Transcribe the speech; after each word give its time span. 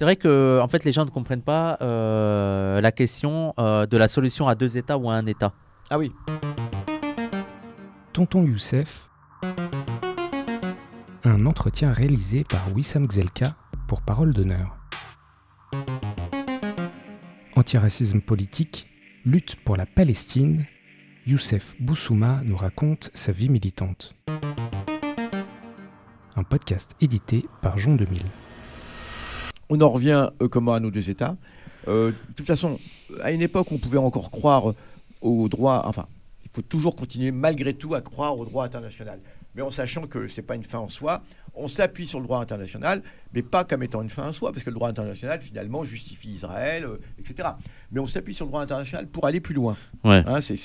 C'est 0.00 0.06
vrai 0.06 0.16
que 0.16 0.58
en 0.62 0.66
fait, 0.66 0.84
les 0.84 0.92
gens 0.92 1.04
ne 1.04 1.10
comprennent 1.10 1.42
pas 1.42 1.76
euh, 1.82 2.80
la 2.80 2.90
question 2.90 3.52
euh, 3.58 3.84
de 3.84 3.98
la 3.98 4.08
solution 4.08 4.48
à 4.48 4.54
deux 4.54 4.78
États 4.78 4.96
ou 4.96 5.10
à 5.10 5.12
un 5.12 5.26
État. 5.26 5.52
Ah 5.90 5.98
oui. 5.98 6.10
Tonton 8.14 8.42
Youssef. 8.46 9.10
Un 11.22 11.44
entretien 11.44 11.92
réalisé 11.92 12.44
par 12.44 12.62
Wissam 12.74 13.10
Gzelka 13.10 13.48
pour 13.88 14.00
Parole 14.00 14.32
d'honneur. 14.32 14.74
Antiracisme 17.54 18.22
politique, 18.22 18.86
lutte 19.26 19.56
pour 19.66 19.76
la 19.76 19.84
Palestine, 19.84 20.64
Youssef 21.26 21.74
Boussouma 21.78 22.40
nous 22.42 22.56
raconte 22.56 23.10
sa 23.12 23.32
vie 23.32 23.50
militante. 23.50 24.16
Un 26.36 26.44
podcast 26.44 26.92
édité 27.02 27.44
par 27.60 27.76
Jean 27.76 27.96
2000. 27.96 28.22
On 29.70 29.80
en 29.80 29.88
revient 29.88 30.30
euh, 30.42 30.48
comment 30.48 30.74
à 30.74 30.80
nos 30.80 30.90
deux 30.90 31.10
États. 31.10 31.36
Euh, 31.88 32.10
de 32.10 32.34
toute 32.34 32.46
façon, 32.46 32.78
à 33.22 33.32
une 33.32 33.40
époque, 33.40 33.68
on 33.70 33.78
pouvait 33.78 33.98
encore 33.98 34.30
croire 34.30 34.74
au 35.22 35.48
droit. 35.48 35.82
Enfin, 35.86 36.06
il 36.44 36.50
faut 36.52 36.62
toujours 36.62 36.96
continuer 36.96 37.30
malgré 37.30 37.72
tout 37.72 37.94
à 37.94 38.00
croire 38.00 38.36
au 38.36 38.44
droit 38.44 38.64
international. 38.64 39.20
Mais 39.54 39.62
en 39.62 39.70
sachant 39.70 40.06
que 40.06 40.26
ce 40.26 40.40
n'est 40.40 40.46
pas 40.46 40.56
une 40.56 40.64
fin 40.64 40.78
en 40.78 40.88
soi, 40.88 41.22
on 41.54 41.68
s'appuie 41.68 42.06
sur 42.06 42.18
le 42.20 42.24
droit 42.26 42.40
international, 42.40 43.02
mais 43.34 43.42
pas 43.42 43.64
comme 43.64 43.82
étant 43.82 44.02
une 44.02 44.08
fin 44.08 44.28
en 44.28 44.32
soi, 44.32 44.52
parce 44.52 44.64
que 44.64 44.70
le 44.70 44.74
droit 44.74 44.88
international, 44.88 45.40
finalement, 45.40 45.84
justifie 45.84 46.30
Israël, 46.30 46.84
euh, 46.84 46.98
etc. 47.18 47.50
Mais 47.92 48.00
on 48.00 48.06
s'appuie 48.06 48.34
sur 48.34 48.44
le 48.46 48.50
droit 48.50 48.62
international 48.62 49.06
pour 49.08 49.26
aller 49.26 49.40
plus 49.40 49.54
loin. 49.54 49.76
Ouais. 50.04 50.22
Hein, 50.26 50.40
c'est 50.40 50.56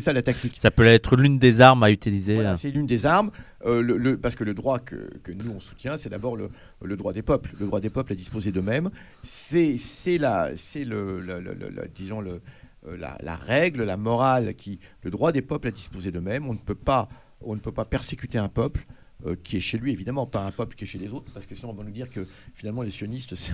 ça 0.00 0.12
la 0.12 0.22
tactique. 0.22 0.56
Ça 0.58 0.70
peut 0.70 0.86
être 0.86 1.16
l'une 1.16 1.38
des 1.38 1.60
armes 1.60 1.82
à 1.82 1.90
utiliser. 1.90 2.34
Voilà, 2.34 2.52
euh. 2.52 2.56
c'est 2.58 2.70
l'une 2.70 2.86
des 2.86 3.06
armes, 3.06 3.30
euh, 3.66 3.82
le- 3.82 3.96
le- 3.96 4.16
parce 4.16 4.34
que 4.34 4.44
le 4.44 4.54
droit 4.54 4.78
que, 4.78 5.10
que 5.22 5.32
nous 5.32 5.50
on 5.50 5.60
soutient, 5.60 5.96
c'est 5.96 6.08
d'abord 6.10 6.36
le, 6.36 6.50
le 6.82 6.96
droit 6.96 7.12
des 7.12 7.22
peuples. 7.22 7.50
Le 7.58 7.66
droit 7.66 7.80
des 7.80 7.90
peuples 7.90 8.12
à 8.12 8.16
disposer 8.16 8.50
d'eux-mêmes, 8.52 8.90
c'est 9.22 9.76
la, 10.18 10.50
le, 10.76 11.20
le- 11.20 11.88
disons 11.94 12.20
le, 12.20 12.40
euh, 12.86 12.96
la, 12.96 13.16
la 13.22 13.36
règle, 13.36 13.82
la 13.84 13.96
morale 13.96 14.54
qui, 14.54 14.78
le 15.02 15.10
droit 15.10 15.32
des 15.32 15.42
peuples 15.42 15.68
à 15.68 15.70
disposer 15.70 16.10
d'eux-mêmes. 16.10 16.46
On 16.48 16.52
ne 16.54 16.58
peut 16.58 16.74
pas, 16.74 17.08
on 17.40 17.54
ne 17.54 17.60
peut 17.60 17.72
pas 17.72 17.84
persécuter 17.84 18.38
un 18.38 18.48
peuple. 18.48 18.84
Euh, 19.26 19.36
qui 19.42 19.56
est 19.56 19.60
chez 19.60 19.78
lui, 19.78 19.92
évidemment, 19.92 20.26
pas 20.26 20.44
un 20.44 20.50
peuple 20.50 20.74
qui 20.76 20.84
est 20.84 20.86
chez 20.86 20.98
les 20.98 21.08
autres, 21.10 21.32
parce 21.32 21.46
que 21.46 21.54
sinon 21.54 21.70
on 21.70 21.74
va 21.74 21.84
nous 21.84 21.90
dire 21.90 22.10
que 22.10 22.26
finalement 22.54 22.82
les 22.82 22.90
sionistes, 22.90 23.34
c'est 23.34 23.52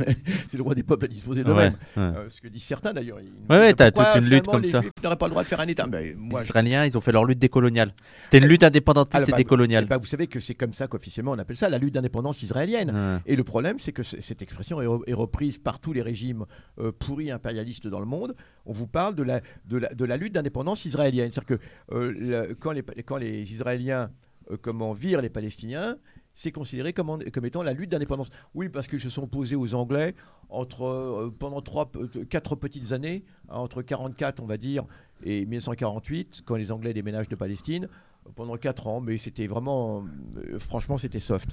le 0.53 0.59
droit 0.59 0.75
des 0.75 0.83
peuples 0.83 1.05
à 1.05 1.09
disposer 1.09 1.45
d'eux-mêmes. 1.45 1.75
Ouais, 1.97 2.03
ouais. 2.03 2.09
Euh, 2.17 2.29
ce 2.29 2.41
que 2.41 2.49
disent 2.49 2.63
certains 2.65 2.93
d'ailleurs. 2.93 3.19
Ils 3.21 3.27
nous 3.31 3.55
Ouais, 3.57 3.73
t'as 3.75 3.91
toute 3.91 4.05
une 4.17 4.29
lutte 4.29 4.47
comme 4.47 4.63
les 4.63 4.71
ça. 4.71 4.81
Juifs 4.81 4.93
n'auraient 5.03 5.17
pas 5.17 5.27
le 5.27 5.31
droit 5.31 5.43
de 5.43 5.49
faire 5.49 5.61
un 5.61 5.69
État. 5.69 5.87
Ben, 5.87 6.15
moi, 6.17 6.41
Les 6.41 6.47
je- 6.47 6.51
Israéliens, 6.51 6.85
ils 6.87 6.97
ont 6.99 7.01
fait 7.01 7.13
leur 7.13 7.25
lutte 7.25 7.39
décoloniale. 7.39 7.95
C'était 8.23 8.39
une 8.39 8.47
lutte 8.47 8.63
indépendantiste 8.63 9.25
Ah, 9.25 9.29
et 9.29 9.31
bah, 9.33 9.37
décoloniale. 9.37 9.85
Eh 9.87 9.89
ben, 9.89 9.99
vous 9.99 10.07
savez 10.07 10.27
que 10.27 10.41
c'est 10.41 10.55
comme 10.55 10.75
ça 10.75 10.87
qu'officiellement 10.87 11.33
on 11.33 11.39
appelle 11.39 11.57
ça 11.57 11.69
la 11.69 11.79
lutte 11.79 11.95
d'indépendance 11.95 12.43
israélienne. 12.43 13.21
Et 13.27 13.37
le 13.37 13.45
problème, 13.45 13.79
c'est 13.79 13.93
que 13.93 14.03
cette 14.03 14.43
expression 14.43 14.81
est, 14.83 14.87
re- 14.87 15.03
est 15.07 15.15
reprise 15.15 15.59
par 15.59 15.79
tous 15.81 15.93
les 15.93 16.03
régimes 16.03 16.47
euh, 16.79 16.93
pourris 16.93 17.31
impérialistes 17.31 17.87
dans 17.87 18.01
le 18.01 18.07
monde. 18.07 18.35
On 18.67 18.73
vous 18.73 18.87
parle 18.87 19.15
de 19.15 19.23
la, 19.23 19.41
de 19.67 19.79
la, 19.79 19.93
de 19.95 20.05
la 20.05 20.17
lutte 20.17 20.35
d'indépendance 20.35 20.85
israélienne. 20.85 21.31
C'est-à-dire 21.33 21.59
que 21.59 21.95
euh, 21.95 22.15
la- 22.49 22.55
quand, 22.55 22.73
les, 22.73 22.83
quand 22.83 23.17
les 23.17 23.53
Israéliens 23.53 24.11
euh, 24.51 24.57
comment, 24.61 24.93
virent 24.93 25.21
les 25.21 25.31
Palestiniens, 25.31 25.97
c'est 26.35 26.53
considéré 26.53 26.93
comme, 26.93 27.11
en- 27.11 27.19
comme 27.33 27.45
étant 27.45 27.63
la 27.63 27.73
lutte 27.73 27.91
d'indépendance. 27.91 28.31
Oui, 28.55 28.69
parce 28.69 28.87
qu'ils 28.89 29.01
se 29.01 29.11
sont 29.11 29.25
opposés 29.25 29.57
aux 29.57 29.75
Anglais 29.75 30.15
entre, 30.49 30.85
euh, 30.85 31.35
pendant 31.37 31.61
trois, 31.61 31.91
euh, 31.97 32.25
quatre 32.29 32.57
petites 32.57 32.93
années, 32.93 33.25
hein, 33.49 33.57
entre 33.57 33.83
44, 33.83 34.41
on 34.43 34.47
va 34.47 34.57
dire, 34.57 34.85
et 35.25 35.45
1948, 35.47 36.43
quand 36.45 36.57
les 36.57 36.73
Anglais 36.73 36.95
déménagent 36.95 37.29
de 37.29 37.37
Palestine, 37.37 37.89
pendant 38.37 38.57
quatre 38.57 38.87
ans. 38.87 39.01
Mais 39.01 39.19
c'était 39.19 39.47
vraiment, 39.47 40.05
euh, 40.37 40.59
franchement, 40.59 40.97
c'était 40.97 41.21
soft. 41.21 41.51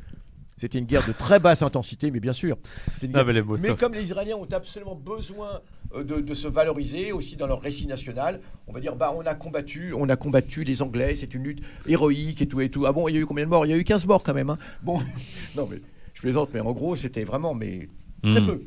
C'était 0.60 0.80
une 0.80 0.86
guerre 0.86 1.06
de 1.06 1.12
très 1.14 1.38
basse 1.40 1.62
intensité, 1.62 2.10
mais 2.10 2.20
bien 2.20 2.34
sûr. 2.34 2.58
une 3.04 3.10
Ah, 3.12 3.14
guerre- 3.20 3.26
mais 3.26 3.34
les 3.34 3.42
mots 3.44 3.58
mais 3.62 3.76
comme 3.76 3.94
les 3.94 4.02
Israéliens 4.04 4.38
ont 4.38 4.48
absolument 4.52 4.96
besoin 4.96 5.62
de, 5.96 6.20
de 6.22 6.34
se 6.34 6.48
valoriser 6.48 7.12
aussi 7.12 7.36
dans 7.36 7.48
leur 7.48 7.62
récit 7.62 7.88
national, 7.88 8.42
on 8.68 8.74
va 8.74 8.80
dire 8.80 8.96
bah 8.96 9.14
on 9.16 9.22
a 9.22 9.36
combattu, 9.36 9.94
on 9.94 10.10
a 10.10 10.16
combattu 10.16 10.64
les 10.64 10.82
Anglais, 10.82 11.16
c'est 11.16 11.34
une 11.34 11.44
lutte 11.44 11.64
héroïque 11.88 12.42
et 12.42 12.48
tout 12.48 12.60
et 12.62 12.70
tout. 12.70 12.86
Ah 12.86 12.92
bon, 12.92 13.08
il 13.08 13.16
y 13.16 13.18
a 13.18 13.22
eu 13.22 13.26
combien 13.26 13.46
de 13.46 13.50
morts? 13.50 13.66
Il 13.66 13.70
y 13.70 13.74
a 13.74 13.78
eu 13.78 13.84
15 13.84 14.06
morts 14.06 14.24
quand 14.24 14.34
même. 14.34 14.50
hein. 14.50 14.58
Bon, 14.84 15.00
non 15.56 15.68
mais 15.70 15.82
je 16.14 16.22
plaisante, 16.22 16.50
mais 16.54 16.60
en 16.60 16.72
gros 16.74 16.96
c'était 16.96 17.24
vraiment 17.24 17.54
mais 17.54 17.88
très 18.24 18.42
Mm. 18.42 18.46
peu. 18.48 18.62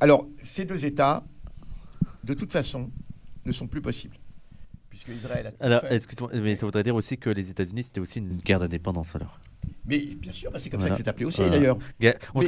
Alors 0.00 0.26
ces 0.42 0.64
deux 0.64 0.84
États, 0.84 1.22
de 2.24 2.34
toute 2.34 2.50
façon, 2.50 2.90
ne 3.44 3.52
sont 3.52 3.66
plus 3.68 3.80
possibles, 3.82 4.16
puisque 4.90 5.08
Israël 5.08 5.46
a 5.46 5.50
tout 5.52 5.56
Alors, 5.60 5.84
excuse-moi, 5.90 6.30
mais 6.34 6.56
ça 6.56 6.66
voudrait 6.66 6.82
dire 6.82 6.94
aussi 6.96 7.16
que 7.18 7.30
les 7.30 7.48
États-Unis, 7.50 7.84
c'était 7.84 8.00
aussi 8.00 8.18
une 8.18 8.36
guerre 8.38 8.58
d'indépendance 8.58 9.14
alors. 9.14 9.38
Mais 9.84 9.98
bien 9.98 10.32
sûr, 10.32 10.50
bah, 10.50 10.58
c'est 10.58 10.68
comme 10.70 10.80
Voilà. 10.80 10.94
ça 10.94 10.98
que 10.98 11.04
c'est 11.04 11.08
appelé 11.10 11.24
aussi 11.26 11.42
Voilà. 11.42 11.58
d'ailleurs. 11.58 11.78
On, 12.34 12.40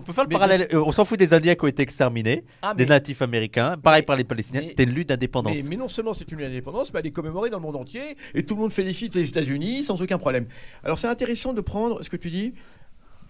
peut 0.00 0.12
faire 0.12 0.24
le 0.24 0.28
parallèle. 0.28 0.68
euh, 0.72 0.82
On 0.84 0.92
s'en 0.92 1.04
fout 1.04 1.18
des 1.18 1.32
Indiens 1.32 1.54
qui 1.54 1.64
ont 1.64 1.68
été 1.68 1.82
exterminés, 1.82 2.44
Ah, 2.62 2.74
des 2.74 2.84
natifs 2.86 3.22
américains. 3.22 3.76
Pareil 3.78 4.02
Mais- 4.02 4.06
par 4.06 4.16
les 4.16 4.24
Palestiniens. 4.24 4.62
C'était 4.66 4.84
une 4.84 4.90
lutte 4.92 5.08
d'indépendance. 5.08 5.54
Mais, 5.56 5.62
mais 5.62 5.76
non 5.76 5.88
seulement 5.88 6.12
c'est 6.14 6.30
une 6.30 6.42
indépendance, 6.42 6.92
mais 6.92 7.00
elle 7.00 7.06
est 7.06 7.10
commémorée 7.10 7.48
dans 7.50 7.58
le 7.58 7.62
monde 7.62 7.76
entier 7.76 8.02
et 8.34 8.44
tout 8.44 8.54
le 8.54 8.60
monde 8.60 8.72
félicite 8.72 9.14
les 9.14 9.28
États-Unis 9.28 9.84
sans 9.84 10.00
aucun 10.02 10.18
problème. 10.18 10.46
Alors 10.82 10.98
c'est 10.98 11.08
intéressant 11.08 11.52
de 11.54 11.60
prendre 11.62 12.02
ce 12.02 12.10
que 12.10 12.16
tu 12.16 12.30
dis. 12.30 12.52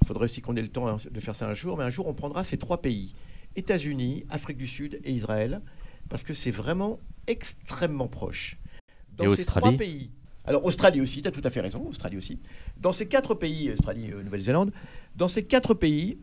Il 0.02 0.06
faudrait 0.08 0.24
aussi 0.24 0.40
qu'on 0.40 0.56
ait 0.56 0.62
le 0.62 0.68
temps 0.68 0.88
hein, 0.88 0.96
de 1.08 1.20
faire 1.20 1.36
ça 1.36 1.48
un 1.48 1.54
jour, 1.54 1.76
mais 1.78 1.84
un 1.84 1.90
jour 1.90 2.06
on 2.08 2.14
prendra 2.14 2.42
ces 2.44 2.56
trois 2.58 2.82
pays 2.82 3.14
États-Unis, 3.56 4.24
Afrique 4.30 4.56
du 4.58 4.66
Sud 4.66 5.00
et 5.04 5.12
Israël, 5.12 5.60
parce 6.08 6.24
que 6.24 6.34
c'est 6.34 6.50
vraiment 6.50 6.98
extrêmement 7.28 8.08
proche. 8.08 8.58
Dans 9.16 9.24
Et 9.24 9.36
ces 9.36 9.42
Australie? 9.42 9.64
trois 9.76 9.78
pays. 9.78 10.10
Alors 10.44 10.64
Australie 10.64 11.00
aussi, 11.00 11.22
tu 11.22 11.28
as 11.28 11.30
tout 11.30 11.40
à 11.44 11.50
fait 11.50 11.60
raison, 11.60 11.86
Australie 11.88 12.16
aussi. 12.16 12.38
Dans 12.76 12.92
ces 12.92 13.06
quatre 13.06 13.34
pays, 13.34 13.70
Australie, 13.70 14.10
euh, 14.12 14.22
Nouvelle-Zélande, 14.22 14.72
dans 15.16 15.28
ces 15.28 15.44
quatre 15.44 15.74
pays, 15.74 16.18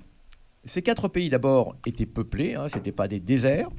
ces 0.65 0.81
quatre 0.81 1.07
pays 1.07 1.29
d'abord 1.29 1.75
étaient 1.85 2.05
peuplés, 2.05 2.55
hein, 2.55 2.69
ce 2.69 2.77
n'étaient 2.77 2.91
pas 2.91 3.07
des 3.07 3.19
déserts, 3.19 3.69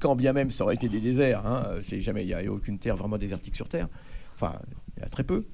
quand 0.00 0.16
bien 0.16 0.32
même 0.32 0.50
ça 0.50 0.64
aurait 0.64 0.74
été 0.74 0.88
des 0.88 1.00
déserts, 1.00 1.46
hein, 1.46 1.64
euh, 1.68 1.82
c'est 1.82 2.00
jamais, 2.00 2.24
il 2.24 2.28
n'y 2.28 2.34
a 2.34 2.52
aucune 2.52 2.78
terre 2.78 2.96
vraiment 2.96 3.18
désertique 3.18 3.54
sur 3.54 3.68
Terre, 3.68 3.88
enfin, 4.34 4.58
il 4.96 5.02
y 5.02 5.06
a 5.06 5.08
très 5.08 5.24
peu. 5.24 5.46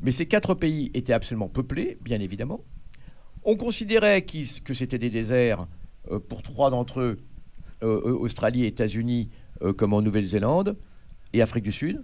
Mais 0.00 0.12
ces 0.12 0.26
quatre 0.26 0.54
pays 0.54 0.90
étaient 0.94 1.12
absolument 1.12 1.48
peuplés, 1.48 1.98
bien 2.00 2.20
évidemment. 2.20 2.64
On 3.42 3.56
considérait 3.56 4.22
que 4.22 4.74
c'était 4.74 4.98
des 4.98 5.10
déserts 5.10 5.66
euh, 6.10 6.18
pour 6.18 6.42
trois 6.42 6.70
d'entre 6.70 7.00
eux, 7.00 7.18
euh, 7.82 8.00
euh, 8.04 8.18
Australie, 8.18 8.64
États-Unis, 8.64 9.30
comme 9.76 9.92
en 9.92 10.00
Nouvelle-Zélande 10.00 10.78
et 11.34 11.42
Afrique 11.42 11.64
du 11.64 11.72
Sud. 11.72 12.02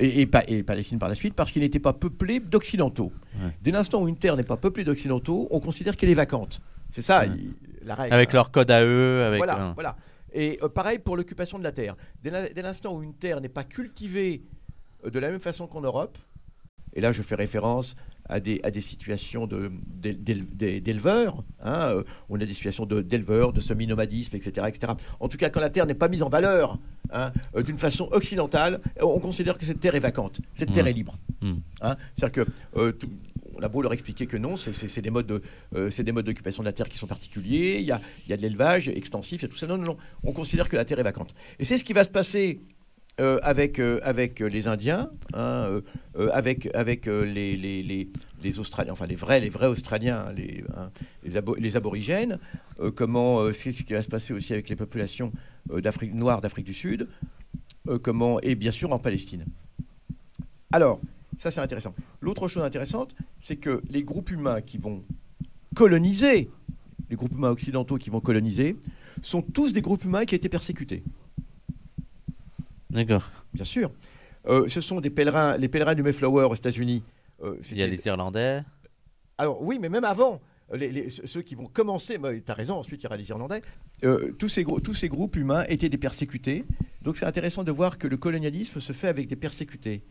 Et, 0.00 0.22
et 0.22 0.28
et 0.48 0.62
Palestine 0.62 0.98
par 0.98 1.08
la 1.08 1.14
suite, 1.16 1.34
parce 1.34 1.50
qu'ils 1.50 1.62
n'étaient 1.62 1.80
pas 1.80 1.92
peuplés 1.92 2.38
d'occidentaux. 2.40 3.12
Ouais. 3.40 3.50
Dès 3.62 3.72
l'instant 3.72 4.02
où 4.02 4.08
une 4.08 4.16
terre 4.16 4.36
n'est 4.36 4.44
pas 4.44 4.56
peuplée 4.56 4.84
d'occidentaux, 4.84 5.48
on 5.50 5.58
considère 5.60 5.96
qu'elle 5.96 6.10
est 6.10 6.14
vacante. 6.14 6.60
C'est 6.90 7.02
ça 7.02 7.20
Ouais. 7.20 7.30
il- 7.36 7.54
la 7.86 7.94
règle. 7.94 8.14
Avec 8.14 8.30
hein. 8.30 8.32
leur 8.34 8.50
code 8.50 8.70
à 8.70 8.84
eux. 8.84 9.24
Avec, 9.24 9.38
Voilà, 9.38 9.68
euh, 9.68 9.72
voilà. 9.74 9.96
Et 10.32 10.58
euh, 10.62 10.68
pareil 10.68 10.98
pour 10.98 11.16
l'occupation 11.16 11.58
de 11.58 11.64
la 11.64 11.72
terre. 11.72 11.96
Dès 12.22 12.62
l'instant 12.62 12.94
où 12.94 13.02
une 13.02 13.14
terre 13.14 13.40
n'est 13.40 13.48
pas 13.48 13.64
cultivée 13.64 14.42
euh, 15.04 15.10
de 15.10 15.18
la 15.18 15.30
même 15.30 15.40
façon 15.40 15.66
qu'en 15.66 15.80
Europe, 15.80 16.18
et 16.94 17.00
là 17.00 17.12
je 17.12 17.22
fais 17.22 17.34
référence 17.34 17.96
à 18.28 18.40
des, 18.40 18.60
à 18.62 18.70
des 18.70 18.80
situations 18.80 19.46
de- 19.46 19.70
d'éleveurs, 20.02 21.42
hein, 21.62 21.88
euh, 21.88 22.02
on 22.28 22.36
a 22.40 22.44
des 22.44 22.52
situations 22.54 22.86
d'éleveurs, 22.86 23.52
de, 23.52 23.60
semi-nomadisme, 23.60 24.36
etc., 24.36 24.66
etc. 24.68 24.92
En 25.20 25.28
tout 25.28 25.36
cas, 25.36 25.50
quand 25.50 25.60
la 25.60 25.70
terre 25.70 25.86
n'est 25.86 25.94
pas 25.94 26.08
mise 26.08 26.22
en 26.22 26.28
valeur 26.28 26.78
hein, 27.12 27.32
euh, 27.56 27.62
d'une 27.62 27.78
façon 27.78 28.08
occidentale, 28.12 28.80
euh, 29.00 29.04
on 29.04 29.18
considère 29.20 29.56
que 29.58 29.64
cette 29.64 29.80
terre 29.80 29.94
est 29.94 30.00
vacante, 30.00 30.40
cette 30.54 30.72
terre 30.72 30.84
Mm. 30.84 30.88
est 30.88 30.92
libre. 30.92 31.18
Mm. 31.42 31.52
Hein, 31.82 31.96
C'est-à-dire 32.16 32.44
que 32.44 32.50
euh, 32.78 32.92
tout- 32.92 33.08
on 33.54 33.62
a 33.62 33.68
beau 33.68 33.82
leur 33.82 33.92
expliquer 33.92 34.26
que 34.26 34.36
non, 34.36 34.56
c'est- 34.56 35.00
des 35.00 35.10
modes 35.10 35.26
de- 35.26 35.42
euh, 35.74 35.90
c'est 35.90 36.04
des 36.04 36.12
modes 36.12 36.26
d'occupation 36.26 36.62
de 36.62 36.68
la 36.68 36.72
terre 36.72 36.88
qui 36.88 36.96
sont 36.98 37.06
particuliers. 37.08 37.78
Il 37.80 37.86
y 37.86 37.92
a, 37.92 38.00
il 38.26 38.30
y 38.30 38.32
a 38.32 38.36
de 38.36 38.42
l'élevage 38.42 38.88
extensif, 38.88 39.42
a 39.42 39.48
tout 39.48 39.56
ça. 39.56 39.66
Non, 39.66 39.78
non, 39.78 39.84
non. 39.84 39.96
On 40.22 40.32
considère 40.32 40.68
que 40.68 40.76
la 40.76 40.84
terre 40.84 41.00
est 41.00 41.04
vacante. 41.04 41.34
Et 41.58 41.64
c'est 41.64 41.76
ce 41.78 41.84
qui 41.84 41.92
va 41.92 42.04
se 42.04 42.08
passer 42.10 42.60
euh, 43.20 43.38
avec 43.42 43.78
euh, 43.78 44.00
avec 44.02 44.40
euh, 44.40 44.46
les 44.48 44.66
Indiens, 44.68 45.10
hein, 45.34 45.38
euh, 45.68 45.80
euh, 46.18 46.30
avec 46.32 46.68
avec 46.74 47.06
euh, 47.08 47.24
les, 47.24 47.56
les, 47.56 47.82
les, 48.42 48.58
Australiens, 48.58 48.92
enfin 48.92 49.06
les 49.06 49.16
vrais 49.16 49.40
les 49.40 49.48
vrais 49.50 49.66
Australiens, 49.66 50.26
hein, 50.28 50.32
les 50.32 50.64
hein, 50.76 50.90
les, 51.24 51.36
abo- 51.36 51.56
les 51.58 51.76
aborigènes. 51.76 52.38
euh, 52.80 52.90
comment 52.90 53.40
euh, 53.40 53.52
c'est 53.52 53.72
ce 53.72 53.82
qui 53.84 53.92
va 53.92 54.02
se 54.02 54.08
passer 54.08 54.32
aussi 54.32 54.52
avec 54.52 54.68
les 54.68 54.76
populations 54.76 55.32
euh, 55.72 55.80
d'Afrique 55.80 56.14
d'Afrique 56.14 56.66
du 56.66 56.74
Sud. 56.74 57.08
euh, 57.88 57.98
comment 57.98 58.40
et 58.40 58.54
bien 58.54 58.70
sûr 58.72 58.92
en 58.92 58.98
Palestine. 58.98 59.44
Alors, 60.72 61.00
ça 61.38 61.50
c'est 61.50 61.60
intéressant. 61.60 61.94
L'autre 62.20 62.46
chose 62.48 62.62
intéressante, 62.62 63.14
c'est 63.40 63.56
que 63.56 63.82
les 63.90 64.02
groupes 64.02 64.30
humains 64.30 64.60
qui 64.60 64.78
vont 64.78 65.02
coloniser, 65.74 66.50
les 67.10 67.16
groupes 67.16 67.32
humains 67.32 67.50
occidentaux 67.50 67.96
qui 67.96 68.10
vont 68.10 68.20
coloniser, 68.20 68.76
sont 69.22 69.42
tous 69.42 69.72
des 69.72 69.80
groupes 69.80 70.04
humains 70.04 70.24
qui 70.24 70.34
ont 70.34 70.36
été 70.36 70.48
persécutés. 70.48 71.02
D'accord. 72.90 73.30
Bien 73.52 73.64
sûr. 73.64 73.90
Euh, 74.46 74.66
ce 74.68 74.80
sont 74.80 75.00
des 75.00 75.10
pèlerins, 75.10 75.56
les 75.56 75.68
pèlerins 75.68 75.94
du 75.94 76.02
Mayflower 76.02 76.44
aux 76.50 76.54
États-Unis. 76.54 77.02
euh, 77.42 77.56
Il 77.70 77.78
y 77.78 77.82
a 77.82 77.86
les 77.86 78.06
Irlandais. 78.06 78.62
Alors 79.36 79.62
oui, 79.62 79.78
mais 79.80 79.88
même 79.88 80.04
avant, 80.04 80.40
les- 80.74 80.90
les- 80.90 81.10
ceux 81.10 81.42
qui 81.42 81.54
vont 81.54 81.66
commencer, 81.66 82.18
tu 82.18 82.50
as 82.50 82.54
raison, 82.54 82.74
ensuite 82.76 83.00
il 83.00 83.04
y 83.04 83.06
aura 83.06 83.16
les 83.16 83.28
Irlandais, 83.28 83.62
euh, 84.04 84.32
tous, 84.38 84.48
ces 84.48 84.64
gros- 84.64 84.80
tous 84.80 84.94
ces 84.94 85.08
groupes 85.08 85.36
humains 85.36 85.64
étaient 85.68 85.88
des 85.88 85.98
persécutés. 85.98 86.64
Donc 87.02 87.16
c'est 87.16 87.26
intéressant 87.26 87.62
de 87.62 87.70
voir 87.72 87.98
que 87.98 88.08
le 88.08 88.16
colonialisme 88.16 88.80
se 88.80 88.92
fait 88.92 89.08
avec 89.08 89.28
des 89.28 89.36
persécutés. 89.36 90.02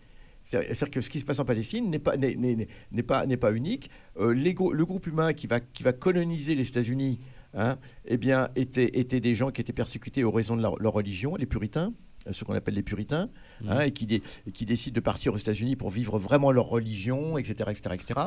C'est- 0.46 0.64
C'est-à-dire 0.74 0.92
que 0.92 1.02
ce 1.02 1.10
qui 1.10 1.20
se 1.20 1.26
passe 1.26 1.40
en 1.40 1.46
Palestine 1.46 1.90
n'est 1.90 2.00
pas, 2.00 2.16
n'est- 2.16 2.36
n'est- 2.36 2.68
n'est 2.92 3.04
pas, 3.04 3.26
n'est 3.26 3.36
pas 3.38 3.52
unique. 3.52 3.90
Euh, 4.18 4.34
les 4.34 4.54
le 4.54 4.86
groupe 4.86 5.08
humain 5.08 5.34
qui 5.34 5.48
va, 5.48 5.60
qui 5.60 5.84
va 5.84 5.92
coloniser 5.94 6.56
les 6.56 6.68
États-Unis 6.70 7.20
hein, 7.54 7.78
eh 8.06 8.18
bien, 8.18 8.50
étaient, 8.56 8.98
étaient 9.00 9.20
des 9.20 9.36
gens 9.36 9.52
qui 9.52 9.60
étaient 9.62 9.74
persécutés 9.74 10.24
aux 10.24 10.32
raisons 10.32 10.56
de 10.56 10.62
leur, 10.62 10.78
leur 10.82 10.94
religion, 10.94 11.36
les 11.36 11.46
puritains, 11.46 11.94
ce 12.32 12.44
qu'on 12.44 12.54
appelle 12.54 12.74
les 12.76 12.84
puritains, 12.84 13.30
Mhm. 13.62 13.72
hein, 13.72 13.80
et, 13.82 13.92
qui, 13.92 14.06
dé- 14.06 14.22
et 14.48 14.52
qui 14.52 14.66
décident 14.66 14.94
de 14.96 15.00
partir 15.00 15.34
aux 15.34 15.38
États-Unis 15.38 15.76
pour 15.76 15.90
vivre 15.90 16.20
vraiment 16.20 16.52
leur 16.52 16.66
religion, 16.68 17.38
etc. 17.38 17.56
etc., 17.70 17.96
etc. 17.96 18.20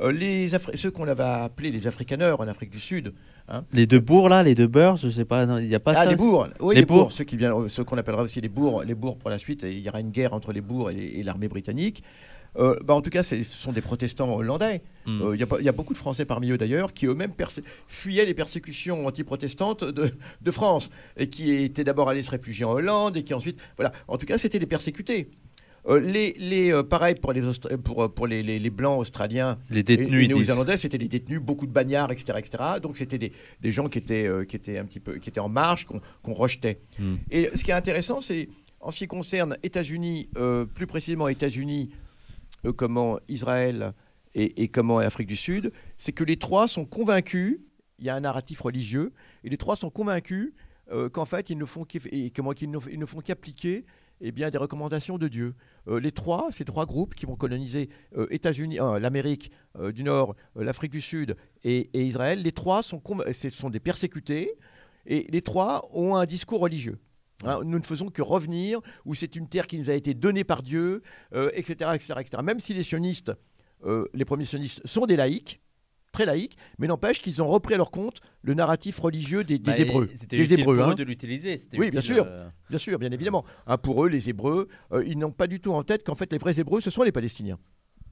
Euh, 0.00 0.12
les 0.12 0.54
Afri- 0.54 0.76
ceux 0.76 0.90
qu'on 0.90 1.08
avait 1.08 1.22
appelés 1.22 1.70
les 1.70 1.86
Afrikaners 1.86 2.36
en 2.38 2.48
Afrique 2.48 2.70
du 2.70 2.80
Sud, 2.80 3.12
Les 3.72 3.86
deux 3.86 4.00
bourgs 4.00 4.28
là, 4.28 4.42
les 4.42 4.56
deux 4.56 4.66
beurs, 4.66 4.96
je 4.96 5.08
sais 5.08 5.24
pas, 5.24 5.44
il 5.60 5.68
n'y 5.68 5.74
a 5.74 5.78
pas 5.80 5.92
ah, 5.96 6.02
ça. 6.04 6.10
les 6.10 6.16
bourgs, 6.16 6.48
oui, 6.58 6.74
Les 6.74 6.80
les, 6.80 6.86
bourgs, 6.86 7.12
bourgs. 7.16 7.68
ceux 7.70 7.84
qu'on 7.84 7.96
appellera 7.96 8.22
aussi 8.22 8.40
les 8.40 8.48
bourgs, 8.48 8.82
les 8.84 8.94
bourgs 8.96 9.16
pour 9.18 9.30
la 9.30 9.38
suite. 9.38 9.62
Il 9.62 9.78
y 9.78 9.88
aura 9.88 10.00
une 10.00 10.10
guerre 10.10 10.32
entre 10.34 10.52
les 10.52 10.60
bourgs 10.60 10.90
et 10.90 11.22
l'armée 11.22 11.46
britannique. 11.46 12.02
Euh, 12.58 12.74
bah, 12.84 12.94
en 12.94 13.02
tout 13.02 13.10
cas, 13.10 13.22
ce 13.22 13.42
sont 13.42 13.72
des 13.72 13.80
protestants 13.82 14.34
hollandais. 14.34 14.82
Hmm. 15.04 15.20
Euh, 15.22 15.34
Il 15.36 15.40
y, 15.40 15.42
a 15.42 15.46
pas- 15.46 15.58
il 15.60 15.64
y 15.64 15.68
a 15.68 15.72
beaucoup 15.72 15.92
de 15.92 15.98
Français 15.98 16.24
parmi 16.24 16.50
eux 16.50 16.58
d'ailleurs 16.58 16.92
qui 16.92 17.06
eux-mêmes 17.06 17.32
fuyaient 17.86 18.24
les 18.24 18.34
persécutions 18.34 19.06
antiprotestantes 19.06 19.84
de, 19.84 20.10
de 20.40 20.50
France 20.50 20.90
et 21.16 21.28
qui 21.28 21.52
étaient 21.52 21.84
d'abord 21.84 22.08
allés 22.08 22.22
se 22.22 22.30
réfugier 22.30 22.64
en 22.64 22.72
Hollande 22.72 23.16
et 23.16 23.22
qui 23.24 23.34
ensuite, 23.34 23.58
voilà. 23.76 23.92
En 24.08 24.16
tout 24.16 24.26
cas, 24.26 24.38
c'était 24.38 24.58
des 24.58 24.66
persécutés. 24.66 25.28
Euh, 25.88 26.00
les, 26.00 26.34
les, 26.38 26.72
euh, 26.72 26.82
pareil 26.82 27.14
pour 27.14 27.32
les, 27.32 27.42
pour, 27.84 28.12
pour 28.12 28.26
les, 28.26 28.42
les- 28.42 28.58
les 28.58 28.70
blancs 28.70 28.98
australiens 28.98 29.56
Les 29.70 29.84
détenus, 29.84 30.24
et 30.24 30.26
disent. 30.26 30.36
néo-zélandais, 30.36 30.78
c'était 30.78 30.98
des 30.98 31.06
détenus, 31.06 31.40
beaucoup 31.40 31.66
de 31.66 31.70
bagnards, 31.72 32.10
etc., 32.10 32.38
etc. 32.38 32.64
Donc 32.82 32.96
c'était 32.96 33.18
des, 33.18 33.30
des 33.60 33.70
gens 33.70 33.88
qui 33.88 33.98
étaient, 33.98 34.26
euh, 34.26 34.44
qui 34.44 34.56
étaient 34.56 34.78
un 34.78 34.84
petit 34.84 34.98
peu, 34.98 35.18
qui 35.18 35.28
étaient 35.28 35.38
en 35.38 35.48
marge, 35.48 35.86
qu'on 35.86 36.34
rejetait. 36.34 36.78
Hmm. 36.98 37.16
Et 37.30 37.50
ce 37.54 37.62
qui 37.62 37.70
est 37.70 37.74
intéressant, 37.74 38.20
c'est 38.20 38.48
en 38.80 38.90
ce 38.90 38.98
qui 38.98 39.06
concerne 39.06 39.56
États-Unis, 39.62 40.28
plus 40.74 40.86
précisément 40.88 41.28
États-Unis, 41.28 41.90
euh, 42.66 42.72
comment 42.72 43.18
Israël 43.28 43.94
et, 44.36 44.68
comment 44.68 44.98
Afrique 44.98 45.28
du 45.28 45.36
Sud, 45.36 45.72
c'est 45.96 46.12
que 46.12 46.22
les 46.22 46.36
trois 46.36 46.68
sont 46.68 46.84
convaincus. 46.84 47.60
Il 47.98 48.04
y 48.04 48.10
a 48.10 48.14
un 48.14 48.20
narratif 48.20 48.60
religieux, 48.60 49.14
et 49.44 49.48
les 49.48 49.56
trois 49.56 49.76
sont 49.76 49.88
convaincus 49.88 50.52
euh, 50.92 51.08
qu'en 51.08 51.24
fait 51.24 51.50
ils 51.50 51.58
ne 51.58 51.64
font 51.64 51.84
qu'ils 51.84 52.30
ne, 52.32 53.06
font 53.06 53.20
qu'appliquer 53.20 53.86
eh 54.20 54.32
bien, 54.32 54.50
des 54.50 54.58
recommandations 54.58 55.18
de 55.18 55.26
Dieu. 55.28 55.54
Euh, 55.88 55.98
les 55.98 56.12
trois, 56.12 56.52
ces 56.52 56.64
trois 56.64 56.86
groupes 56.86 57.14
qui 57.14 57.26
vont 57.26 57.36
coloniser 57.36 57.88
euh, 58.16 58.98
l'Amérique 59.00 59.50
du 59.92 60.04
Nord, 60.04 60.36
l'Afrique 60.54 60.92
du 60.92 61.00
Sud 61.00 61.36
et, 61.64 61.88
Israël, 61.98 62.42
les 62.42 62.52
trois 62.52 62.82
sont, 62.82 63.02
sont 63.50 63.70
des 63.70 63.80
persécutés 63.80 64.52
et 65.06 65.26
les 65.30 65.42
trois 65.42 65.88
ont 65.92 66.16
un 66.16 66.26
discours 66.26 66.60
religieux. 66.60 66.98
Hein, 67.44 67.60
nous 67.64 67.78
ne 67.78 67.84
faisons 67.84 68.08
que 68.08 68.22
revenir 68.22 68.80
où 69.04 69.14
c'est 69.14 69.36
une 69.36 69.48
terre 69.48 69.66
qui 69.66 69.78
nous 69.78 69.90
a 69.90 69.94
été 69.94 70.14
donnée 70.14 70.44
par 70.44 70.62
Dieu, 70.62 71.02
euh, 71.34 71.50
etc., 71.54 71.90
etc., 71.94 72.14
etc. 72.20 72.42
Même 72.42 72.60
si 72.60 72.72
les 72.72 72.82
sionistes, 72.82 73.32
euh, 73.84 74.06
les 74.14 74.24
premiers 74.24 74.46
sionistes, 74.46 74.80
sont 74.86 75.04
des 75.06 75.16
laïcs, 75.16 75.60
très 76.12 76.24
laïcs, 76.24 76.56
mais 76.78 76.86
n'empêche 76.86 77.20
qu'ils 77.20 77.42
ont 77.42 77.48
repris 77.48 77.74
à 77.74 77.76
leur 77.76 77.90
compte 77.90 78.20
le 78.40 78.54
narratif 78.54 78.98
religieux 79.00 79.44
des, 79.44 79.58
des 79.58 79.70
Bah, 79.70 79.78
Hébreux. 79.78 80.08
C'était 80.16 80.38
Des 80.38 80.54
Hébreux, 80.54 80.76
pour 80.76 80.84
hein. 80.86 80.92
eux 80.92 80.94
de 80.94 81.02
l'utiliser. 81.04 81.60
Oui, 81.74 81.90
bien 81.90 82.00
utile, 82.00 82.02
sûr. 82.14 82.24
euh, 82.26 82.48
Bien 82.70 82.78
sûr, 82.78 82.98
bien 82.98 83.12
évidemment. 83.12 83.44
Hein, 83.66 83.76
pour 83.76 84.02
eux, 84.06 84.08
les 84.08 84.30
Hébreux, 84.30 84.68
euh, 84.92 85.04
ils 85.06 85.18
n'ont 85.18 85.30
pas 85.32 85.46
du 85.46 85.60
tout 85.60 85.72
en 85.74 85.82
tête 85.82 86.06
qu'en 86.06 86.14
fait 86.14 86.32
les 86.32 86.38
vrais 86.38 86.58
Hébreux, 86.58 86.80
ce 86.80 86.88
sont 86.88 87.02
les 87.02 87.12
Palestiniens. 87.12 87.58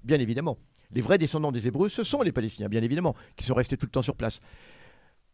Bien 0.03 0.21
évidemment. 0.21 0.59
Les 0.91 1.01
vrais 1.01 1.17
descendants 1.17 1.51
des 1.51 1.67
Hébreux, 1.67 1.89
ce 1.89 2.03
sont 2.03 2.21
les 2.21 2.31
Palestiniens, 2.31 2.69
bien 2.69 2.83
évidemment, 2.83 3.15
qui 3.37 3.47
sont 3.47 3.55
restés 3.55 3.79
tout 3.79 3.87
le 3.87 3.91
temps 3.91 4.03
sur 4.03 4.17
place. 4.17 4.41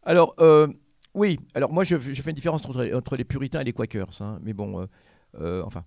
Alors, 0.03 0.33
euh, 0.39 0.67
oui, 1.13 1.39
alors 1.53 1.71
moi 1.73 1.83
je, 1.83 1.97
je 1.97 2.21
fais 2.21 2.29
une 2.31 2.35
différence 2.35 2.65
entre, 2.65 2.89
entre 2.93 3.15
les 3.17 3.23
puritains 3.23 3.61
et 3.61 3.63
les 3.63 3.73
Quakers. 3.73 4.21
hein, 4.21 4.39
mais 4.43 4.53
bon, 4.53 4.81
euh, 4.81 4.85
euh, 5.39 5.63
enfin. 5.65 5.83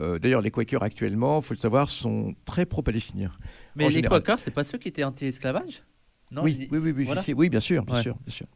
Euh, 0.00 0.18
D'ailleurs, 0.18 0.40
les 0.40 0.50
Quakers 0.50 0.82
actuellement, 0.82 1.38
il 1.38 1.44
faut 1.44 1.54
le 1.54 1.58
savoir, 1.60 1.88
sont 1.88 2.34
très 2.44 2.66
pro-palestiniens. 2.66 3.30
Mais 3.76 3.88
les. 3.90 4.02
Quakers, 4.02 4.40
c'est 4.40 4.50
pas 4.50 4.64
ceux 4.64 4.76
qui 4.76 4.88
étaient 4.88 5.04
anti-esclavage? 5.04 5.84
Non, 6.32 6.42
oui, 6.42 6.68
oui, 6.72 6.78
oui, 6.78 6.90
oui, 6.90 7.04
voilà. 7.04 7.22
bien 7.22 7.60
sûr, 7.60 7.84
bien 7.84 7.94
Ouais. 7.94 8.02
sûr, 8.02 8.16
bien 8.26 8.34
sûr. 8.34 8.46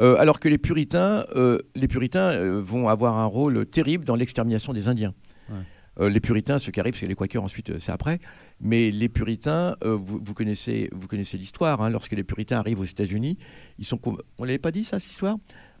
Euh, 0.00 0.16
alors 0.16 0.40
que 0.40 0.48
les 0.48 0.58
puritains, 0.58 1.26
euh, 1.36 1.60
les 1.76 1.86
puritains 1.86 2.58
vont 2.60 2.88
avoir 2.88 3.16
un 3.18 3.26
rôle 3.26 3.66
terrible 3.66 4.04
dans 4.04 4.16
l'extermination 4.16 4.72
des 4.72 4.88
Indiens. 4.88 5.14
Ouais. 5.48 5.58
Euh, 6.00 6.08
les 6.08 6.20
puritains, 6.20 6.58
ce 6.58 6.70
qui 6.70 6.80
arrive, 6.80 6.96
c'est 6.96 7.06
les 7.06 7.14
Quakers 7.14 7.42
ensuite, 7.42 7.70
euh, 7.70 7.78
c'est 7.78 7.92
après. 7.92 8.18
Mais 8.60 8.90
les 8.90 9.08
puritains, 9.08 9.76
euh, 9.84 9.94
vous, 9.94 10.34
connaissez, 10.34 10.88
vous 10.92 11.06
connaissez 11.06 11.38
l'histoire. 11.38 11.82
hein, 11.82 11.90
lorsque 11.90 12.12
les 12.12 12.24
puritains 12.24 12.58
arrivent 12.58 12.80
aux 12.80 12.84
États-Unis, 12.84 13.38
ils 13.78 13.84
sont, 13.84 14.00
on 14.38 14.44
l'avait 14.44 14.58
pas 14.58 14.70
dit 14.70 14.84
ça, 14.84 14.98
cette 14.98 15.10
histoire? 15.10 15.36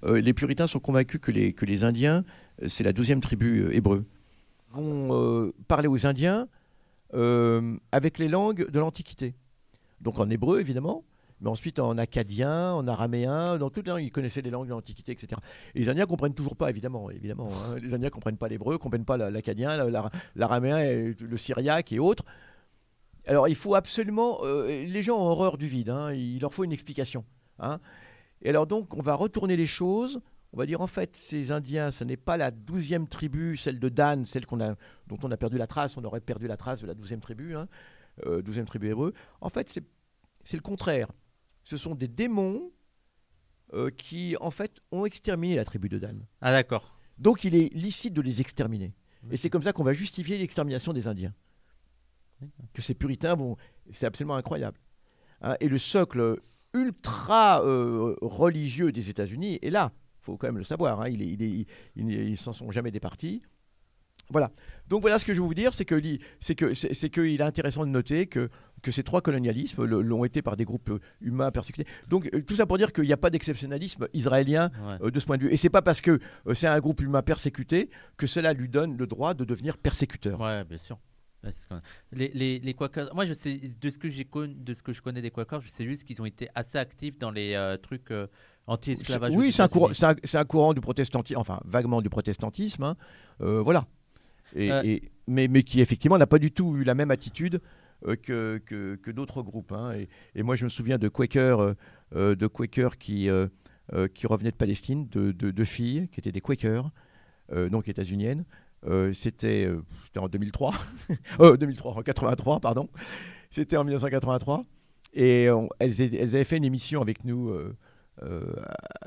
Les 0.06 0.34
puritains 0.34 0.66
sont 0.66 0.80
convaincus 0.80 1.18
que 1.18 1.30
les 1.30 1.54
que 1.54 1.64
les 1.64 1.82
Indiens, 1.82 2.24
c'est 2.66 2.84
la 2.84 2.92
douzième 2.92 3.22
tribu 3.22 3.72
hébreu, 3.72 4.04
vont 4.70 5.50
parler 5.66 5.88
aux 5.88 6.04
Indiens 6.04 6.46
avec 7.10 8.18
les 8.18 8.28
langues 8.28 8.70
de 8.70 8.78
l'Antiquité. 8.78 9.34
Donc 10.02 10.18
en 10.18 10.28
hébreu 10.28 10.60
évidemment, 10.60 11.04
mais 11.44 11.50
ensuite 11.50 11.78
en 11.78 11.96
acadien, 11.98 12.72
en 12.72 12.88
araméen, 12.88 13.58
dans 13.58 13.70
toutes 13.70 13.86
les 13.86 13.92
langues, 13.92 14.02
ils 14.02 14.10
connaissaient 14.10 14.40
les 14.42 14.50
langues 14.50 14.64
de 14.66 14.70
l'Antiquité, 14.70 15.12
etc. 15.12 15.40
Et 15.74 15.80
les 15.80 15.88
Indiens 15.90 16.06
comprennent 16.06 16.34
toujours 16.34 16.56
pas, 16.56 16.70
évidemment, 16.70 17.10
évidemment. 17.10 17.50
hein. 17.52 17.76
Les 17.80 17.92
Indiens 17.94 18.10
comprennent 18.10 18.38
pas 18.38 18.48
l'hébreu, 18.48 18.78
comprennent 18.78 19.04
pas 19.04 19.16
la- 19.18 19.30
l'acadien, 19.30 19.76
la- 19.76 19.90
la- 19.90 20.10
l'araméen, 20.34 21.12
le 21.20 21.36
syriaque 21.36 21.92
et 21.92 21.98
autres. 22.00 22.24
Alors 23.26 23.48
il 23.48 23.54
faut 23.54 23.74
absolument, 23.74 24.38
euh, 24.42 24.66
les 24.84 25.02
gens 25.02 25.18
ont 25.18 25.26
horreur 25.28 25.56
du 25.58 25.66
vide, 25.66 25.88
hein, 25.90 26.12
il 26.12 26.40
leur 26.40 26.52
faut 26.52 26.64
une 26.64 26.72
explication. 26.72 27.24
hein. 27.58 27.78
Et 28.42 28.48
alors 28.50 28.66
donc 28.66 28.94
on 28.96 29.02
va 29.02 29.14
retourner 29.14 29.56
les 29.56 29.66
choses. 29.66 30.20
On 30.52 30.58
va 30.58 30.66
dire 30.66 30.80
en 30.80 30.86
fait, 30.86 31.16
ces 31.16 31.50
Indiens, 31.50 31.90
ce 31.90 32.04
n'est 32.04 32.16
pas 32.16 32.36
la 32.36 32.50
douzième 32.50 33.08
tribu, 33.08 33.56
celle 33.56 33.80
de 33.80 33.88
Dan, 33.88 34.24
celle 34.24 34.44
dont 34.46 35.18
on 35.22 35.30
a 35.30 35.36
perdu 35.36 35.56
la 35.58 35.66
trace. 35.66 35.96
On 35.96 36.04
aurait 36.04 36.20
perdu 36.20 36.46
la 36.46 36.56
trace 36.56 36.80
de 36.82 36.86
la 36.86 36.94
douzième 36.94 37.20
tribu, 37.20 37.56
hein, 37.56 37.66
euh, 38.26 38.40
douzième 38.40 38.64
tribu 38.66 38.88
hébreu. 38.88 39.12
En 39.40 39.48
fait, 39.48 39.68
c'est 40.44 40.56
le 40.56 40.62
contraire. 40.62 41.08
Ce 41.64 41.76
sont 41.76 41.94
des 41.94 42.08
démons 42.08 42.70
euh, 43.72 43.90
qui, 43.90 44.36
en 44.40 44.50
fait, 44.50 44.80
ont 44.92 45.04
exterminé 45.06 45.56
la 45.56 45.64
tribu 45.64 45.88
de 45.88 45.98
Dan. 45.98 46.24
Ah 46.40 46.52
d'accord. 46.52 46.98
Donc, 47.18 47.44
il 47.44 47.54
est 47.54 47.72
licite 47.74 48.12
de 48.14 48.20
les 48.22 48.40
exterminer. 48.40 48.92
Et 49.30 49.36
c'est 49.38 49.48
comme 49.50 49.62
ça 49.62 49.72
qu'on 49.72 49.84
va 49.84 49.94
justifier 49.94 50.36
l'extermination 50.38 50.92
des 50.92 51.06
Indiens. 51.06 51.32
Que 52.74 52.82
ces 52.82 52.94
puritains 52.94 53.34
vont. 53.34 53.56
C'est 53.90 54.04
absolument 54.06 54.34
incroyable. 54.36 54.78
Hein, 55.40 55.56
et 55.60 55.68
le 55.68 55.78
socle 55.78 56.40
ultra 56.74 57.62
euh, 57.64 58.16
religieux 58.20 58.92
des 58.92 59.08
États-Unis 59.08 59.58
est 59.62 59.70
là. 59.70 59.92
Il 60.20 60.24
faut 60.24 60.36
quand 60.36 60.48
même 60.48 60.58
le 60.58 60.64
savoir. 60.64 61.00
hein, 61.00 61.08
il 61.08 61.22
est- 61.22 61.26
il 61.26 61.42
est- 61.42 61.66
il- 61.96 62.10
ils 62.10 62.30
ne 62.32 62.36
s'en 62.36 62.52
sont 62.52 62.70
jamais 62.70 62.90
départis. 62.90 63.42
Voilà. 64.30 64.50
Donc 64.88 65.00
voilà 65.02 65.18
ce 65.18 65.24
que 65.24 65.32
je 65.34 65.40
veux 65.40 65.46
vous 65.46 65.54
dire, 65.54 65.72
c'est 65.74 65.84
que 65.84 65.94
li- 65.94 66.18
c'est 66.40 66.54
que 66.54 66.74
c'est 66.74 66.94
c'est 66.94 67.10
qu'il 67.10 67.40
est 67.40 67.42
intéressant 67.42 67.84
de 67.84 67.90
noter 67.90 68.26
que 68.26 68.48
que 68.84 68.92
ces 68.92 69.02
trois 69.02 69.20
colonialismes 69.20 69.84
l'ont 69.84 70.24
été 70.24 70.42
par 70.42 70.56
des 70.56 70.64
groupes 70.64 70.90
euh, 70.90 71.00
humains 71.20 71.50
persécutés. 71.50 71.88
Donc 72.08 72.28
euh, 72.32 72.42
tout 72.42 72.54
ça 72.54 72.66
pour 72.66 72.78
dire 72.78 72.92
qu'il 72.92 73.04
n'y 73.04 73.12
a 73.12 73.16
pas 73.16 73.30
d'exceptionnalisme 73.30 74.06
israélien 74.12 74.70
Ouais. 74.86 74.98
euh, 75.06 75.10
de 75.10 75.18
ce 75.18 75.24
point 75.26 75.38
de 75.38 75.42
vue. 75.44 75.52
Et 75.52 75.56
c'est 75.56 75.70
pas 75.70 75.82
parce 75.82 76.00
que 76.00 76.20
c'est 76.54 76.66
un 76.68 76.78
groupe 76.78 77.00
humain 77.00 77.22
persécuté 77.22 77.90
que 78.16 78.26
cela 78.26 78.52
lui 78.52 78.68
donne 78.68 78.96
le 78.96 79.06
droit 79.06 79.34
de 79.34 79.44
devenir 79.44 79.78
persécuteur. 79.78 80.38
Ouais, 80.40 80.62
bien 80.64 80.78
sûr. 80.78 80.98
Les, 82.12 82.30
les, 82.34 82.58
les 82.58 82.72
Quakers, 82.74 83.14
moi 83.14 83.26
je 83.26 83.34
sais, 83.34 83.60
de 83.80 83.90
ce 83.90 83.98
que 83.98 84.08
j'ai 84.08 84.26
de 84.46 84.72
ce 84.74 84.82
que 84.82 84.92
je 84.94 85.02
connais 85.02 85.20
des 85.20 85.30
Quakers, 85.30 85.60
je 85.60 85.68
sais 85.68 85.84
juste 85.84 86.04
qu'ils 86.04 86.22
ont 86.22 86.24
été 86.24 86.48
assez 86.54 86.78
actifs 86.78 87.18
dans 87.18 87.30
les 87.30 87.52
euh, 87.54 87.76
trucs 87.76 88.10
euh, 88.10 88.26
anti-esclavage. 88.66 89.32
oui, 89.34 89.52
c'est 89.52 89.60
un, 89.62 89.68
courant, 89.68 89.88
États-Unis. 89.90 89.98
c'est 90.20 90.26
un, 90.26 90.28
c'est 90.30 90.38
un 90.38 90.44
courant 90.46 90.72
du 90.72 90.80
protestantisme, 90.80 91.38
enfin 91.38 91.60
vaguement 91.66 92.00
du 92.00 92.08
protestantisme. 92.08 92.82
hein. 92.84 92.96
Euh, 93.42 93.60
voilà. 93.60 93.84
Et, 94.56 94.68
et- 94.84 95.02
mais, 95.26 95.48
mais 95.48 95.62
qui 95.62 95.80
effectivement 95.80 96.16
n'a 96.18 96.26
pas 96.26 96.38
du 96.38 96.50
tout 96.50 96.76
eu 96.76 96.84
la 96.84 96.94
même 96.94 97.10
attitude 97.10 97.60
que, 98.22 98.60
que, 98.64 98.96
que 98.96 99.10
d'autres 99.10 99.42
groupes. 99.42 99.72
hein. 99.72 99.92
Et, 100.34 100.42
moi 100.42 100.56
je 100.56 100.64
me 100.64 100.68
souviens 100.68 100.98
de 100.98 101.08
Quakers, 101.08 101.60
euh, 101.60 101.74
euh, 102.14 102.34
de 102.34 102.46
Quakers 102.46 102.98
qui, 102.98 103.28
euh, 103.28 103.46
euh, 103.92 104.08
qui 104.08 104.26
revenaient 104.26 104.50
de 104.50 104.56
Palestine, 104.56 105.08
de, 105.08 105.32
de, 105.32 105.64
filles 105.64 106.08
qui 106.12 106.20
étaient 106.20 106.32
des 106.32 106.40
Quakers, 106.40 106.90
euh, 107.52 107.68
donc 107.68 107.88
états-uniennes. 107.88 108.44
Euh, 108.86 109.12
c'était, 109.14 109.64
euh, 109.66 109.82
en 110.18 110.28
2003, 110.28 110.74
Euh, 111.40 111.56
2003, 111.56 111.92
en 111.96 112.02
83, 112.02 112.60
pardon. 112.60 112.88
C'était 113.50 113.76
en 113.76 113.84
1983. 113.84 114.64
Et 115.14 115.44
elles, 115.78 116.00
elles 116.00 116.34
avaient 116.34 116.44
fait 116.44 116.56
une 116.56 116.64
émission 116.64 117.00
avec 117.00 117.24
nous 117.24 117.48
euh, 117.48 117.76
euh, 118.22 118.42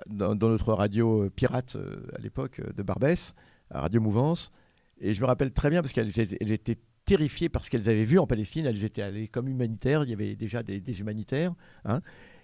dans, 0.08 0.36
notre 0.36 0.74
radio 0.74 1.24
euh, 1.24 1.30
pirate 1.30 1.76
euh, 1.76 2.08
à 2.16 2.20
l'époque 2.22 2.60
euh, 2.62 2.72
de 2.72 2.82
Barbès, 2.82 3.36
à 3.70 3.82
Radio 3.82 4.00
Mouvance. 4.02 4.52
Et 5.00 5.14
je 5.14 5.22
me 5.22 5.28
rappelle 5.28 5.52
très 5.52 5.70
bien 5.70 5.82
parce 5.82 5.94
qu'elles 5.94 6.18
étaient, 6.20 6.38
elles 6.40 6.52
étaient 6.52 6.78
terrifiées 7.08 7.50
par 7.50 7.64
ce 7.64 7.72
qu'elles 7.72 7.90
avaient 7.90 8.06
vu 8.06 8.20
en 8.20 8.28
Palestine. 8.28 8.66
Elles 8.68 8.84
étaient 8.84 9.02
allées 9.02 9.28
comme 9.28 9.48
humanitaires. 9.48 10.04
Il 10.04 10.12
y 10.12 10.14
avait 10.14 10.36
déjà 10.36 10.62
des, 10.62 10.80
des 10.80 11.00
humanitaires. 11.00 11.54
hein. 11.86 12.02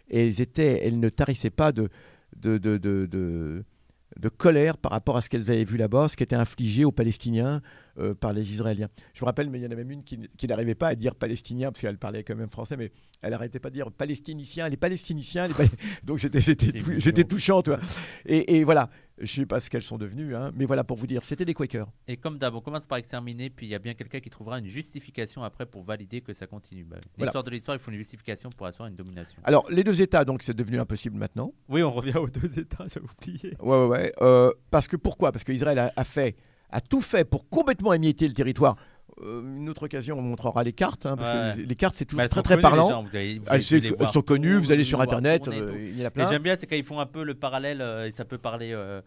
et 0.09 0.25
elles, 0.25 0.41
étaient, 0.41 0.79
elles 0.85 0.99
ne 0.99 1.09
tarissaient 1.09 1.51
pas 1.51 1.71
de, 1.71 1.89
de, 2.35 2.57
de, 2.57 2.77
de, 2.79 4.29
colère 4.37 4.77
par 4.77 4.91
rapport 4.91 5.17
à 5.17 5.21
ce 5.21 5.29
qu'elles 5.29 5.49
avaient 5.51 5.63
vu 5.65 5.77
là-bas, 5.77 6.07
ce 6.07 6.15
qui 6.17 6.23
était 6.23 6.35
infligé 6.35 6.85
aux 6.85 6.91
Palestiniens 6.91 7.61
euh, 7.99 8.13
par 8.13 8.31
les 8.33 8.51
Israéliens. 8.53 8.87
Je 9.13 9.21
me 9.23 9.25
rappelle, 9.25 9.49
mais 9.49 9.59
il 9.59 9.63
y 9.63 9.67
en 9.67 9.71
a 9.71 9.75
même 9.75 9.91
une 9.91 10.03
qui, 10.03 10.17
n'arrivait 10.47 10.75
pas 10.75 10.87
à 10.89 10.95
dire 10.95 11.15
palestinien, 11.15 11.71
parce 11.71 11.81
qu'elle 11.81 11.97
parlait 11.97 12.23
quand 12.23 12.35
même 12.35 12.49
français, 12.49 12.77
mais 12.77 12.91
elle 13.21 13.31
n'arrêtait 13.31 13.59
pas 13.59 13.69
de 13.69 13.75
dire 13.75 13.91
palestinicien, 13.91 14.69
les 14.69 14.77
palestiniciens, 14.77 15.47
les 15.47 15.53
Pal- 15.53 15.67
donc 16.03 16.19
c'était 16.19 17.23
touchant, 17.23 17.61
tu 17.61 17.69
vois. 17.71 17.79
Et, 18.25 18.57
et 18.57 18.63
voilà. 18.63 18.89
Je 19.19 19.31
sais 19.31 19.45
pas 19.45 19.59
ce 19.59 19.69
qu'elles 19.69 19.83
sont 19.83 19.99
devenues, 19.99 20.35
hein, 20.35 20.51
mais 20.55 20.65
voilà 20.65 20.83
pour 20.83 20.97
vous 20.97 21.05
dire, 21.05 21.23
c'était 21.23 21.45
des 21.45 21.53
Quakers. 21.53 21.87
Et 22.07 22.17
comme 22.17 22.39
d'hab, 22.39 22.55
on 22.55 22.61
commence 22.61 22.87
par 22.87 22.97
exterminer, 22.97 23.51
puis 23.51 23.67
il 23.67 23.69
y 23.69 23.75
a 23.75 23.79
bien 23.79 23.93
quelqu'un 23.93 24.19
qui 24.19 24.31
trouvera 24.31 24.57
une 24.57 24.67
justification 24.67 25.43
après 25.43 25.67
pour 25.67 25.83
valider 25.83 26.21
que 26.21 26.33
ça 26.33 26.47
continue. 26.47 26.83
Bah, 26.83 26.97
Voilà. 27.17 27.27
L'histoire 27.27 27.43
de 27.43 27.51
l'histoire, 27.51 27.77
il 27.77 27.79
faut 27.79 27.91
une 27.91 27.97
justification 27.97 28.49
pour 28.49 28.65
asseoir 28.65 28.87
une 28.89 28.95
domination. 28.95 29.39
Alors, 29.43 29.69
les 29.69 29.83
deux 29.83 30.01
États, 30.01 30.25
donc, 30.25 30.41
c'est 30.41 30.55
devenu 30.55 30.79
impossible 30.79 31.15
maintenant. 31.15 31.53
Oui, 31.69 31.83
on 31.83 31.91
revient 31.91 32.17
aux 32.17 32.27
deux 32.29 32.59
États, 32.59 32.85
j'avais 32.91 33.05
oublié. 33.05 33.55
Ouais, 33.59 33.77
ouais, 33.83 33.87
ouais. 33.87 34.13
Euh, 34.21 34.51
parce 34.71 34.87
que 34.87 34.95
pourquoi? 34.95 35.31
Parce 35.31 35.43
qu'Israël 35.43 35.77
a, 35.77 35.93
a 35.95 36.03
fait, 36.03 36.35
a 36.71 36.81
tout 36.81 37.01
fait 37.01 37.23
pour 37.23 37.47
complètement 37.49 37.93
émietter 37.93 38.27
le 38.27 38.33
territoire. 38.33 38.75
Euh, 39.21 39.41
une 39.57 39.69
autre 39.69 39.83
occasion, 39.83 40.17
on 40.17 40.21
montrera 40.21 40.63
les 40.63 40.73
cartes, 40.73 41.05
hein, 41.05 41.15
parce 41.15 41.29
Ouais. 41.29 41.51
que 41.55 41.59
les, 41.61 41.65
les 41.67 41.75
cartes, 41.75 41.95
c'est 41.95 42.05
toujours 42.05 42.27
très 42.27 42.41
très 42.41 42.55
connues, 42.55 42.61
parlant. 42.61 42.89
gens, 42.89 43.03
vous 43.03 43.15
avez- 43.15 43.37
vous 43.37 43.45
Elles, 43.51 43.93
voir 43.95 44.11
sont 44.11 44.21
connues, 44.23 44.55
vous 44.57 44.71
allez 44.71 44.83
sur 44.83 44.99
Internet, 45.01 45.43
tourner 45.43 45.59
euh, 45.59 45.89
il 45.91 45.99
y 45.99 46.03
en 46.03 46.07
a 46.07 46.11
plein. 46.11 46.29
j'aime 46.29 46.41
bien, 46.41 46.55
c'est 46.59 46.65
quand 46.65 46.75
ils 46.75 46.83
font 46.83 46.99
un 46.99 47.05
peu 47.05 47.23
le 47.23 47.35
parallèle, 47.35 47.81
euh, 47.81 48.07
et 48.07 48.11
ça 48.11 48.25
peut 48.25 48.39
parler 48.39 48.71
euh, 48.73 49.01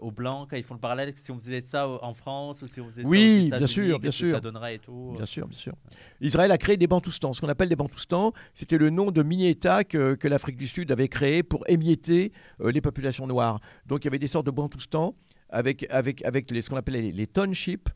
aux 0.00 0.10
blancs, 0.10 0.48
quand 0.50 0.56
ils 0.56 0.62
font 0.62 0.74
le 0.74 0.80
parallèle, 0.80 1.12
si 1.16 1.30
on 1.30 1.38
faisait 1.38 1.60
ça 1.62 1.88
en 1.88 2.12
France 2.14 2.62
ou 2.62 2.66
si 2.66 2.80
on 2.80 2.86
faisait 2.86 3.02
ça 3.02 3.08
Oui, 3.08 3.50
aux 3.54 3.58
bien 3.58 3.66
sûr, 3.66 3.98
bien 3.98 4.10
sûr. 4.10 4.34
ça 4.34 4.40
donnerait 4.40 4.76
et 4.76 4.78
tout. 4.78 5.12
Bien 5.16 5.26
sûr, 5.26 5.46
bien 5.48 5.58
sûr. 5.58 5.72
Israël 6.20 6.50
a 6.52 6.58
créé 6.58 6.76
des 6.76 6.86
Bantoustans. 6.86 7.32
Ce 7.34 7.40
qu'on 7.40 7.48
appelle 7.48 7.68
des 7.68 7.76
Bantoustans, 7.76 8.32
c'était 8.54 8.78
le 8.78 8.90
nom 8.90 9.10
de 9.10 9.22
mini-États 9.22 9.84
que, 9.84 10.14
que 10.14 10.28
l'Afrique 10.28 10.56
du 10.56 10.66
Sud 10.66 10.90
avait 10.92 11.08
créé 11.08 11.42
pour 11.42 11.64
émietter 11.68 12.32
les 12.64 12.80
populations 12.80 13.26
noires. 13.26 13.60
Donc 13.86 14.04
il 14.04 14.06
y 14.06 14.08
avait 14.08 14.18
des 14.18 14.26
sortes 14.28 14.46
de 14.46 14.50
Bantoustans 14.50 15.12
avec, 15.50 15.86
avec, 15.90 16.24
avec 16.24 16.50
les, 16.50 16.62
ce 16.62 16.70
qu'on 16.70 16.76
appelait 16.76 17.02
les, 17.02 17.12
les 17.12 17.26
townships, 17.26 17.88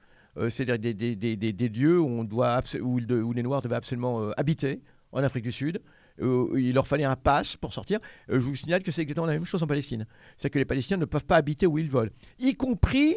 c'est-à-dire 0.48 0.78
des, 0.78 0.94
des, 0.94 1.16
des, 1.16 1.36
des- 1.36 1.52
des 1.52 1.68
lieux 1.68 2.00
où, 2.00 2.06
on 2.06 2.24
doit 2.24 2.62
où, 2.80 2.98
le- 3.00 3.22
où 3.22 3.32
les 3.32 3.42
Noirs 3.42 3.60
devaient 3.62 3.74
absolument 3.76 4.22
euh, 4.22 4.30
habiter 4.38 4.80
en 5.12 5.22
Afrique 5.22 5.44
du 5.44 5.52
Sud. 5.52 5.80
Euh, 6.22 6.48
il 6.56 6.74
leur 6.74 6.86
fallait 6.86 7.04
un 7.04 7.16
pass 7.16 7.56
pour 7.56 7.72
sortir. 7.72 7.98
Euh, 8.30 8.34
je 8.34 8.44
vous 8.44 8.54
signale 8.54 8.82
que 8.82 8.90
c'est 8.92 9.02
exactement 9.02 9.26
la 9.26 9.32
même 9.34 9.44
chose 9.44 9.62
en 9.62 9.66
Palestine. 9.66 10.06
C'est 10.36 10.50
que 10.50 10.58
les 10.58 10.64
Palestiniens 10.64 10.98
ne 10.98 11.04
peuvent 11.04 11.26
pas 11.26 11.36
habiter 11.36 11.66
où 11.66 11.78
ils 11.78 11.90
veulent, 11.90 12.10
y 12.38 12.54
compris 12.54 13.16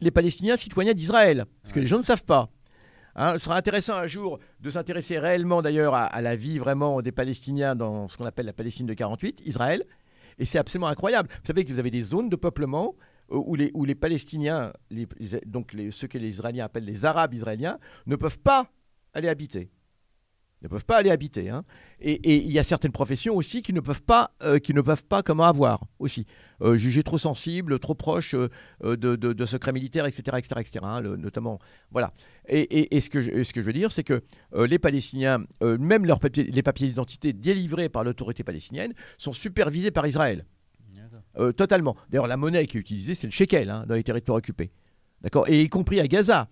les 0.00 0.10
Palestiniens 0.10 0.56
citoyens 0.56 0.94
d'Israël, 0.94 1.44
ce 1.64 1.70
que 1.70 1.76
Ouais. 1.76 1.82
les 1.82 1.86
gens 1.88 1.98
ne 1.98 2.04
savent 2.04 2.24
pas. 2.24 2.48
Hein, 3.16 3.32
ce 3.32 3.38
sera 3.46 3.56
intéressant 3.56 3.94
un 3.94 4.06
jour 4.06 4.38
de 4.60 4.70
s'intéresser 4.70 5.18
réellement 5.18 5.60
d'ailleurs 5.60 5.94
à, 5.94 6.04
à 6.04 6.22
la 6.22 6.36
vie 6.36 6.58
vraiment 6.58 7.02
des 7.02 7.10
Palestiniens 7.10 7.74
dans 7.74 8.06
ce 8.06 8.16
qu'on 8.16 8.24
appelle 8.26 8.46
la 8.46 8.52
Palestine 8.52 8.86
de 8.86 8.94
48, 8.94 9.42
Israël. 9.44 9.82
Et 10.38 10.44
c'est 10.44 10.58
absolument 10.58 10.86
incroyable. 10.86 11.28
Vous 11.32 11.46
savez 11.48 11.64
que 11.64 11.72
vous 11.72 11.80
avez 11.80 11.90
des 11.90 12.02
zones 12.02 12.28
de 12.28 12.36
peuplement 12.36 12.94
euh, 12.94 13.00
où 13.30 13.54
les, 13.54 13.70
où 13.74 13.84
les 13.84 13.94
Palestiniens, 13.94 14.72
les- 14.90 15.06
les- 15.18 15.40
donc 15.46 15.76
ceux 15.90 16.08
que 16.08 16.18
les 16.18 16.28
Israéliens 16.28 16.64
appellent 16.64 16.84
les 16.84 17.04
Arabes 17.04 17.34
israéliens, 17.34 17.78
ne 18.06 18.16
peuvent 18.16 18.38
pas 18.40 18.70
aller 19.14 19.28
habiter. 19.28 19.70
Ne 20.60 20.66
peuvent 20.66 20.84
pas 20.86 20.96
aller 20.96 21.10
habiter. 21.10 21.50
hein. 21.50 21.64
Et 22.00 22.38
il 22.44 22.50
y 22.50 22.58
a 22.58 22.64
certaines 22.64 22.90
professions 22.90 23.36
aussi 23.36 23.62
qui 23.62 23.72
ne 23.72 23.78
peuvent 23.78 24.02
pas, 24.02 24.32
euh, 24.42 24.58
qui 24.58 24.74
ne 24.74 24.80
peuvent 24.80 25.04
pas 25.04 25.22
comment 25.22 25.44
avoir 25.44 25.84
aussi. 26.00 26.26
Euh, 26.62 26.74
jugés 26.74 27.04
trop 27.04 27.16
sensibles, 27.18 27.78
trop 27.78 27.94
proches 27.94 28.34
euh, 28.34 28.48
euh, 28.82 28.96
de, 28.96 29.14
de- 29.14 29.46
secrets 29.46 29.72
militaires, 29.72 30.04
etc. 30.06 30.36
etc., 30.38 30.60
etc., 30.60 30.84
notamment. 31.16 31.60
Voilà. 31.92 32.12
Et, 32.48 32.96
et- 32.96 33.00
ce, 33.00 33.08
que 33.08 33.20
je, 33.22 33.44
ce 33.44 33.52
que 33.52 33.60
je 33.60 33.66
veux 33.66 33.72
dire, 33.72 33.92
c'est 33.92 34.02
que 34.02 34.22
euh, 34.54 34.66
les 34.66 34.80
Palestiniens, 34.80 35.44
euh, 35.62 35.78
même 35.78 36.04
leurs 36.04 36.18
les 36.34 36.62
papiers 36.64 36.88
d'identité 36.88 37.32
délivrés 37.32 37.88
par 37.88 38.02
l'autorité 38.02 38.42
palestinienne, 38.42 38.94
sont 39.16 39.32
supervisés 39.32 39.92
par 39.92 40.08
Israël. 40.08 40.44
Euh, 41.38 41.52
totalement. 41.52 41.96
D'ailleurs, 42.10 42.26
la 42.26 42.36
monnaie 42.36 42.66
qui 42.66 42.76
est 42.76 42.80
utilisée, 42.80 43.14
c'est 43.14 43.26
le 43.26 43.32
shekel 43.32 43.70
hein, 43.70 43.84
dans 43.88 43.94
les 43.94 44.02
territoires 44.02 44.38
occupés. 44.38 44.70
D'accord? 45.22 45.48
Et 45.48 45.62
y 45.62 45.68
compris 45.68 46.00
à 46.00 46.06
Gaza. 46.08 46.48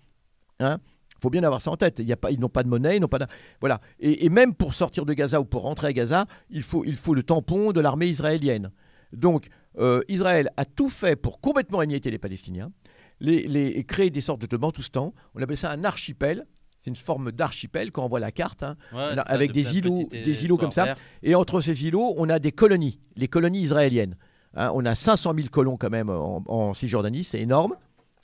Hein 0.59 0.79
il 1.17 1.21
faut 1.21 1.29
bien 1.29 1.43
avoir 1.43 1.61
ça 1.61 1.71
en 1.71 1.77
tête. 1.77 1.97
Il 1.99 2.07
y 2.07 2.13
a 2.13 2.17
pas, 2.17 2.29
ils 2.31 2.39
n'ont 2.39 2.47
pas 2.49 2.61
de 2.63 2.69
monnaie, 2.69 2.97
ils 2.97 2.99
n'ont 2.99 3.07
pas 3.07 3.17
de... 3.19 3.25
Voilà. 3.59 3.81
Et, 3.99 4.25
et 4.25 4.29
même 4.29 4.53
pour 4.53 4.73
sortir 4.75 5.03
de 5.05 5.13
Gaza 5.13 5.41
ou 5.41 5.45
pour 5.45 5.63
rentrer 5.63 5.87
à 5.87 5.93
Gaza, 5.93 6.25
il 6.49 6.61
faut, 6.61 6.85
il 6.85 6.95
faut 6.95 7.15
le 7.15 7.23
tampon 7.23 7.71
de 7.71 7.79
l'armée 7.79 8.05
israélienne. 8.07 8.71
Donc, 9.13 9.47
euh, 9.79 10.01
Israël 10.09 10.51
a 10.57 10.65
tout 10.65 10.89
fait 10.89 11.15
pour 11.15 11.39
complètement 11.41 11.81
émietter 11.81 12.11
les 12.11 12.19
Palestiniens, 12.19 12.71
les, 13.19 13.47
les, 13.47 13.67
et 13.69 13.83
créer 13.83 14.09
des 14.11 14.21
sortes 14.21 14.47
de 14.49 14.57
bantoustans. 14.57 15.11
On 15.33 15.41
appelle 15.41 15.57
ça 15.57 15.71
un 15.71 15.83
archipel. 15.83 16.45
C'est 16.77 16.91
une 16.91 16.95
forme 16.95 17.31
d'archipel 17.31 17.91
quand 17.91 18.05
on 18.05 18.07
voit 18.09 18.19
la 18.19 18.31
carte. 18.31 18.61
hein. 18.61 18.75
Ouais, 18.93 19.15
ça, 19.15 19.21
avec 19.23 19.49
de 19.49 19.55
des 19.55 19.77
îlots- 19.79 20.07
des 20.23 20.45
îlots 20.45 20.57
comme 20.57 20.71
ça. 20.71 20.83
Et 21.23 21.33
entre 21.33 21.59
ces 21.61 21.85
îlots, 21.85 22.13
on 22.17 22.29
a 22.29 22.37
des 22.37 22.51
colonies, 22.51 22.99
les 23.15 23.27
colonies 23.27 23.61
israéliennes. 23.61 24.15
Hein, 24.57 24.71
on 24.73 24.83
a 24.85 24.95
500 24.95 25.33
000 25.35 25.47
colons 25.51 25.77
quand 25.77 25.91
même 25.91 26.09
en, 26.09 26.73
Cisjordanie, 26.73 27.23
c'est 27.23 27.39
énorme. 27.39 27.75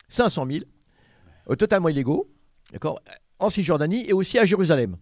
500 0.10 0.48
000, 0.50 0.66
euh, 1.50 1.56
totalement 1.56 1.90
illégaux, 1.90 2.28
d'accord, 2.72 3.00
en 3.38 3.52
Cisjordanie 3.52 4.04
et 4.08 4.14
aussi 4.14 4.40
à 4.40 4.46
Jérusalem. 4.46 4.98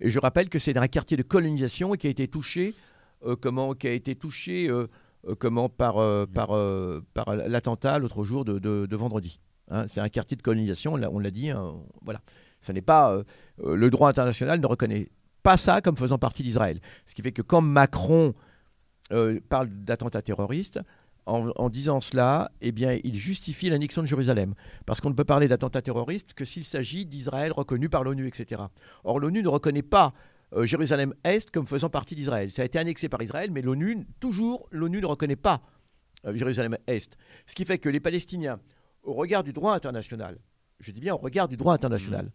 Et 0.00 0.10
je 0.10 0.18
rappelle 0.18 0.50
que 0.50 0.58
c'est 0.58 0.76
un 0.76 0.86
quartier 0.86 1.16
de 1.16 1.22
colonisation 1.22 1.92
qui 1.92 2.08
a 2.08 2.10
été 2.10 2.28
touché, 2.28 2.74
euh, 3.24 3.36
comment, 3.36 3.74
qui 3.74 3.88
a 3.88 3.92
été 3.92 4.16
touché, 4.16 4.68
euh, 4.68 4.86
comment 5.38 5.70
par, 5.70 5.96
l'attentat 7.34 7.98
l'autre 7.98 8.22
jour 8.22 8.44
de, 8.44 8.96
vendredi. 8.96 9.40
Hein, 9.70 9.86
c'est 9.88 10.00
un 10.00 10.10
quartier 10.10 10.36
de 10.36 10.42
colonisation, 10.42 10.92
on 10.92 11.18
l'a- 11.18 11.30
dit. 11.30 11.48
hein, 11.48 11.76
voilà, 12.02 12.20
ça 12.60 12.74
n'est 12.74 12.82
pas 12.82 13.18
le 13.64 13.88
droit 13.88 14.10
international 14.10 14.60
ne 14.60 14.66
reconnaît 14.66 15.08
pas 15.42 15.56
ça 15.56 15.80
comme 15.80 15.96
faisant 15.96 16.18
partie 16.18 16.42
d'Israël. 16.42 16.80
Ce 17.06 17.14
qui 17.14 17.22
fait 17.22 17.32
que 17.32 17.40
quand 17.40 17.62
Macron 17.62 18.34
euh, 19.12 19.40
parle 19.48 19.68
d'attentats 19.68 20.22
terroristes, 20.22 20.80
en, 21.26 21.50
en 21.56 21.70
disant 21.70 22.00
cela, 22.00 22.50
eh 22.60 22.70
bien, 22.70 22.98
il 23.02 23.16
justifie 23.16 23.70
l'annexion 23.70 24.02
de 24.02 24.06
Jérusalem. 24.06 24.54
Parce 24.84 25.00
qu'on 25.00 25.08
ne 25.08 25.14
peut 25.14 25.24
parler 25.24 25.48
d'attentats 25.48 25.80
terroristes 25.80 26.34
que 26.34 26.44
s'il 26.44 26.64
s'agit 26.64 27.06
d'Israël 27.06 27.50
reconnu 27.52 27.88
par 27.88 28.04
l'ONU, 28.04 28.26
etc. 28.26 28.62
Or, 29.04 29.18
l'ONU 29.20 29.42
ne 29.42 29.48
reconnaît 29.48 29.82
pas 29.82 30.12
euh, 30.52 30.66
Jérusalem-Est 30.66 31.50
comme 31.50 31.66
faisant 31.66 31.88
partie 31.88 32.14
d'Israël. 32.14 32.50
Ça 32.52 32.60
a 32.62 32.64
été 32.66 32.78
annexé 32.78 33.08
par 33.08 33.22
Israël, 33.22 33.50
mais 33.50 33.62
l'ONU, 33.62 34.06
toujours, 34.20 34.68
l'ONU 34.70 35.00
ne 35.00 35.06
reconnaît 35.06 35.34
pas 35.36 35.62
euh, 36.26 36.36
Jérusalem-Est. 36.36 37.16
Ce 37.46 37.54
qui 37.54 37.64
fait 37.64 37.78
que 37.78 37.88
les 37.88 38.00
Palestiniens, 38.00 38.60
au 39.02 39.14
regard 39.14 39.44
du 39.44 39.52
droit 39.54 39.74
international, 39.74 40.38
je 40.80 40.92
dis 40.92 41.00
bien 41.00 41.14
au 41.14 41.18
regard 41.18 41.48
du 41.48 41.56
droit 41.56 41.72
international, 41.72 42.32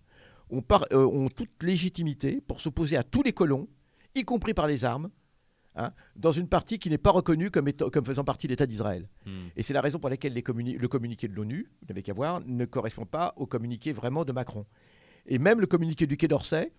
ont, 0.49 0.61
par- 0.63 0.85
euh, 0.93 1.05
ont 1.05 1.29
toute 1.29 1.61
légitimité 1.61 2.41
pour 2.41 2.59
s'opposer 2.59 2.97
à 2.97 3.03
tous 3.03 3.21
les 3.21 3.33
colons, 3.33 3.67
y 4.15 4.23
compris 4.23 4.55
par 4.55 4.65
les 4.65 4.83
armes, 4.83 5.11
hein, 5.79 5.91
dans 6.15 6.31
une 6.31 6.47
partie 6.47 6.77
qui 6.79 6.89
n'est 6.89 6.97
pas 6.97 7.11
reconnue 7.11 7.49
comme, 7.51 7.67
faisant 8.05 8.23
partie 8.23 8.47
de 8.47 8.51
l'État 8.53 8.65
d'Israël. 8.65 9.09
Hmm. 9.25 9.47
Et 9.55 9.63
c'est 9.63 9.73
la 9.73 9.81
raison 9.81 9.97
pour 9.99 10.09
laquelle 10.09 10.33
les 10.33 10.41
communi- 10.43 10.77
le 10.77 10.87
communiqué 10.87 11.27
de 11.27 11.33
l'ONU, 11.33 11.69
vous 11.81 11.87
n'avez 11.89 12.03
qu'à 12.03 12.13
voir, 12.13 12.41
ne 12.45 12.65
correspond 12.65 13.05
pas 13.05 13.33
au 13.37 13.45
communiqué 13.45 13.91
vraiment 13.93 14.25
de 14.25 14.31
Macron. 14.31 14.65
Et 15.25 15.39
même 15.39 15.59
le 15.59 15.67
communiqué 15.67 16.05
du 16.07 16.17
Quai 16.17 16.27
d'Orsay, 16.27 16.71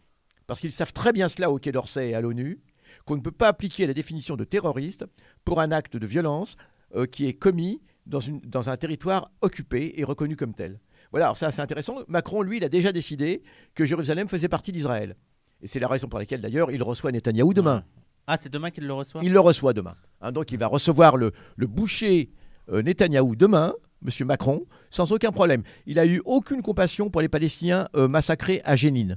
parce 0.46 0.60
qu'ils 0.60 0.72
savent 0.72 0.92
très 0.92 1.12
bien 1.12 1.28
cela 1.28 1.50
au 1.50 1.58
Quai 1.58 1.72
d'Orsay 1.72 2.10
et 2.10 2.14
à 2.14 2.20
l'ONU, 2.20 2.60
qu'on 3.04 3.16
ne 3.16 3.20
peut 3.22 3.30
pas 3.32 3.48
appliquer 3.48 3.86
la 3.86 3.94
définition 3.94 4.36
de 4.36 4.44
terroriste 4.44 5.04
pour 5.44 5.60
un 5.60 5.70
acte 5.72 5.96
de 5.96 6.06
violence 6.06 6.56
euh, 6.96 7.06
qui 7.06 7.26
est 7.26 7.34
commis 7.34 7.80
dans, 8.06 8.20
une- 8.20 8.40
dans 8.40 8.68
un 8.70 8.76
territoire 8.76 9.30
occupé 9.40 9.94
et 9.96 10.04
reconnu 10.04 10.36
comme 10.36 10.54
tel. 10.54 10.80
Voilà, 11.12 11.26
alors 11.26 11.36
ça 11.36 11.50
c'est 11.52 11.62
intéressant. 11.62 11.96
Macron, 12.08 12.42
lui, 12.42 12.58
il 12.58 12.64
a 12.64 12.68
déjà 12.68 12.92
décidé 12.92 13.42
que 13.74 13.84
Jérusalem 13.84 14.28
faisait 14.28 14.48
partie 14.48 14.72
d'Israël. 14.72 15.16
Et 15.62 15.66
c'est 15.66 15.78
la 15.80 15.88
raison 15.88 16.08
pour 16.08 16.18
laquelle, 16.18 16.40
d'ailleurs, 16.40 16.70
il 16.70 16.82
reçoit 16.82 17.12
Netanyahou 17.12 17.52
demain. 17.52 17.84
Ah, 18.26 18.36
c'est 18.40 18.48
demain 18.52 18.70
qu'il 18.70 18.86
le 18.86 18.92
reçoit? 18.92 19.22
Il 19.24 19.32
le 19.32 19.40
reçoit 19.40 19.72
demain. 19.72 19.96
Hein, 20.20 20.32
donc 20.32 20.52
il 20.52 20.58
va 20.58 20.66
recevoir 20.66 21.16
le, 21.16 21.32
boucher 21.58 22.30
euh, 22.70 22.82
Netanyahou 22.82 23.34
demain, 23.36 23.72
M. 24.06 24.26
Macron, 24.26 24.64
sans 24.90 25.12
aucun 25.12 25.32
problème. 25.32 25.62
Il 25.86 25.96
n'a 25.96 26.06
eu 26.06 26.22
aucune 26.24 26.62
compassion 26.62 27.10
pour 27.10 27.20
les 27.22 27.28
Palestiniens 27.28 27.88
euh, 27.96 28.06
massacrés 28.08 28.60
à 28.64 28.76
Jénine. 28.76 29.16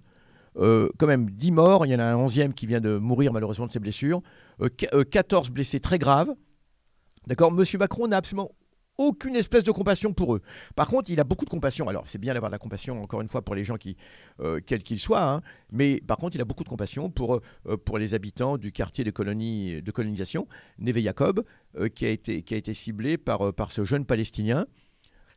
Euh, 0.58 0.90
quand 1.00 1.08
même 1.08 1.30
10 1.30 1.52
morts, 1.52 1.86
il 1.86 1.92
y 1.92 1.96
en 1.96 2.00
a 2.00 2.04
un 2.06 2.16
11e 2.26 2.54
qui 2.54 2.66
vient 2.68 2.82
de 2.82 2.98
mourir 2.98 3.34
malheureusement 3.34 3.68
de 3.68 3.72
ses 3.72 3.80
blessures, 3.80 4.22
Euh, 4.62 4.70
qu- 4.70 4.88
euh, 4.94 5.04
14 5.04 5.50
blessés 5.50 5.80
très 5.80 5.98
graves. 6.00 6.30
D'accord? 7.28 7.52
M. 7.58 7.64
Macron 7.80 8.08
n'a 8.08 8.18
absolument 8.18 8.52
aucune 8.98 9.36
espèce 9.36 9.64
de 9.64 9.72
compassion 9.72 10.14
pour 10.14 10.36
eux. 10.36 10.42
Par 10.76 10.88
contre, 10.88 11.10
il 11.10 11.20
a 11.20 11.24
beaucoup 11.24 11.46
de 11.46 11.50
compassion. 11.50 11.88
Alors, 11.90 12.08
c'est 12.08 12.20
bien 12.20 12.34
d'avoir 12.34 12.50
de 12.50 12.54
la 12.54 12.60
compassion, 12.60 13.02
encore 13.02 13.22
une 13.22 13.30
fois, 13.30 13.42
pour 13.42 13.56
les 13.56 13.64
gens 13.64 13.78
qui, 13.78 13.98
euh, 14.40 14.60
quels 14.66 14.84
qu'ils 14.84 15.00
soient, 15.00 15.24
hein. 15.24 15.42
mais 15.72 16.02
par 16.06 16.18
contre, 16.18 16.36
il 16.36 16.42
a 16.42 16.46
beaucoup 16.46 16.64
de 16.64 16.70
compassion 16.70 17.10
pour, 17.10 17.42
euh, 17.68 17.78
pour 17.78 17.98
les 17.98 18.14
habitants 18.14 18.58
du 18.58 18.72
quartier 18.72 19.04
de, 19.04 19.12
colonie, 19.12 19.82
de 19.82 19.92
colonisation, 19.92 20.48
Neve 20.80 21.00
Yacob, 21.00 21.44
euh, 21.78 21.90
qui, 21.90 22.06
a 22.06 22.10
été, 22.10 22.44
qui 22.44 22.54
a 22.54 22.58
été 22.58 22.74
ciblé 22.74 23.18
par, 23.18 23.54
par 23.54 23.72
ce 23.72 23.84
jeune 23.84 24.06
Palestinien. 24.06 24.66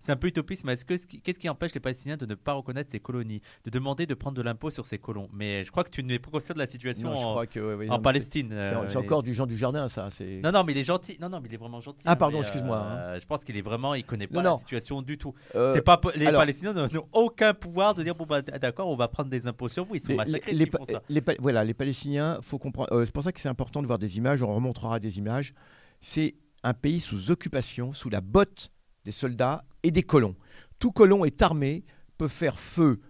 C'est 0.06 0.12
un 0.12 0.16
peu 0.16 0.28
utopiste, 0.28 0.62
mais 0.64 0.76
qui- 0.76 1.20
qu'est-ce 1.20 1.38
qui 1.40 1.48
empêche 1.48 1.74
les 1.74 1.80
Palestiniens 1.80 2.16
de 2.16 2.26
ne 2.26 2.36
pas 2.36 2.52
reconnaître 2.52 2.92
ces 2.92 3.00
colonies, 3.00 3.40
de 3.64 3.70
demander 3.70 4.06
de 4.06 4.14
prendre 4.14 4.36
de 4.36 4.42
l'impôt 4.42 4.70
sur 4.70 4.86
ces 4.86 4.98
colons? 4.98 5.28
Mais 5.32 5.64
je 5.64 5.70
crois 5.72 5.82
que 5.82 5.90
tu 5.90 6.04
n'es 6.04 6.20
pas 6.20 6.30
conscient 6.30 6.54
de 6.54 6.60
la 6.60 6.68
situation 6.68 7.08
Non, 7.10 7.16
je 7.16 7.26
en, 7.26 7.30
crois 7.32 7.46
que, 7.48 7.58
ouais, 7.58 7.74
ouais, 7.74 7.88
en 7.88 7.94
non, 7.94 7.96
mais 7.98 8.02
Palestine. 8.02 8.48
c'est- 8.50 8.54
euh, 8.74 8.86
C'est 8.86 8.96
encore 8.98 9.24
du 9.24 9.34
genre 9.34 9.48
du 9.48 9.56
jardin, 9.56 9.88
ça. 9.88 10.08
Non, 10.44 10.52
non, 10.52 10.62
mais 10.62 10.72
il 10.74 10.78
est 10.78 10.84
gentil. 10.84 11.16
Non, 11.20 11.28
non, 11.28 11.40
mais 11.40 11.48
il 11.48 11.54
est 11.54 11.58
vraiment 11.58 11.80
gentil. 11.80 12.02
Ah, 12.04 12.12
hein, 12.12 12.16
pardon, 12.16 12.38
excuse-moi, 12.38 12.76
euh, 12.78 13.18
Je 13.20 13.26
pense 13.26 13.44
qu'il 13.44 13.56
est 13.56 13.62
vraiment, 13.62 13.94
il 13.94 14.04
connaît 14.04 14.28
pas 14.28 14.42
Non, 14.42 14.52
la 14.52 14.58
situation 14.58 15.02
du 15.02 15.18
tout. 15.18 15.34
Euh, 15.56 15.80
pas 15.82 16.00
les 16.14 16.26
alors- 16.26 16.40
Palestiniens 16.42 16.72
n'ont 16.72 17.08
aucun 17.12 17.52
pouvoir 17.52 17.94
de 17.96 18.02
dire 18.04 18.14
bon 18.14 18.26
bah 18.26 18.42
d'accord, 18.42 18.88
on 18.88 18.94
va 18.96 19.08
prendre 19.08 19.28
des 19.30 19.46
impôts 19.48 19.68
sur 19.68 19.84
vous. 19.84 19.96
Ils 19.96 20.00
sont 20.00 20.08
les- 20.12 20.16
massacrés 20.16 20.52
les- 20.52 20.58
s'ils 20.58 20.64
les 20.66 20.70
font 20.70 20.84
Pa- 20.84 20.92
ça. 20.92 21.02
les 21.08 21.20
Pa- 21.20 21.34
voilà, 21.40 21.64
les 21.64 21.74
Palestiniens, 21.74 22.38
faut 22.42 22.58
comprendre. 22.58 22.92
euh, 22.92 23.04
c'est 23.04 23.12
pour 23.12 23.24
ça 23.24 23.32
que 23.32 23.40
c'est 23.40 23.48
important 23.48 23.82
de 23.82 23.86
voir 23.88 23.98
des 23.98 24.18
images. 24.18 24.42
On 24.42 24.54
remontrera 24.54 25.00
des 25.00 25.18
images. 25.18 25.52
C'est 26.00 26.34
un 26.62 26.74
pays 26.74 27.00
sous 27.00 27.30
occupation, 27.30 27.92
sous 27.92 28.08
la 28.10 28.20
botte 28.20 28.70
des 29.06 29.12
soldats 29.12 29.64
et 29.84 29.90
des 29.90 30.02
colons. 30.02 30.34
Tout 30.78 30.90
colon 30.90 31.24
est 31.24 31.40
armé, 31.40 31.84
peut 32.18 32.28
faire 32.28 32.58
feu 32.58 33.00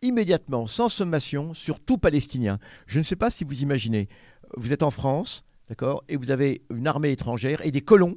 immédiatement, 0.00 0.66
sans 0.66 0.88
sommation, 0.88 1.52
sur 1.52 1.80
tout 1.80 1.98
Palestinien. 1.98 2.58
Je 2.86 3.00
ne 3.00 3.04
sais 3.04 3.16
pas 3.16 3.30
si 3.30 3.44
vous 3.44 3.60
imaginez. 3.60 4.08
Vous 4.56 4.72
êtes 4.72 4.82
en 4.82 4.90
France, 4.90 5.44
d'accord, 5.68 6.02
et 6.08 6.16
vous 6.16 6.30
avez 6.30 6.62
une 6.70 6.86
armée 6.86 7.10
étrangère 7.10 7.60
et 7.66 7.70
des 7.70 7.82
colons 7.82 8.16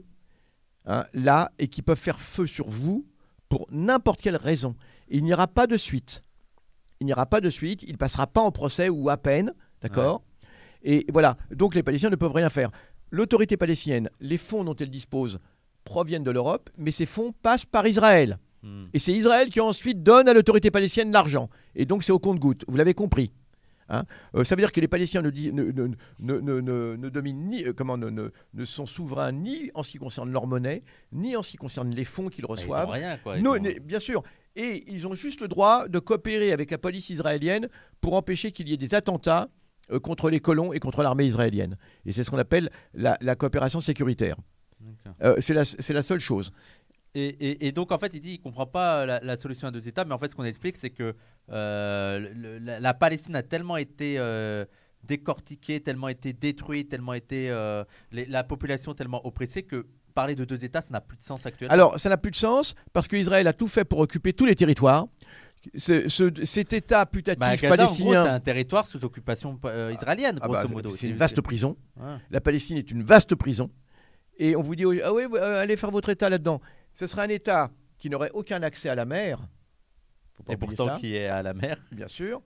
hein, 0.86 1.06
là 1.14 1.52
et 1.60 1.68
qui 1.68 1.82
peuvent 1.82 2.00
faire 2.00 2.22
feu 2.22 2.46
sur 2.46 2.70
vous 2.70 3.06
pour 3.50 3.68
n'importe 3.72 4.22
quelle 4.22 4.38
raison. 4.38 4.76
Il 5.10 5.24
n'y 5.24 5.34
aura 5.34 5.48
pas 5.48 5.68
de 5.68 5.76
suite. 5.76 6.22
Il 7.02 7.08
n'y 7.08 7.14
aura 7.14 7.26
pas 7.26 7.42
de 7.42 7.50
suite. 7.50 7.84
Il 7.84 7.94
ne 7.94 7.98
passera 7.98 8.28
pas 8.28 8.42
en 8.42 8.52
procès 8.52 8.90
ou 8.90 9.10
à 9.10 9.18
peine. 9.18 9.54
D'accord 9.82 10.24
Et 10.84 11.06
voilà. 11.12 11.36
Donc 11.52 11.76
les 11.76 11.84
Palestiniens 11.84 12.12
ne 12.12 12.16
peuvent 12.16 12.32
rien 12.32 12.50
faire. 12.50 12.72
L'autorité 13.12 13.58
palestinienne, 13.58 14.10
les 14.22 14.38
fonds 14.38 14.64
dont 14.64 14.76
elle 14.76 14.90
dispose 14.90 15.40
proviennent 15.84 16.24
de 16.24 16.32
l'Europe, 16.32 16.70
mais 16.78 16.92
ces 16.92 17.06
fonds 17.06 17.34
passent 17.42 17.66
par 17.66 17.86
Israël. 17.88 18.38
Et 18.94 19.00
c'est 19.00 19.12
Israël 19.12 19.50
qui 19.50 19.60
ensuite 19.60 20.04
donne 20.04 20.30
à 20.30 20.34
l'autorité 20.34 20.72
palestinienne 20.72 21.12
l'argent. 21.12 21.50
Et 21.76 21.86
donc 21.86 22.02
c'est 22.02 22.14
au 22.14 22.20
compte-goutte. 22.20 22.64
Vous 22.70 22.78
l'avez 22.78 22.94
compris. 22.94 23.34
Hein 23.90 24.06
Euh, 24.36 24.46
ça 24.46 24.56
veut 24.56 24.62
dire 24.62 24.72
que 24.72 24.80
les 24.80 24.88
Palestiniens 24.88 25.22
ne, 25.22 27.10
dominent 27.10 27.50
ni, 27.50 27.66
euh, 27.66 27.74
comment, 27.74 27.98
ne, 27.98 28.30
sont 28.66 28.86
souverains 28.86 29.32
ni 29.34 29.70
en 29.74 29.84
ce 29.84 29.92
qui 29.92 29.98
concerne 29.98 30.32
leur 30.32 30.48
monnaie, 30.48 30.84
ni 31.12 31.36
en 31.36 31.44
ce 31.44 31.52
qui 31.52 31.58
concerne 31.58 31.90
les 31.94 32.06
fonds 32.06 32.30
qu'ils 32.30 32.44
Bah, 32.44 32.48
ils 32.50 32.52
reçoivent. 32.62 32.90
rien, 32.90 33.18
quoi. 33.18 33.38
Ils 33.38 33.44
Non, 33.44 33.56
ont- 33.56 33.82
bien 33.84 34.00
sûr. 34.00 34.24
Et 34.56 34.84
ils 34.88 35.08
ont 35.08 35.16
juste 35.16 35.42
le 35.42 35.48
droit 35.48 35.88
de 35.88 36.00
coopérer 36.00 36.52
avec 36.54 36.72
la 36.72 36.78
police 36.78 37.10
israélienne 37.10 37.68
pour 38.02 38.14
empêcher 38.14 38.52
qu'il 38.52 38.70
y 38.70 38.74
ait 38.74 38.78
des 38.78 38.94
attentats 38.96 39.50
euh, 39.92 40.00
contre 40.00 40.30
les 40.30 40.40
colons 40.40 40.72
et 40.74 40.80
contre 40.80 41.02
l'armée 41.04 41.26
israélienne. 41.26 41.78
Et 42.06 42.12
c'est 42.12 42.24
ce 42.24 42.30
qu'on 42.32 42.38
appelle 42.38 42.70
la, 42.94 43.18
la 43.22 43.36
coopération 43.36 43.82
sécuritaire. 43.82 44.38
Euh, 45.24 45.36
c'est 45.40 45.54
la, 45.94 46.02
seule 46.04 46.20
chose. 46.20 46.52
Et, 47.16 47.28
et- 47.28 47.68
et 47.68 47.72
donc, 47.72 47.92
en 47.92 47.98
fait, 48.00 48.12
il 48.14 48.22
dit 48.22 48.32
qu'il 48.32 48.40
ne 48.40 48.44
comprend 48.44 48.66
pas 48.66 49.06
la, 49.06 49.20
la 49.20 49.38
solution 49.38 49.68
à 49.68 49.72
deux 49.72 49.88
États, 49.88 50.04
mais 50.06 50.14
en 50.14 50.18
fait, 50.18 50.32
ce 50.32 50.36
qu'on 50.36 50.44
explique, 50.46 50.78
c'est 50.78 50.90
que 50.90 51.14
euh, 51.52 52.20
le- 52.34 52.58
la, 52.60 52.80
la 52.80 52.94
Palestine 52.94 53.36
a 53.36 53.44
tellement 53.44 53.78
été 53.78 54.16
euh, 54.18 54.66
décortiquée, 55.04 55.80
tellement 55.82 56.08
été 56.10 56.34
détruite, 56.34 56.90
tellement 56.90 57.14
été. 57.14 57.50
euh, 57.50 57.84
les- 58.12 58.26
la 58.26 58.44
population 58.44 58.94
tellement 58.94 59.26
oppressée 59.28 59.64
que 59.64 59.86
parler 60.16 60.36
de 60.36 60.46
deux 60.46 60.64
États, 60.64 60.82
ça 60.82 60.90
n'a 60.92 61.02
plus 61.02 61.18
de 61.18 61.24
sens 61.24 61.46
actuellement. 61.46 61.74
Alors, 61.74 62.00
ça 62.00 62.10
n'a 62.10 62.18
plus 62.18 62.32
de 62.32 62.36
sens 62.36 62.76
parce 62.94 63.08
qu'Israël 63.08 63.48
a 63.48 63.54
tout 63.54 63.68
fait 63.68 63.84
pour 63.86 64.00
occuper 64.00 64.34
tous 64.34 64.46
les 64.46 64.56
territoires. 64.56 65.08
Ce- 65.76 66.10
ce- 66.10 66.44
cet 66.46 66.74
État 66.74 67.06
putatif 67.06 67.40
Bah, 67.40 67.56
Gaza, 67.56 67.68
en 67.68 67.70
gros, 67.70 67.78
palestinien, 67.86 68.24
c'est 68.26 68.30
un 68.32 68.40
territoire 68.40 68.86
sous 68.86 69.06
occupation 69.06 69.58
israélienne, 69.94 70.38
ah 70.42 70.48
grosso 70.48 70.68
bah, 70.68 70.74
modo. 70.74 70.96
c'est 70.96 71.08
une 71.08 71.16
vaste 71.16 71.40
prison. 71.42 71.78
Ouais. 71.98 72.18
La 72.32 72.42
Palestine 72.42 72.78
est 72.78 72.92
une 72.92 73.02
vaste 73.04 73.34
prison. 73.36 73.70
Et 74.38 74.56
on 74.56 74.62
vous 74.62 74.76
dit, 74.76 74.84
ah 75.04 75.14
oui, 75.14 75.24
euh, 75.34 75.62
allez 75.62 75.78
faire 75.78 75.92
votre 75.92 76.10
État 76.10 76.30
là-dedans. 76.30 76.62
Ce 76.94 77.08
sera 77.08 77.24
un 77.24 77.30
État 77.30 77.72
qui 77.98 78.10
n'aurait 78.10 78.32
aucun 78.34 78.62
accès 78.64 78.90
à 78.90 78.96
la 78.96 79.06
mer. 79.06 79.40
Faut 80.34 80.44
pas 80.44 80.54
Et 80.54 80.58
pourtant, 80.58 80.98
qui 80.98 81.16
est 81.16 81.28
à 81.28 81.44
la 81.44 81.54
mer. 81.54 81.78
bien 81.92 82.08
sûr. 82.08 82.42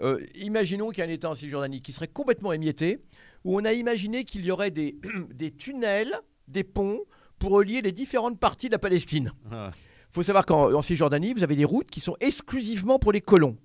Euh, 0.00 0.24
imaginons 0.34 0.90
qu'il 0.90 0.98
y 0.98 1.02
a 1.02 1.06
un 1.06 1.12
État 1.12 1.30
en 1.30 1.34
Cisjordanie 1.34 1.80
qui 1.82 1.92
serait 1.92 2.08
complètement 2.08 2.52
émietté, 2.52 3.02
où 3.44 3.58
on 3.58 3.64
a 3.64 3.72
imaginé 3.72 4.24
qu'il 4.24 4.44
y 4.44 4.50
aurait 4.50 4.70
des, 4.70 4.98
des 5.34 5.50
tunnels, 5.50 6.14
des 6.48 6.64
ponts, 6.64 7.00
pour 7.38 7.52
relier 7.52 7.82
les 7.82 7.92
différentes 7.92 8.38
parties 8.38 8.68
de 8.68 8.72
la 8.72 8.78
Palestine. 8.78 9.30
Il 9.50 9.70
faut 10.12 10.22
savoir 10.22 10.46
qu'en 10.46 10.72
en 10.72 10.82
Cisjordanie, 10.82 11.34
vous 11.34 11.44
avez 11.44 11.56
des 11.56 11.66
routes 11.66 11.90
qui 11.90 12.00
sont 12.00 12.16
exclusivement 12.20 12.98
pour 12.98 13.12
les 13.12 13.20
colons. 13.20 13.58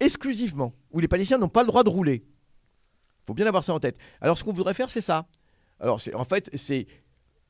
Exclusivement. 0.00 0.72
Où 0.90 1.00
les 1.00 1.08
Palestiniens 1.08 1.38
n'ont 1.38 1.48
pas 1.50 1.62
le 1.62 1.66
droit 1.66 1.84
de 1.84 1.90
rouler. 1.90 2.24
Il 2.24 3.26
faut 3.26 3.34
bien 3.34 3.46
avoir 3.46 3.64
ça 3.64 3.74
en 3.74 3.80
tête. 3.80 3.98
Alors 4.22 4.38
ce 4.38 4.44
qu'on 4.44 4.52
voudrait 4.54 4.72
faire, 4.72 4.88
c'est 4.88 5.02
ça. 5.02 5.26
Alors 5.80 6.00
c'est- 6.00 6.14
en 6.14 6.24
fait, 6.24 6.50
c'est, 6.54 6.86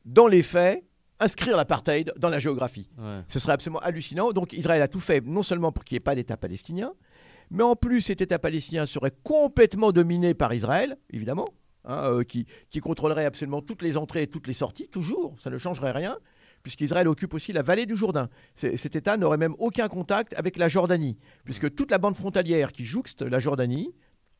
dans 0.04 0.26
les 0.26 0.42
faits, 0.42 0.84
inscrire 1.20 1.56
l'apartheid 1.56 2.12
dans 2.16 2.28
la 2.28 2.38
géographie. 2.38 2.88
Ouais. 2.98 3.22
Ce 3.28 3.38
serait 3.40 3.52
absolument 3.52 3.80
hallucinant. 3.80 4.30
Donc 4.32 4.52
Israël 4.52 4.80
a 4.82 4.88
tout 4.88 5.00
fait, 5.00 5.20
non 5.24 5.42
seulement 5.42 5.72
pour 5.72 5.84
qu'il 5.84 5.96
n'y 5.96 5.98
ait 5.98 6.00
pas 6.00 6.14
d'État 6.14 6.36
palestinien, 6.36 6.92
mais 7.50 7.62
en 7.64 7.74
plus 7.74 8.02
cet 8.02 8.20
État 8.20 8.38
palestinien 8.38 8.86
serait 8.86 9.12
complètement 9.24 9.90
dominé 9.90 10.34
par 10.34 10.52
Israël, 10.54 10.96
évidemment, 11.10 11.48
hein, 11.84 12.12
euh, 12.12 12.22
qui, 12.22 12.46
qui 12.70 12.80
contrôlerait 12.80 13.24
absolument 13.24 13.62
toutes 13.62 13.82
les 13.82 13.96
entrées 13.96 14.22
et 14.22 14.26
toutes 14.28 14.46
les 14.46 14.52
sorties, 14.52 14.88
toujours, 14.88 15.34
ça 15.40 15.50
ne 15.50 15.58
changerait 15.58 15.92
rien, 15.92 16.18
puisqu'Israël 16.62 17.08
occupe 17.08 17.34
aussi 17.34 17.52
la 17.52 17.62
vallée 17.62 17.86
du 17.86 17.96
Jourdain. 17.96 18.28
Cet 18.54 18.94
État 18.94 19.16
n'aurait 19.16 19.38
même 19.38 19.54
aucun 19.58 19.88
contact 19.88 20.34
avec 20.34 20.56
la 20.56 20.68
Jordanie, 20.68 21.16
puisque 21.44 21.74
toute 21.74 21.90
la 21.90 21.98
bande 21.98 22.16
frontalière 22.16 22.72
qui 22.72 22.84
jouxte 22.84 23.22
la 23.22 23.38
Jordanie, 23.38 23.94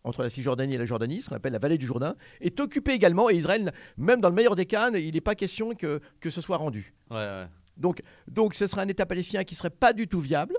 entre 0.04 0.22
la 0.22 0.30
Cisjordanie 0.30 0.74
et 0.74 0.78
la 0.78 0.84
Jordanie, 0.84 1.22
ce 1.22 1.28
qu'on 1.28 1.36
appelle 1.36 1.52
la 1.52 1.58
vallée 1.58 1.78
du 1.78 1.86
Jourdain, 1.86 2.14
est 2.40 2.60
occupée 2.60 2.92
également, 2.92 3.28
et 3.30 3.34
Israël, 3.34 3.72
même 3.96 4.20
dans 4.20 4.28
le 4.28 4.34
meilleur 4.34 4.56
des 4.56 4.66
cas, 4.66 4.90
il 4.90 5.12
n'est 5.14 5.20
pas 5.20 5.34
question 5.34 5.74
que, 5.74 6.00
que 6.20 6.30
ce 6.30 6.40
soit 6.40 6.56
rendu. 6.56 6.94
Ouais, 7.10 7.16
ouais. 7.16 7.46
Donc, 7.76 8.00
donc 8.26 8.54
ce 8.54 8.66
serait 8.66 8.82
un 8.82 8.88
État 8.88 9.06
palestinien 9.06 9.44
qui 9.44 9.54
serait 9.54 9.70
pas 9.70 9.92
du 9.92 10.08
tout 10.08 10.20
viable. 10.20 10.56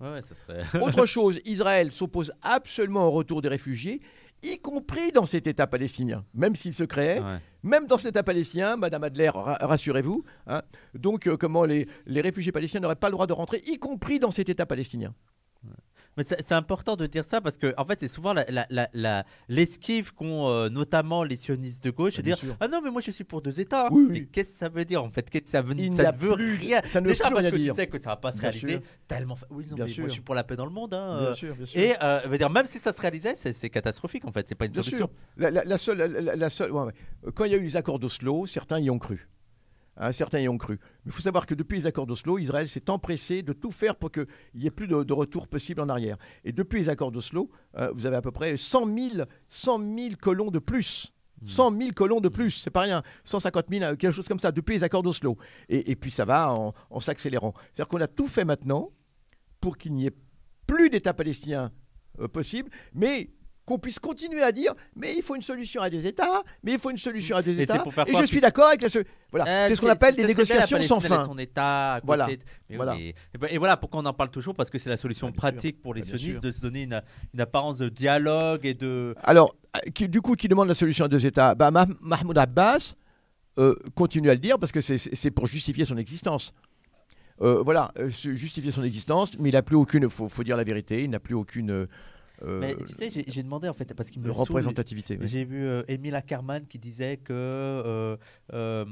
Ouais, 0.00 0.10
ouais, 0.12 0.22
ça 0.22 0.34
serait. 0.34 0.62
Autre 0.82 1.06
chose, 1.06 1.40
Israël 1.44 1.90
s'oppose 1.92 2.32
absolument 2.42 3.06
au 3.06 3.10
retour 3.10 3.42
des 3.42 3.48
réfugiés, 3.48 4.00
y 4.42 4.58
compris 4.58 5.12
dans 5.12 5.24
cet 5.26 5.46
État 5.46 5.66
palestinien, 5.68 6.24
même 6.34 6.54
s'il 6.56 6.74
se 6.74 6.82
créait, 6.84 7.20
Ouais. 7.20 7.38
même 7.62 7.86
dans 7.86 7.96
cet 7.98 8.08
État 8.10 8.22
palestinien, 8.24 8.76
Madame 8.76 9.04
Adler, 9.04 9.28
ra- 9.28 9.58
rassurez-vous. 9.60 10.24
hein. 10.48 10.62
donc, 10.94 11.28
euh, 11.28 11.36
comment 11.36 11.64
les, 11.64 11.86
les 12.06 12.20
réfugiés 12.20 12.50
palestiniens 12.52 12.80
n'auraient 12.80 12.96
pas 12.96 13.08
le 13.08 13.12
droit 13.12 13.26
de 13.28 13.32
rentrer, 13.32 13.62
y 13.66 13.78
compris 13.78 14.18
dans 14.18 14.30
cet 14.32 14.48
État 14.48 14.66
palestinien. 14.66 15.14
Mais 16.16 16.24
c'est 16.24 16.52
important 16.52 16.94
de 16.96 17.06
dire 17.06 17.24
ça 17.24 17.40
parce 17.40 17.56
que 17.56 17.72
en 17.78 17.84
fait 17.86 18.00
c'est 18.00 18.08
souvent 18.08 18.34
la- 18.34 18.44
la- 18.50 18.66
la- 18.68 18.88
la- 18.92 19.24
l'esquive 19.48 20.12
qu'ont 20.12 20.46
euh, 20.48 20.68
notamment 20.68 21.24
les 21.24 21.36
sionistes 21.36 21.82
de 21.84 21.90
gauche, 21.90 22.14
c'est 22.16 22.22
Bien 22.22 22.34
dire 22.34 22.38
sûr. 22.44 22.56
ah 22.60 22.68
non 22.68 22.80
mais 22.82 22.90
moi 22.90 23.00
je 23.00 23.10
suis 23.10 23.24
pour 23.24 23.40
deux 23.40 23.60
États. 23.60 23.88
Oui, 23.90 24.04
oui. 24.10 24.20
Mais 24.20 24.24
qu'est-ce 24.26 24.50
que 24.50 24.58
ça 24.58 24.68
veut 24.68 24.84
dire 24.84 25.02
en 25.02 25.10
fait? 25.10 25.28
Qu'est-ce 25.30 25.44
que 25.44 25.50
ça 25.50 25.62
veut, 25.62 25.74
Il 25.78 25.96
ça 25.96 26.12
ne 26.12 26.16
veut 26.18 26.32
rien. 26.32 26.82
ça 26.84 27.00
ne 27.00 27.08
Déjà 27.08 27.24
parce 27.30 27.36
rien 27.40 27.50
que 27.50 27.56
dire. 27.56 27.74
tu 27.74 27.80
sais 27.80 27.86
que 27.86 27.98
ça 27.98 28.10
va 28.10 28.16
pas 28.16 28.32
se 28.32 28.38
Bien 28.38 28.50
réaliser 28.50 28.72
sûr. 28.72 28.82
tellement. 29.08 29.36
fa- 29.36 29.46
Oui 29.50 29.64
non 29.70 29.76
Bien 29.76 29.86
mais 29.86 29.90
sûr. 29.90 30.02
moi 30.02 30.08
je 30.08 30.12
suis 30.12 30.22
pour 30.22 30.34
la 30.34 30.44
paix 30.44 30.56
dans 30.56 30.66
le 30.66 30.70
monde. 30.72 30.92
hein, 30.92 31.18
euh. 31.22 31.32
sûr, 31.34 31.54
bien 31.54 31.64
sûr. 31.66 31.80
Et 31.80 31.94
euh, 32.02 32.20
veut 32.26 32.36
dire 32.38 32.50
même 32.50 32.66
si 32.66 32.78
ça 32.78 32.92
se 32.92 33.00
réalisait, 33.00 33.34
c'est 33.36 33.70
catastrophique 33.70 34.24
en 34.26 34.32
fait. 34.32 34.46
C'est 34.46 34.54
pas 34.54 34.66
une 34.66 34.72
Bien 34.72 34.82
solution. 34.82 35.08
sûr. 35.36 35.50
La, 35.50 35.78
seule, 35.78 35.98
la, 36.36 36.50
seule, 36.50 36.72
ouais, 36.72 36.82
ouais. 36.82 36.92
Quand 37.34 37.44
il 37.46 37.52
y 37.52 37.54
a 37.54 37.58
eu 37.58 37.62
les 37.62 37.76
accords 37.76 37.98
d'Oslo, 37.98 38.44
certains 38.46 38.78
y 38.80 38.90
ont 38.90 38.98
cru. 38.98 39.28
Hein, 39.96 40.12
certains 40.12 40.40
y 40.40 40.48
ont 40.48 40.58
cru. 40.58 40.78
Mais 41.04 41.10
il 41.10 41.12
faut 41.12 41.22
savoir 41.22 41.46
que 41.46 41.54
depuis 41.54 41.76
les 41.78 41.86
accords 41.86 42.06
d'Oslo, 42.06 42.38
Israël 42.38 42.68
s'est 42.68 42.88
empressé 42.88 43.42
de 43.42 43.52
tout 43.52 43.70
faire 43.70 43.96
pour 43.96 44.10
qu'il 44.10 44.26
n'y 44.54 44.66
ait 44.66 44.70
plus 44.70 44.88
de, 44.88 45.02
de 45.02 45.12
retour 45.12 45.48
possible 45.48 45.80
en 45.80 45.88
arrière. 45.88 46.16
Et 46.44 46.52
depuis 46.52 46.80
les 46.80 46.88
accords 46.88 47.12
d'Oslo, 47.12 47.50
euh, 47.76 47.90
vous 47.94 48.06
avez 48.06 48.16
à 48.16 48.22
peu 48.22 48.30
près 48.30 48.56
100 48.56 48.86
000, 48.86 49.24
100 49.48 49.78
000 49.78 50.08
colons 50.20 50.50
de 50.50 50.58
plus. 50.58 51.12
100 51.44 51.76
000 51.76 51.90
colons 51.92 52.20
de 52.20 52.28
plus, 52.28 52.50
c'est 52.50 52.70
pas 52.70 52.82
rien. 52.82 53.02
150 53.24 53.66
000, 53.68 53.82
euh, 53.82 53.96
quelque 53.96 54.12
chose 54.12 54.28
comme 54.28 54.38
ça, 54.38 54.52
depuis 54.52 54.74
les 54.74 54.84
accords 54.84 55.02
d'Oslo. 55.02 55.36
Et, 55.68 55.90
et 55.90 55.96
puis 55.96 56.10
ça 56.10 56.24
va 56.24 56.52
en, 56.52 56.72
en 56.88 57.00
s'accélérant. 57.00 57.52
C'est-à-dire 57.72 57.88
qu'on 57.88 58.00
a 58.00 58.08
tout 58.08 58.28
fait 58.28 58.44
maintenant 58.44 58.92
pour 59.60 59.76
qu'il 59.76 59.92
n'y 59.94 60.06
ait 60.06 60.16
plus 60.66 60.88
d'État 60.88 61.12
palestinien 61.12 61.72
euh, 62.20 62.28
possible, 62.28 62.70
mais 62.94 63.30
qu'on 63.64 63.78
puisse 63.78 63.98
continuer 64.00 64.42
à 64.42 64.50
dire, 64.50 64.74
mais 64.96 65.14
il 65.16 65.22
faut 65.22 65.36
une 65.36 65.42
solution 65.42 65.82
à 65.82 65.88
des 65.88 66.06
États, 66.06 66.42
mais 66.64 66.72
il 66.72 66.78
faut 66.78 66.90
une 66.90 66.98
solution 66.98 67.36
à 67.36 67.40
Et 67.40 67.44
c'est 67.44 67.62
États. 67.62 67.78
pour 67.78 67.94
faire 67.94 68.08
Et 68.08 68.14
je 68.14 68.24
suis 68.24 68.40
d'accord 68.40 68.66
avec 68.68 68.82
la... 68.82 68.88
Voilà, 69.30 69.46
Euh, 69.48 69.68
c'est 69.68 69.76
ce 69.76 69.80
qu'on 69.80 69.88
appelle 69.88 70.14
des 70.16 70.26
négociations 70.26 70.82
sans 70.82 71.00
fin. 71.00 71.24
Son 71.24 71.38
État 71.38 72.00
Voilà. 72.04 72.26
Mais 72.68 72.76
Voilà. 72.76 72.94
oui, 72.96 73.14
ben- 73.38 73.48
et 73.50 73.58
voilà 73.58 73.76
pourquoi 73.76 74.00
on 74.00 74.06
en 74.06 74.12
parle 74.12 74.30
toujours 74.30 74.54
parce 74.54 74.68
que 74.68 74.78
c'est 74.78 74.90
la 74.90 74.96
solution 74.96 75.28
Ah, 75.28 75.30
sûr. 75.30 75.36
pratique 75.40 75.80
pour 75.80 75.94
les 75.94 76.02
Ah, 76.02 76.16
sionistes 76.16 76.42
de 76.42 76.50
se 76.50 76.60
donner 76.60 76.82
une, 76.82 77.00
une 77.32 77.40
apparence 77.40 77.78
de 77.78 77.88
dialogue 77.88 78.66
et 78.66 78.74
de. 78.74 79.14
Alors, 79.22 79.54
qui- 79.94 80.08
du 80.08 80.20
coup, 80.20 80.34
qui 80.34 80.48
demande 80.48 80.68
la 80.68 80.74
solution 80.74 81.04
à 81.04 81.08
deux 81.08 81.24
États 81.24 81.54
bah, 81.54 81.70
Mah- 81.70 81.86
Mahmoud 82.00 82.36
Abbas 82.36 82.94
euh, 83.58 83.76
continue 83.94 84.28
à 84.28 84.34
le 84.34 84.40
dire 84.40 84.58
parce 84.58 84.72
que 84.72 84.80
c'est- 84.80 85.30
pour 85.30 85.46
justifier 85.46 85.84
son 85.84 85.96
existence. 85.98 86.52
Euh, 87.40 87.62
voilà, 87.62 87.92
justifier 88.08 88.70
son 88.70 88.82
existence, 88.84 89.32
mais 89.38 89.48
il 89.48 89.52
n'a 89.52 89.62
plus 89.62 89.76
aucune, 89.76 90.08
faut, 90.10 90.28
faut 90.28 90.44
dire 90.44 90.56
la 90.56 90.64
vérité, 90.64 91.02
il 91.04 91.10
n'a 91.10 91.18
plus 91.20 91.34
aucune 91.34 91.88
Mais 92.44 92.76
tu 92.86 92.94
sais, 92.94 93.24
j'ai 93.26 93.42
demandé 93.42 93.68
en 93.68 93.74
fait 93.74 93.92
parce 93.94 94.10
qu'il 94.10 94.20
me 94.22 94.26
saoule. 94.32 94.36
représentativité. 94.42 95.18
oui. 95.20 95.26
J'ai 95.26 95.44
vu 95.44 95.66
euh, 95.66 95.82
Emile 95.88 96.14
Ackerman 96.14 96.66
qui 96.66 96.78
disait 96.78 97.16
que 97.18 97.32
euh, 97.32 98.16
euh, 98.52 98.84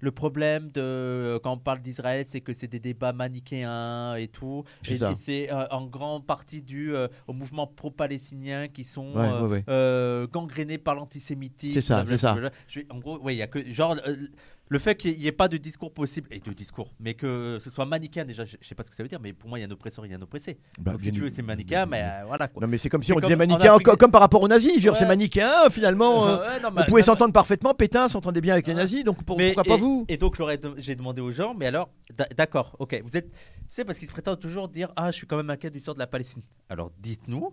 le 0.00 0.10
problème 0.10 0.70
de 0.70 1.40
quand 1.42 1.52
on 1.52 1.58
parle 1.58 1.80
d'Israël, 1.80 2.24
c'est 2.28 2.40
que 2.40 2.52
c'est 2.52 2.66
des 2.68 2.80
débats 2.80 3.12
manichéens 3.12 4.16
et 4.16 4.28
tout. 4.28 4.64
Et, 4.88 4.96
c'est 5.18 5.52
euh, 5.52 5.66
en 5.70 5.86
grande 5.86 6.26
partie 6.26 6.62
dû 6.62 6.94
euh, 6.94 7.08
aux 7.26 7.32
mouvements 7.32 7.66
pro-palestiniens 7.66 8.68
qui 8.68 8.84
sont 8.84 9.12
Ouais, 9.14 9.20
euh, 9.28 9.42
ouais, 9.42 9.48
ouais. 9.48 9.64
euh, 9.68 10.26
gangrénés 10.26 10.78
par 10.78 10.94
l'antisémitisme. 10.94 11.74
C'est 11.74 11.80
ça, 11.80 12.04
c'est 12.06 12.16
ça. 12.18 12.36
Je 12.68 12.80
en 12.90 12.98
gros, 12.98 13.18
ouais, 13.20 13.34
il 13.34 13.38
y 13.38 13.42
a 13.42 13.46
que 13.46 13.72
genre 13.72 13.96
euh, 14.06 14.16
le 14.72 14.78
fait 14.78 14.94
qu'il 14.94 15.18
n'y 15.18 15.26
ait 15.26 15.32
pas 15.32 15.48
de 15.48 15.58
discours 15.58 15.92
possible 15.92 16.28
et 16.30 16.40
de 16.40 16.50
discours, 16.54 16.88
mais 16.98 17.12
que 17.12 17.58
ce 17.62 17.68
soit 17.68 17.84
manichéen 17.84 18.24
déjà, 18.24 18.46
je, 18.46 18.56
je 18.58 18.66
sais 18.66 18.74
pas 18.74 18.82
ce 18.82 18.88
que 18.88 18.96
ça 18.96 19.02
veut 19.02 19.08
dire, 19.10 19.20
mais 19.20 19.34
pour 19.34 19.50
moi 19.50 19.58
il 19.58 19.62
y 19.62 19.64
a 19.64 19.68
un 19.68 19.70
oppresseur, 19.70 20.06
il 20.06 20.10
y 20.10 20.14
a 20.14 20.16
un 20.16 20.22
oppressé. 20.22 20.56
Bah, 20.80 20.92
Donc 20.92 21.02
si 21.02 21.12
tu 21.12 21.20
veux, 21.20 21.28
c'est 21.28 21.42
manichéen, 21.42 21.84
mais 21.84 22.02
euh, 22.02 22.24
voilà 22.26 22.48
quoi. 22.48 22.62
Non, 22.62 22.68
mais 22.68 22.78
c'est 22.78 22.88
comme 22.88 23.02
si 23.02 23.12
on 23.12 23.20
disait 23.20 23.36
manichéen, 23.36 23.74
Afrique- 23.74 23.96
comme 23.98 24.10
par 24.10 24.22
rapport 24.22 24.40
aux 24.40 24.48
nazis. 24.48 24.82
Ouais. 24.82 24.94
c'est 24.94 25.04
manichéen, 25.06 25.68
finalement. 25.70 26.26
euh, 26.26 26.38
Ouais, 26.38 26.60
non, 26.62 26.70
mais- 26.70 27.02
s'entendre 27.02 27.32
parfaitement. 27.34 27.74
Pétain 27.74 28.08
s'entendait 28.08 28.40
bien 28.40 28.54
avec 28.54 28.66
les 28.66 28.74
nazis, 28.74 29.04
donc 29.04 29.22
pour- 29.24 29.36
Mais- 29.36 29.52
pourquoi 29.52 29.64
pas 29.64 29.76
et- 29.76 29.80
vous? 29.80 30.04
Et 30.08 30.16
donc 30.16 30.36
j'ai 30.78 30.94
demandé 30.96 31.20
aux 31.20 31.32
gens, 31.32 31.54
mais 31.54 31.66
alors, 31.66 31.90
d'a- 32.16 32.28
d'accord, 32.36 32.74
ok, 32.78 33.02
vous 33.04 33.16
êtes, 33.16 33.30
c'est 33.68 33.84
parce 33.84 33.98
qu'ils 33.98 34.08
se 34.08 34.12
prétendent 34.12 34.40
toujours 34.40 34.68
dire, 34.68 34.90
ah, 34.96 35.10
je 35.10 35.16
suis 35.16 35.26
quand 35.26 35.36
même 35.36 35.50
inquiet 35.50 35.68
du 35.70 35.80
sort 35.80 35.94
de 35.94 35.98
la 36.00 36.06
Palestine. 36.06 36.42
Alors 36.70 36.90
dites-nous, 36.98 37.52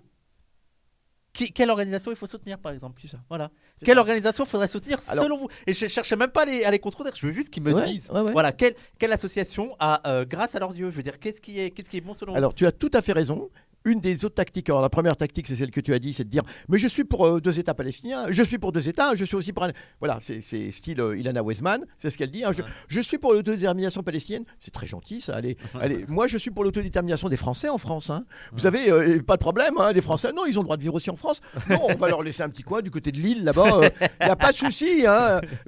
qui- 1.46 1.54
quelle 1.54 1.70
organisation 1.70 2.12
il 2.12 2.18
faut 2.18 2.28
soutenir, 2.28 2.60
par 2.60 2.72
exemple? 2.74 3.02
Ça. 3.08 3.18
Voilà. 3.30 3.50
Quelle 3.84 3.96
ça. 3.96 4.02
organisation 4.02 4.46
faudrait 4.46 4.68
soutenir 4.68 5.00
Alors- 5.08 5.24
selon 5.24 5.38
vous? 5.38 5.48
Et 5.66 5.74
je 5.74 5.88
cherchais 5.88 6.16
même 6.16 6.32
pas 6.32 6.42
à 6.44 6.46
les, 6.46 6.64
à 6.66 6.72
les 6.72 6.80
contredire, 6.80 7.14
je 7.16 7.26
veux 7.26 7.32
juste 7.34 7.50
qu'ils 7.50 7.64
me 7.64 7.74
Ouais, 7.74 7.86
disent. 7.86 8.10
ouais, 8.12 8.22
ouais. 8.22 8.32
Voilà, 8.32 8.52
quelle, 8.52 8.76
quelle 8.98 9.12
association 9.14 9.76
a, 9.80 10.08
euh, 10.10 10.26
grâce 10.26 10.56
à 10.56 10.60
leurs 10.60 10.76
yeux, 10.76 10.92
je 10.92 10.96
veux 10.98 11.04
dire, 11.04 11.20
qu'est-ce 11.20 11.40
qui 11.42 11.60
est, 11.60 11.72
qu'est-ce 11.72 11.90
qui 11.90 11.98
est 11.98 12.02
bon 12.02 12.14
selon 12.14 12.34
Alors, 12.36 12.54
tu 12.54 12.66
as 12.66 12.72
tout 12.72 12.92
à 12.94 13.02
fait 13.02 13.14
raison. 13.14 13.50
Une 13.86 14.00
des 14.02 14.26
autres 14.26 14.36
tactiques, 14.36 14.70
alors 14.70 14.82
la 14.82 14.90
première 14.90 15.16
tactique, 15.16 15.48
c'est 15.48 15.56
celle 15.56 15.72
que 15.72 15.80
tu 15.82 15.94
as 15.94 16.00
dit, 16.00 16.14
c'est 16.14 16.24
de 16.26 16.30
dire 16.30 16.44
Mais 16.68 16.78
je 16.78 16.88
suis 16.88 17.04
pour 17.06 17.26
euh, 17.26 17.40
deux 17.40 17.60
États 17.60 17.74
palestiniens, 17.74 18.26
je 18.30 18.44
suis 18.44 18.58
pour 18.58 18.72
deux 18.72 18.88
États, 18.90 19.16
je 19.16 19.24
suis 19.26 19.36
aussi 19.36 19.54
pour 19.54 19.64
un. 19.64 19.72
Voilà, 20.00 20.20
c'est 20.22 20.42
style 20.72 21.00
euh, 21.02 21.18
Ilana 21.18 21.42
Weizmann, 21.44 21.86
c'est 21.98 22.10
ce 22.10 22.18
qu'elle 22.18 22.32
dit. 22.32 22.44
hein, 22.44 22.52
je, 22.52 22.62
Ouais. 22.62 22.68
je 22.88 23.00
suis 23.02 23.18
pour 23.18 23.34
l'autodétermination 23.34 24.04
palestinienne. 24.04 24.44
C'est 24.60 24.72
très 24.72 24.86
gentil, 24.88 25.22
ça. 25.22 25.36
Allez, 25.36 25.58
allez. 25.80 26.06
Moi, 26.08 26.28
je 26.28 26.38
suis 26.38 26.52
pour 26.52 26.64
l'autodétermination 26.64 27.30
des 27.30 27.38
Français 27.38 27.70
en 27.70 27.78
France. 27.78 28.10
hein. 28.10 28.26
Vous 28.52 28.60
savez, 28.60 28.90
euh, 28.92 29.22
pas 29.24 29.36
de 29.38 29.42
problème, 29.42 29.74
hein, 29.80 29.92
les 29.94 30.02
Français, 30.02 30.32
non, 30.34 30.46
ils 30.46 30.58
ont 30.60 30.62
le 30.62 30.66
droit 30.66 30.78
de 30.78 30.82
vivre 30.82 30.96
aussi 30.96 31.10
en 31.10 31.16
France. 31.16 31.42
Non, 31.70 31.80
on 31.90 31.96
va 31.96 32.10
leur 32.10 32.22
laisser 32.24 32.44
un 32.44 32.50
petit 32.50 32.64
coin 32.64 32.82
du 32.82 32.92
côté 32.92 33.12
de 33.12 33.18
l'île, 33.18 33.44
là-bas. 33.44 33.82
Il 34.22 34.26
n'y 34.26 34.32
a 34.32 34.36
pas 34.36 34.52
de 34.52 34.58
souci. 34.58 35.04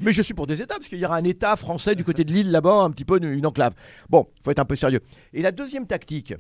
Mais 0.02 0.12
je 0.12 0.22
suis 0.22 0.34
pour 0.34 0.48
des 0.48 0.62
États, 0.62 0.76
parce 0.76 0.88
qu'il 0.88 1.00
y 1.00 1.06
aura 1.06 1.16
un 1.16 1.24
État 1.24 1.56
français 1.56 1.96
du 1.96 2.04
côté 2.04 2.24
de 2.24 2.32
l'île, 2.34 2.52
là-bas, 2.52 2.82
un 2.82 2.92
petit 2.92 3.06
peu 3.06 3.18
une, 3.18 3.32
une 3.32 3.46
enclave. 3.46 3.74
Bon, 4.10 4.28
faut 4.44 4.52
être 4.52 4.60
un 4.60 4.66
peu 4.66 4.76
sérieux. 4.76 5.00
Et 5.34 5.42
la 5.42 5.52
deuxième 5.52 5.88
tactique, 5.88 6.34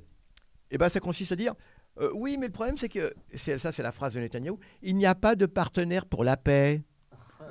eh 0.72 0.78
ben, 0.78 0.90
ça 0.90 1.00
consiste 1.00 1.32
à 1.32 1.36
dire 1.36 1.54
euh, 2.00 2.10
oui, 2.14 2.38
mais 2.40 2.48
le 2.48 2.54
problème, 2.54 2.78
c'est 2.78 2.90
que, 2.90 3.14
ça, 3.36 3.72
c'est 3.72 3.84
la 3.84 3.92
phrase 3.92 4.14
de 4.14 4.22
Netanyahou, 4.22 4.58
il 4.82 4.96
n'y 4.96 5.06
a 5.06 5.14
pas 5.14 5.36
de 5.36 5.46
partenaire 5.46 6.06
pour 6.06 6.24
la 6.24 6.38
paix. 6.38 6.82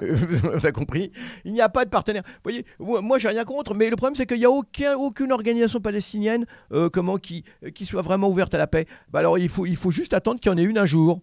Euh, 0.02 0.16
On 0.54 0.64
a 0.64 0.72
compris? 0.72 1.12
Il 1.44 1.52
n'y 1.52 1.61
a 1.61 1.68
pas 1.68 1.85
de 1.85 1.90
partenaire. 1.90 2.22
Vous 2.26 2.40
voyez, 2.44 2.64
moi, 2.78 3.18
j'ai 3.18 3.28
rien 3.28 3.44
contre, 3.44 3.74
mais 3.74 3.90
le 3.90 3.96
problème, 3.96 4.16
c'est 4.16 4.26
qu'il 4.26 4.38
n'y 4.38 4.46
a 4.46 4.50
aucun, 4.50 4.96
aucune 4.96 5.33
organisation 5.33 5.80
palestinienne 5.80 6.46
euh, 6.72 6.88
comment, 6.88 7.18
qui, 7.18 7.44
qui 7.74 7.85
soit 7.85 8.02
vraiment 8.02 8.28
ouverte 8.28 8.54
à 8.54 8.59
la 8.59 8.66
paix. 8.66 8.87
Bah, 9.11 9.18
alors, 9.18 9.38
il 9.38 9.48
faut, 9.48 9.66
il 9.66 9.76
faut 9.76 9.90
juste 9.90 10.14
attendre 10.14 10.40
qu'il 10.40 10.50
y 10.50 10.54
en 10.54 10.59
ait 10.59 10.62
une 10.62 10.78
un 10.78 10.87
jour. 10.87 11.20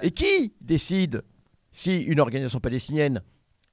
Et 0.00 0.10
qui 0.10 0.54
décide 0.62 1.22
si 1.70 2.00
une 2.00 2.18
organisation 2.18 2.60
palestinienne 2.60 3.20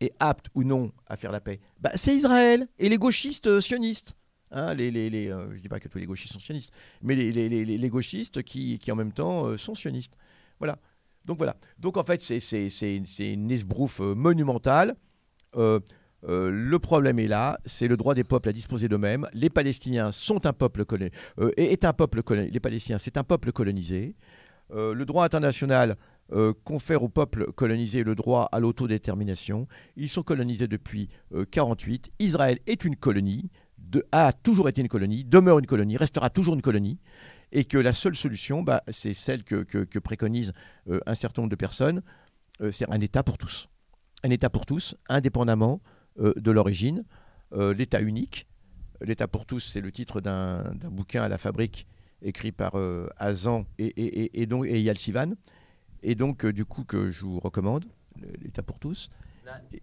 est 0.02 0.14
apte 0.20 0.48
ou 0.54 0.64
non 0.64 0.92
à 1.08 1.16
faire 1.16 1.32
la 1.32 1.40
paix? 1.40 1.60
Bah, 1.80 1.92
C'est 1.96 2.16
Israël 2.16 2.68
et 2.78 2.90
les 2.90 2.98
gauchistes 2.98 3.48
euh, 3.48 3.62
sionistes. 3.62 4.18
Hein, 4.56 4.76
les, 4.76 4.92
les, 4.92 5.10
les, 5.10 5.30
euh, 5.32 5.50
je 5.50 5.56
ne 5.56 5.62
dis 5.62 5.68
pas 5.68 5.80
que 5.80 5.88
tous 5.88 5.98
les 5.98 6.06
gauchistes 6.06 6.34
sont 6.34 6.40
sionistes, 6.40 6.70
mais 7.02 7.16
les, 7.16 7.32
les, 7.32 7.90
gauchistes 7.90 8.44
qui, 8.44 8.78
qui 8.78 8.92
en 8.92 8.96
même 8.96 9.12
temps 9.12 9.48
euh, 9.48 9.58
sont 9.58 9.74
sionistes. 9.74 10.16
Voilà. 10.60 10.78
Donc 11.26 11.38
voilà. 11.38 11.58
Donc 11.80 11.98
en 11.98 12.04
fait, 12.04 12.22
c'est- 12.22 13.34
une 13.34 13.50
esbrouffe 13.52 14.00
euh, 14.00 14.14
monumentale. 14.14 14.96
Le 15.56 16.78
problème 16.78 17.20
est 17.20 17.28
là, 17.28 17.60
c'est 17.66 17.88
le 17.88 17.98
droit 17.98 18.14
des 18.14 18.24
peuples 18.24 18.48
à 18.50 18.54
disposer 18.54 18.88
d'eux-mêmes. 18.88 19.28
Les 19.34 19.50
Palestiniens 19.50 20.12
sont 20.12 20.46
un 20.46 20.54
peuple 20.54 20.86
colonisé, 20.86 21.14
est 21.58 21.84
un 21.84 21.92
peuple 21.94 22.24
colonisé. 22.24 22.52
Les 22.54 22.60
Palestiniens, 22.62 22.98
c'est 22.98 23.18
un 23.18 23.24
peuple 23.26 23.52
colonisé. 23.52 24.16
Le 24.74 25.04
droit 25.04 25.26
international 25.26 25.98
confère 26.64 27.04
au 27.04 27.10
peuple 27.10 27.52
colonisé 27.52 28.04
le 28.06 28.16
droit 28.16 28.48
à 28.54 28.62
l'autodétermination. 28.62 29.68
Ils 29.98 30.08
sont 30.08 30.24
colonisés 30.24 30.70
depuis 30.70 31.10
1948. 31.32 32.12
Israël 32.20 32.60
est 32.68 32.86
une 32.86 32.96
colonie, 32.96 33.50
de- 33.94 34.06
a 34.12 34.34
toujours 34.34 34.68
été 34.68 34.82
une 34.82 34.90
colonie, 34.90 35.24
demeure 35.24 35.60
une 35.60 35.66
colonie, 35.68 35.98
restera 35.98 36.30
toujours 36.30 36.56
une 36.56 36.62
colonie. 36.62 37.00
Et 37.56 37.66
que 37.66 37.78
la 37.78 37.94
seule 37.94 38.16
solution, 38.16 38.64
bah, 38.64 38.82
c'est 38.90 39.14
celle 39.14 39.44
que, 39.44 40.00
préconisent 40.00 40.54
euh, 40.90 41.00
un 41.06 41.14
certain 41.14 41.44
nombre 41.44 41.52
de 41.52 41.56
personnes, 41.56 42.02
euh, 42.62 42.72
c'est 42.72 42.90
un 42.92 43.00
État 43.00 43.22
pour 43.22 43.38
tous. 43.38 43.70
Un 44.24 44.32
État 44.32 44.50
pour 44.50 44.66
tous, 44.66 44.96
indépendamment 45.08 45.80
euh, 46.20 46.34
de 46.36 46.52
l'origine. 46.52 47.06
L'État 47.78 48.02
unique. 48.02 48.48
L'État 49.02 49.28
pour 49.28 49.46
tous, 49.46 49.60
c'est 49.60 49.80
le 49.82 49.92
titre 49.92 50.22
d'un 50.22 50.64
bouquin 50.90 51.22
à 51.22 51.30
la 51.30 51.38
fabrique 51.38 51.86
écrit 52.24 52.52
par 52.52 52.74
Azan 53.18 53.68
et, 53.78 53.86
et, 53.86 54.24
et, 54.24 54.42
et 54.42 54.46
donc, 54.48 54.66
et 54.66 54.82
Yal 54.82 54.98
Sivan. 54.98 55.36
Et 56.02 56.16
donc, 56.16 56.48
du 56.48 56.66
coup, 56.66 56.84
que 56.84 57.12
je 57.12 57.26
vous 57.26 57.40
recommande, 57.40 57.86
l'État 58.42 58.64
pour 58.64 58.80
tous. 58.80 59.12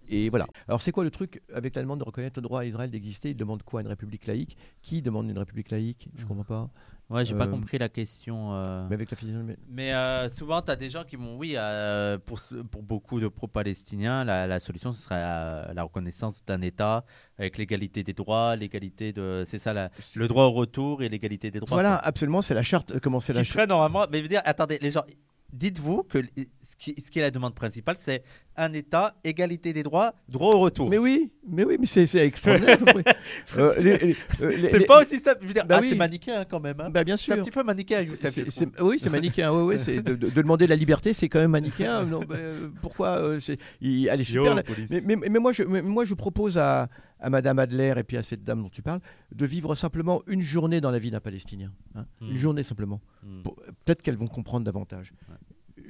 Et, 0.08 0.28
voilà. 0.30 0.46
Alors, 0.68 0.82
c'est 0.82 0.92
quoi 0.92 1.04
le 1.04 1.10
truc 1.10 1.42
avec 1.54 1.74
la 1.76 1.82
demande 1.82 2.00
de 2.00 2.04
reconnaître 2.04 2.38
le 2.38 2.42
droit 2.42 2.60
à 2.60 2.64
Israël 2.64 2.90
d'exister? 2.90 3.30
Il 3.30 3.36
demande 3.36 3.62
quoi 3.62 3.80
Une 3.80 3.88
république 3.88 4.26
laïque? 4.26 4.56
Qui 4.82 5.02
demande 5.02 5.28
une 5.28 5.38
république 5.38 5.70
laïque? 5.70 6.08
Je 6.16 6.24
comprends 6.26 6.44
pas. 6.44 6.70
Ouais, 7.10 7.24
j'ai 7.24 7.34
pas 7.34 7.46
Euh, 7.46 7.50
compris 7.50 7.76
la 7.78 7.88
question. 7.88 8.54
euh. 8.54 8.86
Mais 8.88 8.94
avec 8.94 9.10
la. 9.10 9.16
Mais 9.68 9.92
euh, 9.92 10.28
souvent, 10.28 10.62
tu 10.62 10.70
as 10.70 10.76
des 10.76 10.88
gens 10.88 11.02
qui 11.02 11.16
vont, 11.16 11.36
oui, 11.36 11.54
euh, 11.56 12.18
pour, 12.18 12.38
pour 12.70 12.82
beaucoup 12.84 13.18
de 13.18 13.26
pro-palestiniens, 13.26 14.22
la, 14.24 14.46
la 14.46 14.60
solution, 14.60 14.92
ce 14.92 15.02
serait 15.02 15.18
la 15.18 15.82
reconnaissance 15.82 16.44
d'un 16.44 16.62
État 16.62 17.04
avec 17.36 17.58
l'égalité 17.58 18.04
des 18.04 18.12
droits, 18.12 18.54
l'égalité 18.54 19.12
de. 19.12 19.42
C'est 19.44 19.58
ça, 19.58 19.72
la- 19.72 19.90
le 20.14 20.28
droit 20.28 20.44
au 20.44 20.52
retour 20.52 21.02
et 21.02 21.08
l'égalité 21.08 21.50
des 21.50 21.58
droits. 21.58 21.74
Voilà, 21.74 21.96
quoi. 21.96 22.06
absolument, 22.06 22.42
c'est 22.42 22.54
la 22.54 22.62
charte. 22.62 23.00
Comment 23.00 23.18
c'est 23.18 23.32
la 23.32 23.42
serait 23.42 23.66
normalement. 23.66 24.06
Mais 24.10 24.18
je 24.18 24.22
veux 24.22 24.28
dire, 24.28 24.42
attendez, 24.44 24.78
les 24.80 24.92
gens, 24.92 25.02
dites-vous 25.52 26.02
que 26.04 26.18
ce 26.18 26.76
qui, 26.78 26.94
ce 27.04 27.10
qui 27.10 27.18
est 27.18 27.22
la 27.22 27.30
demande 27.30 27.54
principale, 27.54 27.96
c'est 27.98 28.22
un 28.56 28.72
État, 28.72 29.14
égalité 29.24 29.72
des 29.72 29.82
droits, 29.82 30.12
droit 30.28 30.54
au 30.54 30.60
retour. 30.60 30.88
Mais 30.90 30.98
oui, 30.98 31.30
mais 31.48 31.64
oui, 31.64 31.76
mais 31.80 31.86
c'est 31.86 32.06
c'est 32.06 32.26
extraordinaire. 32.26 32.78
Euh, 33.56 34.12
c'est 34.70 34.86
pas 34.86 35.00
aussi 35.00 35.18
simple. 35.20 35.38
Je 35.42 35.46
veux 35.48 35.54
dire, 35.54 35.66
Bah 35.66 35.76
ah, 35.78 35.80
oui. 35.82 35.90
c'est 35.90 35.96
manichéen 35.96 36.44
quand 36.44 36.60
même. 36.60 36.80
hein. 36.80 36.90
Bah, 36.90 37.04
bien 37.04 37.16
c'est 37.16 37.32
un 37.32 37.36
sûr. 37.36 37.44
petit 37.44 37.50
peu 37.50 37.62
manichéen, 37.62 38.02
oui, 38.80 38.98
c'est 38.98 39.10
manichéen. 39.10 39.52
Ouais, 39.52 39.62
ouais, 39.62 39.78
c'est 39.78 40.02
de, 40.02 40.14
de- 40.14 40.28
de 40.28 40.42
demander 40.42 40.66
la 40.66 40.76
liberté, 40.76 41.12
c'est 41.12 41.28
quand 41.28 41.40
même 41.40 41.50
manichéen. 41.50 42.04
Non, 42.04 42.20
bah, 42.20 42.36
pourquoi 42.80 43.18
euh, 43.18 43.40
il- 43.80 44.08
est 44.08 44.22
super. 44.24 44.44
Yo, 44.44 44.54
la- 44.54 44.62
police. 44.62 44.90
Mais, 44.90 45.02
mais- 45.16 45.28
mais 45.28 45.38
moi, 45.38 45.52
je, 45.52 45.62
mais 45.62 45.82
moi, 45.82 46.04
je 46.04 46.14
propose 46.14 46.58
à, 46.58 46.88
à 47.20 47.30
Madame 47.30 47.58
Adler 47.58 47.94
et 47.96 48.02
puis 48.02 48.16
à 48.16 48.22
cette 48.22 48.42
dame 48.44 48.62
dont 48.62 48.68
tu 48.68 48.82
parles 48.82 49.00
de 49.32 49.46
vivre 49.46 49.74
simplement 49.74 50.22
une 50.26 50.40
journée 50.40 50.80
dans 50.80 50.90
la 50.90 50.98
vie 50.98 51.10
d'un 51.10 51.20
Palestinien. 51.20 51.72
hein. 51.94 52.06
Une 52.20 52.36
journée 52.36 52.62
simplement. 52.62 53.00
Pour- 53.42 53.56
Peut-être 53.84 54.02
qu'elles 54.02 54.16
vont 54.16 54.26
comprendre 54.28 54.64
davantage. 54.64 55.12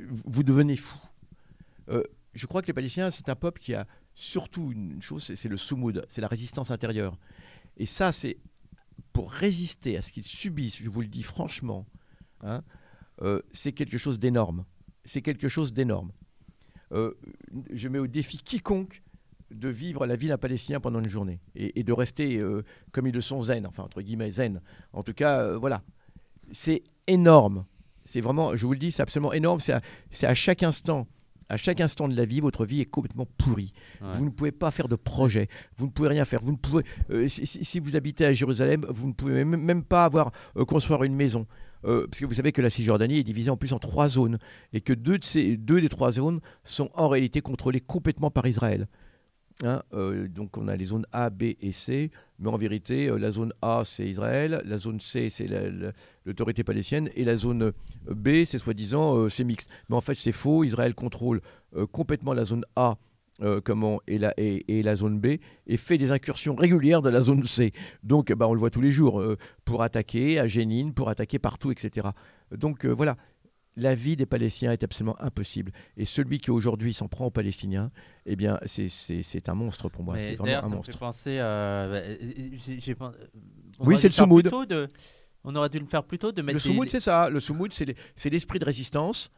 Vous, 0.09 0.23
vous 0.27 0.43
devenez 0.43 0.77
fou. 0.77 0.99
Euh, 1.89 2.03
je 2.35 2.47
crois 2.47 2.63
que 2.63 2.67
les 2.69 2.73
Palestiniens, 2.73 3.11
c'est 3.11 3.29
un 3.29 3.35
peuple 3.37 3.61
qui 3.61 3.75
a 3.75 3.87
surtout 4.15 4.73
une 4.73 5.01
chose, 5.03 5.25
c'est- 5.25 5.37
c'est 5.37 5.49
le 5.49 5.57
soumoud, 5.57 6.05
c'est 6.09 6.21
la 6.21 6.29
résistance 6.29 6.71
intérieure. 6.71 7.17
Et 7.77 7.87
ça, 7.87 8.13
c'est 8.13 8.39
pour 9.13 9.33
résister 9.33 9.97
à 9.97 10.03
ce 10.03 10.13
qu'ils 10.13 10.27
subissent, 10.27 10.77
je 10.83 10.89
vous 10.89 11.01
le 11.01 11.07
dis 11.09 11.23
franchement, 11.23 11.87
hein, 12.43 12.63
euh, 13.23 13.41
c'est 13.53 13.73
quelque 13.73 13.99
chose 13.99 14.19
d'énorme. 14.19 14.65
C'est 15.05 15.23
quelque 15.23 15.49
chose 15.49 15.73
d'énorme. 15.73 16.13
Euh, 16.93 17.15
je 17.73 17.89
mets 17.89 17.99
au 17.99 18.07
défi 18.07 18.39
quiconque 18.39 19.03
de 19.51 19.69
vivre 19.69 20.07
la 20.07 20.17
vie 20.17 20.29
d'un 20.29 20.39
Palestinien 20.39 20.81
pendant 20.81 21.01
une 21.01 21.09
journée 21.09 21.41
et, 21.55 21.81
et 21.81 21.83
de 21.83 21.93
rester 21.93 22.39
euh, 22.39 22.63
comme 22.93 23.07
ils 23.07 23.15
le 23.15 23.21
sont 23.21 23.43
zen, 23.43 23.67
enfin 23.67 23.83
entre 23.83 24.03
guillemets 24.03 24.31
zen. 24.31 24.61
En 24.93 25.03
tout 25.03 25.15
cas, 25.15 25.41
euh, 25.41 25.59
voilà. 25.59 25.83
C'est 26.53 26.83
énorme. 27.07 27.65
C'est 28.05 28.21
vraiment, 28.21 28.57
je 28.57 28.67
vous 28.67 28.73
le 28.73 28.79
dis, 28.79 28.93
c'est 28.93 29.03
absolument 29.03 29.33
énorme. 29.33 29.61
C'est 29.61 29.73
à, 29.73 29.83
à 30.23 30.35
chaque 30.35 30.63
instant. 30.63 31.07
À 31.49 31.57
chaque 31.57 31.81
instant 31.81 32.07
de 32.07 32.15
la 32.15 32.25
vie, 32.25 32.39
votre 32.39 32.65
vie 32.65 32.81
est 32.81 32.85
complètement 32.87 33.27
pourrie. 33.37 33.73
Ouais. 34.01 34.09
Vous 34.13 34.25
ne 34.25 34.31
pouvez 34.31 34.53
pas 34.53 34.71
faire 34.71 34.87
de 34.87 34.95
projet. 34.95 35.49
Vous 35.77 35.87
ne 35.87 35.91
pouvez 35.91 36.09
rien 36.09 36.25
faire. 36.25 36.41
Vous 36.43 36.53
ne 36.53 36.57
pouvez, 36.57 36.85
euh, 37.11 37.27
si, 37.27 37.81
vous 37.81 37.97
habitez 37.97 38.25
à 38.25 38.33
Jérusalem, 38.33 38.87
vous 38.89 39.09
ne 39.09 39.13
pouvez 39.13 39.45
même, 39.45 39.61
même 39.61 39.83
pas 39.83 40.05
avoir 40.05 40.31
construire 40.69 41.03
une 41.03 41.17
maison. 41.17 41.49
Euh, 41.85 42.07
parce 42.07 42.21
que 42.21 42.27
vous 42.27 42.35
savez 42.35 42.53
que 42.53 42.63
la 42.63 42.71
Cisjordanie 42.71 43.19
est 43.19 43.25
divisée 43.25 43.51
en 43.51 43.57
plus 43.57 43.73
en 43.73 43.79
trois 43.79 44.09
zones 44.09 44.39
et 44.73 44.81
que 44.81 44.93
deux, 44.93 45.19
de 45.19 45.25
ces, 45.25 45.57
deux 45.57 45.81
des 45.81 45.89
trois 45.89 46.13
zones 46.13 46.41
sont 46.63 46.91
en 46.95 47.09
réalité 47.09 47.41
contrôlées 47.41 47.81
complètement 47.81 48.31
par 48.31 48.47
Israël. 48.47 48.87
Hein, 49.63 49.83
euh, 49.93 50.27
donc 50.27 50.57
on 50.57 50.69
a 50.69 50.77
les 50.77 50.87
zones 50.87 51.05
A, 51.13 51.29
B 51.29 51.43
et 51.61 51.73
C, 51.73 52.11
mais 52.39 52.49
en 52.49 52.57
vérité, 52.57 53.09
euh, 53.11 53.19
la 53.19 53.31
zone 53.31 53.53
A 53.61 53.83
c'est 53.85 54.09
Israël, 54.09 54.63
la 54.65 54.79
zone 54.79 55.01
C 55.01 55.29
c'est 55.29 55.47
la- 55.47 55.69
la- 55.69 55.93
l'autorité 56.25 56.65
palestinienne 56.65 57.11
et 57.15 57.25
la 57.25 57.37
zone 57.37 57.65
euh, 57.65 57.73
B 58.15 58.45
c'est 58.47 58.57
soi-disant 58.57 59.29
c'est 59.29 59.45
mixte. 59.45 59.69
Mais 59.91 59.97
en 59.97 60.01
fait 60.01 60.15
c'est 60.15 60.33
faux, 60.33 60.65
Israël 60.65 60.95
contrôle 60.95 61.43
complètement 61.93 62.33
la 62.33 62.45
zone 62.45 62.65
A 62.75 62.97
comment, 63.65 64.01
et, 64.07 64.19
la, 64.19 64.35
et, 64.37 64.83
la 64.83 64.97
zone 64.97 65.19
B 65.19 65.37
et 65.67 65.77
fait 65.79 65.97
des 65.99 66.11
incursions 66.11 66.55
régulières 66.55 67.01
dans 67.01 67.11
la 67.11 67.21
zone 67.21 67.45
C. 67.45 67.73
Donc 68.03 68.33
bah, 68.33 68.49
on 68.49 68.55
le 68.55 68.61
voit 68.61 68.71
tous 68.71 68.81
les 68.83 68.91
jours 68.91 69.23
pour 69.65 69.83
attaquer 69.83 70.39
à 70.39 70.47
Jénine, 70.47 70.93
pour 70.93 71.09
attaquer 71.09 71.39
partout, 71.39 71.71
etc. 71.71 72.09
Donc 72.51 72.85
voilà. 72.87 73.17
La 73.77 73.95
vie 73.95 74.17
des 74.17 74.27
Palestiniens 74.27 74.73
est 74.73 74.83
absolument 74.83 75.17
impossible. 75.23 75.73
Et 75.97 76.05
celui 76.05 76.39
qui 76.41 76.51
aujourd'hui 76.51 76.93
s'en 76.93 77.09
prend 77.09 77.27
aux 77.27 77.31
Palestiniens, 77.31 77.91
eh 78.27 78.35
bien, 78.37 78.59
c'est- 78.67 78.89
un 79.49 79.55
monstre 79.55 79.89
pour 79.89 80.03
moi. 80.03 80.19
C'est 80.19 80.35
vraiment 80.35 80.59
un 80.59 80.61
ça 80.61 80.67
me 80.67 80.71
fait 80.71 80.77
monstre. 80.77 80.99
penser. 80.99 81.37
euh, 81.39 82.17
bah, 82.99 83.11
on 83.79 83.87
Oui, 83.87 83.97
c'est 83.97 84.09
dû 84.09 84.13
le 84.13 84.15
faire 84.15 84.25
Soumoud. 84.25 84.43
plutôt 84.43 84.67
De, 84.67 84.89
on 85.45 85.55
aurait 85.57 85.69
dû 85.69 85.79
le 85.79 85.87
faire 85.87 86.05
plutôt 86.05 86.33
de 86.33 86.43
mettre. 86.43 86.57
Le 86.59 86.63
des- 86.63 86.69
Soumoud, 86.69 86.91
c'est 86.91 87.01
ça. 87.01 87.31
Le 87.31 87.41
Soumoud, 87.41 87.73
c'est 87.73 88.31
l'esprit 88.31 88.59
de 88.59 88.65
résistance. 88.65 89.33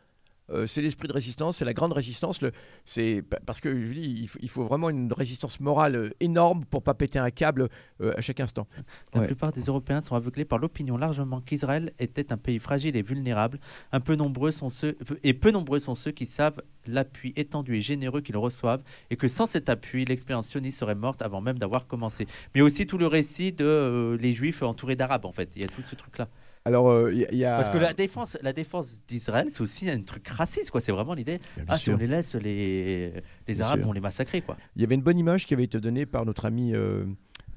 Euh, 0.51 0.67
c'est 0.67 0.83
l'esprit 0.83 1.07
de 1.09 1.13
résistance, 1.13 1.59
c'est 1.59 1.65
la 1.65 1.73
grande 1.73 1.93
résistance. 1.93 2.43
Le, 2.43 2.51
c'est 2.85 3.23
pa- 3.23 3.39
parce 3.47 3.61
que 3.61 3.71
je 3.87 3.93
dis, 3.93 4.19
il 4.23 4.29
faut, 4.29 4.39
il 4.43 4.49
faut 4.51 4.65
vraiment 4.65 4.91
une 4.91 5.11
résistance 5.13 5.61
morale 5.61 5.95
euh, 5.95 6.11
énorme 6.21 6.65
pour 6.65 6.83
pas 6.83 6.95
péter 6.95 7.19
un 7.21 7.31
câble 7.31 7.69
euh, 8.01 8.13
à 8.17 8.21
chaque 8.21 8.41
instant. 8.41 8.67
La 9.15 9.21
Ouais. 9.21 9.27
plupart 9.29 9.53
des 9.53 9.63
Européens 9.63 10.01
sont 10.01 10.17
aveuglés 10.17 10.45
par 10.45 10.59
l'opinion 10.59 10.97
largement 10.97 11.41
qu'Israël 11.41 11.93
était 12.01 12.33
un 12.33 12.37
pays 12.37 12.59
fragile 12.59 12.97
et 12.97 13.03
vulnérable. 13.03 13.61
Un 13.93 14.01
peu 14.01 14.17
nombreux 14.17 14.51
sont 14.51 14.69
ceux 14.69 14.97
et 15.23 15.33
peu 15.33 15.53
nombreux 15.53 15.79
sont 15.81 15.95
ceux 15.95 16.11
qui 16.11 16.27
savent 16.27 16.61
l'appui 16.87 17.33
étendu 17.37 17.77
et 17.77 17.81
généreux 17.81 18.21
qu'ils 18.21 18.37
reçoivent 18.37 18.83
et 19.11 19.17
que 19.17 19.29
sans 19.29 19.47
cet 19.47 19.69
appui, 19.69 20.05
l'expérience 20.05 20.49
sioniste 20.49 20.81
serait 20.81 20.97
morte 20.97 21.23
avant 21.23 21.41
même 21.41 21.59
d'avoir 21.59 21.87
commencé. 21.87 22.27
Mais 22.57 22.61
aussi 22.63 22.87
tout 22.87 22.99
le 22.99 23.07
récit 23.07 23.53
de 23.53 23.65
euh, 23.65 24.17
les 24.19 24.35
Juifs 24.35 24.63
entourés 24.63 24.97
d'Arabes 24.97 25.25
en 25.25 25.33
fait. 25.33 25.51
Il 25.55 25.63
y 25.63 25.65
a 25.65 25.69
tout 25.69 25.83
ce 25.83 25.95
truc 25.95 26.19
là. 26.19 26.29
Alors, 26.65 26.89
euh, 26.91 27.13
il 27.13 27.19
y, 27.19 27.25
a- 27.25 27.33
il 27.33 27.39
y 27.39 27.45
a. 27.45 27.57
Parce 27.57 27.71
que 27.71 27.79
la 27.79 27.93
défense, 27.93 28.39
la 28.41 28.53
défense 28.53 29.03
d'Israël, 29.09 29.49
c'est 29.51 29.61
aussi 29.63 29.91
un 29.91 30.01
truc 30.03 30.29
raciste 30.29 30.71
quoi. 30.71 30.81
C'est 30.81 30.93
vraiment 30.93 31.15
l'idée. 31.15 31.41
Ah, 31.67 31.77
si 31.77 31.91
on 31.91 31.97
les 31.97 32.07
laisse, 32.07 32.35
les 32.37 33.13
les 33.49 33.63
Arabes 33.63 33.81
sûr. 33.81 33.87
vont 33.89 33.93
les 33.93 34.01
massacrer 34.01 34.43
quoi. 34.43 34.57
Il 34.77 34.83
y 34.83 34.85
avait 34.85 34.95
une 34.95 35.03
bonne 35.03 35.19
image 35.19 35.47
qui 35.47 35.55
avait 35.55 35.65
été 35.65 35.81
donnée 35.81 36.07
par 36.07 36.25
notre 36.25 36.45
ami 36.45 36.73
euh, 36.75 37.05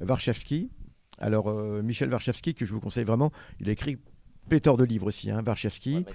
Warshawski. 0.01 0.71
Alors, 1.19 1.49
euh, 1.49 1.81
Michel 1.83 2.09
Warshawski, 2.09 2.55
que 2.55 2.65
je 2.65 2.73
vous 2.73 2.79
conseille 2.81 3.03
vraiment, 3.03 3.31
il 3.59 3.69
a 3.69 3.71
écrit 3.73 3.97
pléthore 4.49 4.75
de 4.77 4.83
livres 4.83 5.07
aussi, 5.07 5.29
hein, 5.29 5.43
Warshawski. 5.45 6.05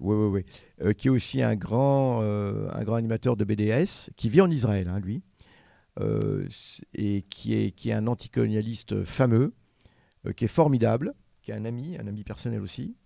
Oui, 0.00 0.14
oui, 0.16 0.44
oui. 0.84 0.94
qui 0.94 1.08
est 1.08 1.10
aussi 1.10 1.42
un 1.42 1.56
grand, 1.56 2.20
un 2.22 2.84
grand 2.84 2.94
animateur 2.94 3.36
de 3.36 3.44
BDS, 3.44 4.10
qui 4.16 4.28
vit 4.28 4.40
en 4.40 4.48
Israël, 4.50 4.86
hein, 4.88 5.00
lui, 5.00 5.22
et 6.94 7.22
qui 7.28 7.54
est, 7.54 7.72
qui 7.72 7.90
est 7.90 7.94
un 7.94 8.06
anticolonialiste 8.06 9.02
fameux, 9.02 9.54
qui 10.36 10.44
est 10.44 10.48
formidable, 10.48 11.14
un 11.52 11.64
ami, 11.64 11.96
un 11.98 12.06
ami 12.06 12.24
personnel 12.24 12.60
aussi. 12.60 12.96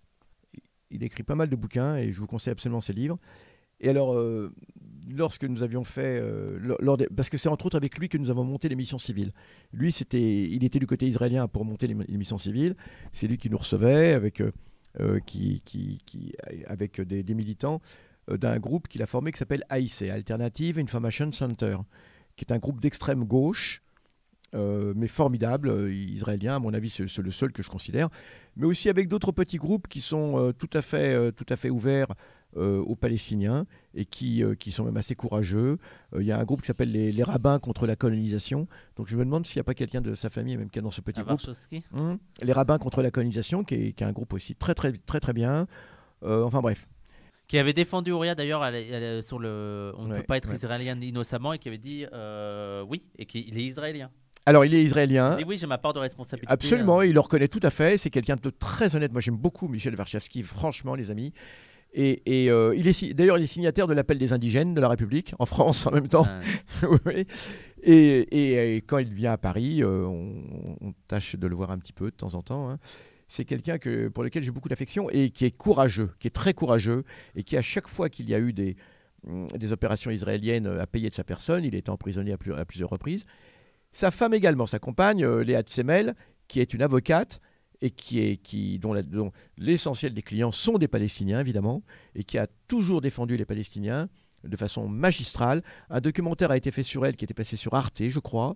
Il 0.89 1.03
écrit 1.03 1.23
pas 1.23 1.35
mal 1.35 1.49
de 1.49 1.55
bouquins 1.55 1.95
et 1.97 2.11
je 2.11 2.19
vous 2.19 2.27
conseille 2.27 2.51
absolument 2.51 2.81
ses 2.81 2.93
livres. 2.93 3.17
Et 3.79 3.89
alors, 3.89 4.13
euh, 4.13 4.53
lorsque 5.13 5.43
nous 5.43 5.63
avions 5.63 5.83
fait, 5.83 6.19
euh, 6.21 6.75
parce 7.15 7.29
que 7.29 7.37
c'est 7.37 7.49
entre 7.49 7.65
autres 7.65 7.75
avec 7.75 7.97
lui 7.97 8.07
que 8.07 8.17
nous 8.17 8.29
avons 8.29 8.43
monté 8.43 8.69
l'émission 8.69 8.97
civile. 8.97 9.33
Lui, 9.73 9.91
c'était, 9.91 10.43
il 10.43 10.63
était 10.63 10.79
du 10.79 10.87
côté 10.87 11.07
israélien 11.07 11.47
pour 11.47 11.65
monter 11.65 11.87
l'émission 11.87 12.37
civile. 12.37 12.75
C'est 13.11 13.27
lui 13.27 13.37
qui 13.37 13.49
nous 13.49 13.57
recevait 13.57 14.13
avec, 14.13 14.41
euh, 14.41 15.19
des, 15.27 17.23
des 17.23 17.33
militants 17.33 17.81
d'un 18.29 18.57
groupe 18.57 18.87
qu'il 18.87 19.01
a 19.01 19.05
formé 19.05 19.33
qui 19.33 19.39
s'appelle 19.39 19.65
AIC, 19.69 20.03
Alternative 20.03 20.79
Information 20.79 21.31
Center, 21.33 21.77
qui 22.37 22.45
est 22.45 22.53
un 22.53 22.59
groupe 22.59 22.79
d'extrême 22.79 23.25
gauche 23.25 23.81
euh, 24.53 24.93
mais 24.95 25.07
formidable, 25.07 25.69
euh, 25.69 25.91
israélien, 25.91 26.55
à 26.55 26.59
mon 26.59 26.73
avis, 26.73 26.89
c'est 26.89 27.21
le 27.21 27.31
seul 27.31 27.51
que 27.51 27.63
je 27.63 27.69
considère, 27.69 28.09
mais 28.55 28.65
aussi 28.65 28.87
avec 28.87 29.07
d'autres 29.07 29.31
petits 29.31 29.57
groupes 29.57 29.87
qui 29.87 29.99
sont 29.99 30.37
euh, 30.37 30.51
tout, 30.51 30.69
à 30.73 30.81
fait, 30.81 31.31
tout 31.31 31.45
à 31.49 31.55
fait 31.55 31.69
ouverts 31.69 32.13
aux 32.55 32.95
Palestiniens 32.95 33.65
et 33.95 34.05
qui, 34.05 34.43
qui 34.59 34.71
sont 34.71 34.83
même 34.83 34.97
assez 34.97 35.15
courageux. 35.15 35.79
Il 36.15 36.23
y 36.23 36.31
a 36.31 36.37
un 36.37 36.43
groupe 36.43 36.61
qui 36.61 36.67
s'appelle 36.67 36.91
les, 36.91 37.23
rabbins 37.23 37.57
contre 37.57 37.87
la 37.87 37.95
colonisation. 37.95 38.67
Donc 38.95 39.07
je 39.07 39.17
me 39.17 39.25
demande 39.25 39.47
s'il 39.47 39.57
n'y 39.57 39.61
a 39.61 39.63
pas 39.63 39.73
quelqu'un 39.73 40.01
de 40.01 40.13
sa 40.13 40.29
famille 40.29 40.55
même 40.55 40.69
qui 40.69 40.77
est 40.77 40.83
dans 40.83 40.91
ce 40.91 41.01
petit 41.01 41.21
groupe. 41.21 41.41
Hum, 41.95 42.19
les 42.43 42.53
rabbins 42.53 42.77
contre 42.77 43.01
la 43.01 43.09
colonisation, 43.09 43.63
qui 43.63 43.73
est, 43.73 43.93
qui 43.93 44.03
est, 44.03 44.05
un 44.05 44.11
groupe 44.11 44.33
aussi 44.33 44.53
très 44.53 44.75
très 44.75 44.91
très 44.91 45.19
très 45.19 45.33
bien. 45.33 45.65
enfin 46.21 46.61
bref 46.61 46.87
qui 47.47 47.57
avait 47.57 47.73
défendu 47.73 48.11
Ouria 48.11 48.35
d'ailleurs 48.35 48.63
sur 49.23 49.39
le 49.39 49.91
on 49.97 50.05
ne 50.05 50.17
peut 50.17 50.23
pas 50.23 50.37
être 50.37 50.53
israélien 50.53 50.99
innocemment 51.01 51.53
et 51.53 51.57
qui 51.57 51.69
avait 51.69 51.79
dit 51.79 52.05
oui 52.87 53.01
et 53.17 53.25
qu'il 53.25 53.57
est 53.57 53.63
israélien. 53.63 54.11
Alors, 54.45 54.65
il 54.65 54.73
est 54.73 54.83
israélien. 54.83 55.37
oui, 55.47 55.57
j'ai 55.57 55.67
ma 55.67 55.77
part 55.77 55.93
de 55.93 55.99
responsabilité. 55.99 56.51
Absolument, 56.51 57.01
il 57.01 57.13
le 57.13 57.19
reconnaît 57.19 57.47
tout 57.47 57.61
à 57.63 57.69
fait. 57.69 57.97
C'est 57.97 58.09
quelqu'un 58.09 58.35
de 58.35 58.49
très 58.49 58.95
honnête. 58.95 59.11
Moi, 59.11 59.21
j'aime 59.21 59.37
beaucoup 59.37 59.67
Michel 59.67 59.95
Warchevski, 59.95 60.43
franchement, 60.43 60.95
les 60.95 61.11
amis. 61.11 61.33
Et, 61.95 62.49
euh, 62.49 62.73
il 62.75 62.87
est 62.87 63.13
d'ailleurs 63.13 63.37
il 63.37 63.43
est 63.43 63.47
signataire 63.47 63.85
de 63.85 63.93
l'appel 63.93 64.17
des 64.17 64.33
indigènes 64.33 64.73
de 64.73 64.81
la 64.81 64.89
République 64.89 65.35
en 65.37 65.45
France 65.45 65.85
en 65.85 65.91
même 65.91 66.07
temps. 66.07 66.27
et, 67.83 68.83
quand 68.87 68.97
il 68.97 69.13
vient 69.13 69.33
à 69.33 69.37
Paris, 69.37 69.83
euh, 69.83 70.03
on, 70.05 70.93
tâche 71.07 71.35
de 71.35 71.47
le 71.47 71.55
voir 71.55 71.69
un 71.71 71.77
petit 71.77 71.93
peu 71.93 72.05
de 72.05 72.15
temps 72.15 72.33
en 72.33 72.41
temps. 72.41 72.69
Hein. 72.69 72.79
C'est 73.27 73.45
quelqu'un 73.45 73.77
que, 73.77 74.07
pour 74.07 74.23
lequel 74.23 74.43
j'ai 74.43 74.51
beaucoup 74.51 74.69
d'affection 74.69 75.09
et 75.11 75.29
qui 75.29 75.45
est 75.45 75.51
courageux, 75.51 76.09
qui 76.19 76.27
est 76.27 76.31
très 76.31 76.53
courageux 76.53 77.03
et 77.35 77.43
qui 77.43 77.57
à 77.57 77.61
chaque 77.61 77.87
fois 77.87 78.09
qu'il 78.09 78.27
y 78.27 78.33
a 78.33 78.39
eu 78.39 78.53
des, 78.53 78.75
mm, 79.27 79.47
des 79.55 79.71
opérations 79.71 80.09
israéliennes 80.09 80.65
à 80.65 80.87
payer 80.87 81.09
de 81.09 81.15
sa 81.15 81.23
personne, 81.23 81.63
il 81.63 81.75
est 81.75 81.89
emprisonné 81.89 82.33
à, 82.33 82.37
à 82.57 82.65
plusieurs 82.65 82.89
reprises. 82.89 83.25
Sa 83.93 84.11
femme 84.11 84.33
également, 84.33 84.65
sa 84.65 84.79
compagne, 84.79 85.23
euh, 85.23 85.43
Léa 85.43 85.61
Tsemel, 85.61 86.15
qui 86.47 86.59
est 86.59 86.73
une 86.73 86.81
avocate 86.81 87.39
et 87.81 87.91
qui 87.91 88.19
est, 88.19 88.37
qui, 88.37 88.79
dont, 88.79 88.95
l'essentiel 89.57 90.13
des 90.13 90.21
clients 90.21 90.51
sont 90.51 90.77
des 90.77 90.87
Palestiniens, 90.87 91.39
évidemment, 91.39 91.83
et 92.15 92.23
qui 92.23 92.37
a 92.37 92.47
toujours 92.67 93.01
défendu 93.01 93.37
les 93.37 93.45
Palestiniens 93.45 94.09
de 94.43 94.57
façon 94.57 94.87
magistrale. 94.87 95.63
Un 95.89 96.01
documentaire 96.01 96.51
a 96.51 96.57
été 96.57 96.71
fait 96.71 96.83
sur 96.83 97.05
elle 97.05 97.15
qui 97.15 97.25
était 97.25 97.33
passé 97.33 97.55
sur 97.55 97.73
Arte, 97.75 98.07
je 98.07 98.19
crois, 98.19 98.55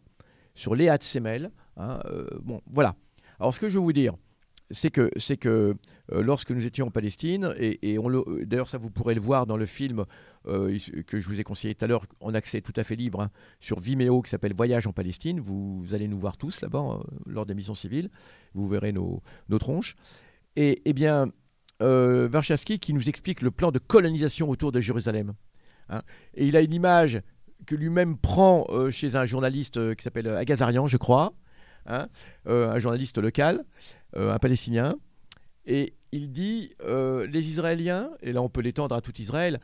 sur 0.54 0.76
Léa 0.76 0.98
Tsemel. 0.98 1.52
Hein, 1.78 2.00
euh, 2.06 2.28
bon, 2.42 2.62
voilà. 2.66 2.96
Alors, 3.40 3.54
ce 3.54 3.60
que 3.60 3.70
je 3.70 3.76
veux 3.76 3.84
vous 3.84 3.94
dire, 3.94 4.16
c'est 4.72 4.92
que, 4.92 5.10
c'est 5.18 5.38
que 5.38 5.76
euh, 6.12 6.22
lorsque 6.22 6.52
nous 6.52 6.66
étions 6.66 6.88
en 6.88 6.92
Palestine, 6.92 7.54
et, 7.58 7.98
on 7.98 8.24
d'ailleurs 8.44 8.68
ça 8.68 8.78
vous 8.78 8.90
pourrez 8.90 9.16
le 9.16 9.22
voir 9.22 9.46
dans 9.46 9.58
le 9.58 9.66
film 9.66 10.06
euh, 10.48 10.78
que 11.06 11.20
je 11.20 11.28
vous 11.28 11.40
ai 11.40 11.44
conseillé 11.44 11.76
tout 11.76 11.84
à 11.84 11.88
l'heure 11.88 12.06
en 12.22 12.34
accès 12.34 12.62
tout 12.62 12.74
à 12.78 12.84
fait 12.84 12.96
libre 12.96 13.22
hein, 13.22 13.32
sur 13.60 13.80
Vimeo 13.80 14.22
qui 14.22 14.30
s'appelle 14.30 14.54
Voyage 14.56 14.88
en 14.88 14.94
Palestine, 14.94 15.40
vous, 15.40 15.86
allez 15.92 16.08
nous 16.08 16.20
voir 16.20 16.38
tous 16.38 16.62
là-bas 16.62 16.80
euh, 16.80 17.04
lors 17.26 17.46
des 17.46 17.54
missions 17.54 17.76
civiles, 17.76 18.10
vous 18.54 18.68
verrez 18.68 18.94
nos, 18.94 19.22
tronches. 19.60 19.96
Et 20.56 20.82
eh 20.86 20.94
bien, 20.94 21.32
euh, 21.82 22.30
qui 22.82 22.94
nous 22.94 23.10
explique 23.10 23.42
le 23.42 23.52
plan 23.52 23.72
de 23.72 23.80
colonisation 23.80 24.50
autour 24.50 24.72
de 24.72 24.80
Jérusalem. 24.80 25.34
Hein. 25.90 26.02
et 26.34 26.46
il 26.46 26.58
a 26.58 26.62
une 26.62 26.74
image 26.74 27.22
que 27.66 27.74
lui-même 27.74 28.18
prend 28.18 28.68
chez 28.90 29.16
un 29.16 29.24
journaliste 29.24 29.96
qui 29.96 30.04
s'appelle 30.04 30.28
Agazarian, 30.28 30.86
je 30.88 30.98
crois, 30.98 31.34
hein, 31.88 32.08
un 32.46 32.80
journaliste 32.80 33.18
local, 33.18 33.64
un 34.16 34.38
Palestinien. 34.40 34.96
Et 35.66 35.98
il 36.12 36.32
dit 36.32 36.74
euh, 36.84 37.28
les 37.28 37.48
Israéliens, 37.48 38.10
et 38.22 38.32
là 38.32 38.42
on 38.42 38.50
peut 38.50 38.62
l'étendre 38.62 38.96
à 38.96 39.02
tout 39.02 39.14
Israël, 39.20 39.60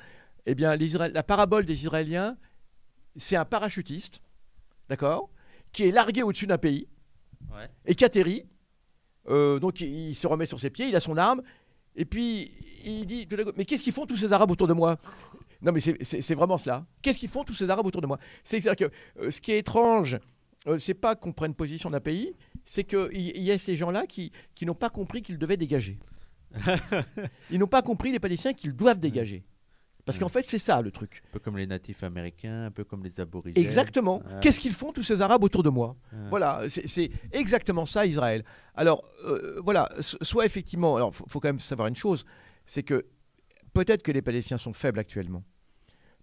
eh 0.45 0.55
bien 0.55 0.75
la 0.75 1.23
parabole 1.23 1.65
des 1.65 1.81
Israéliens, 1.81 2.37
c'est 3.15 3.37
un 3.37 3.45
parachutiste, 3.45 4.21
d'accord, 4.89 5.29
qui 5.71 5.83
est 5.83 5.91
largué 5.91 6.21
au-dessus 6.21 6.47
d'un 6.47 6.57
pays 6.57 6.87
et 7.85 7.95
qui 7.95 8.03
atterrit. 8.03 8.45
Euh, 9.29 9.59
donc 9.59 9.79
il, 9.79 10.13
se 10.15 10.27
remet 10.27 10.45
sur 10.45 10.59
ses 10.59 10.69
pieds, 10.69 10.87
il 10.87 10.95
a 10.97 10.99
son 10.99 11.15
arme, 11.15 11.41
et 11.95 12.03
puis 12.03 12.51
il 12.83 13.05
dit 13.05 13.25
mais 13.55 13.63
qu'est-ce 13.63 13.83
qu'ils 13.83 13.93
font 13.93 14.05
tous 14.05 14.17
ces 14.17 14.33
Arabes 14.33 14.51
autour 14.51 14.67
de 14.67 14.73
moi? 14.73 14.97
Non 15.61 15.71
mais 15.71 15.79
c'est 15.79 16.35
vraiment 16.35 16.57
cela. 16.57 16.85
Qu'est-ce 17.01 17.19
qu'ils 17.19 17.29
font 17.29 17.45
tous 17.45 17.53
ces 17.53 17.69
Arabes 17.69 17.85
autour 17.85 18.01
de 18.01 18.07
moi? 18.07 18.19
C'est-à-dire 18.43 18.75
que 18.75 18.93
euh, 19.21 19.29
ce 19.29 19.39
qui 19.39 19.53
est 19.53 19.59
étrange, 19.59 20.19
c'est 20.77 20.93
pas 20.93 21.15
qu'on 21.15 21.33
prenne 21.33 21.53
position 21.53 21.89
d'un 21.89 21.99
pays, 21.99 22.35
c'est 22.65 22.83
qu'il 22.83 23.37
y, 23.37 23.51
a 23.51 23.57
ces 23.57 23.75
gens-là 23.75 24.05
qui, 24.07 24.31
n'ont 24.61 24.75
pas 24.75 24.89
compris 24.89 25.21
qu'ils 25.21 25.37
devaient 25.37 25.57
dégager. 25.57 25.99
Ils 27.51 27.59
n'ont 27.59 27.67
pas 27.67 27.81
compris, 27.81 28.11
les 28.11 28.19
Palestiniens, 28.19 28.53
qu'ils 28.53 28.73
doivent 28.73 28.99
dégager. 28.99 29.43
Parce 30.05 30.19
qu'en 30.19 30.27
fait, 30.27 30.45
c'est 30.45 30.57
ça 30.59 30.81
le 30.81 30.91
truc. 30.91 31.23
Un 31.29 31.33
peu 31.33 31.39
comme 31.39 31.57
les 31.57 31.65
natifs 31.65 32.03
américains, 32.03 32.65
un 32.65 32.71
peu 32.71 32.83
comme 32.83 33.03
les 33.03 33.19
aborigènes. 33.19 33.63
Exactement. 33.63 34.21
Qu'est-ce 34.41 34.59
qu'ils 34.59 34.73
font 34.73 34.91
tous 34.91 35.03
ces 35.03 35.21
Arabes 35.21 35.43
autour 35.43 35.63
de 35.63 35.69
moi? 35.69 35.95
Voilà, 36.29 36.63
c'est 36.67 37.09
exactement 37.31 37.85
ça 37.85 38.05
Israël. 38.05 38.43
Alors, 38.75 39.03
euh, 39.25 39.61
voilà, 39.63 39.89
soit 39.99 40.45
effectivement, 40.45 40.95
alors 40.97 41.11
il 41.13 41.31
faut, 41.31 41.39
quand 41.39 41.49
même 41.49 41.59
savoir 41.59 41.87
une 41.87 41.95
chose, 41.95 42.25
c'est 42.65 42.83
que 42.83 43.05
peut-être 43.73 44.03
que 44.03 44.11
les 44.11 44.21
Palestiniens 44.21 44.57
sont 44.57 44.73
faibles 44.73 44.99
actuellement. 44.99 45.43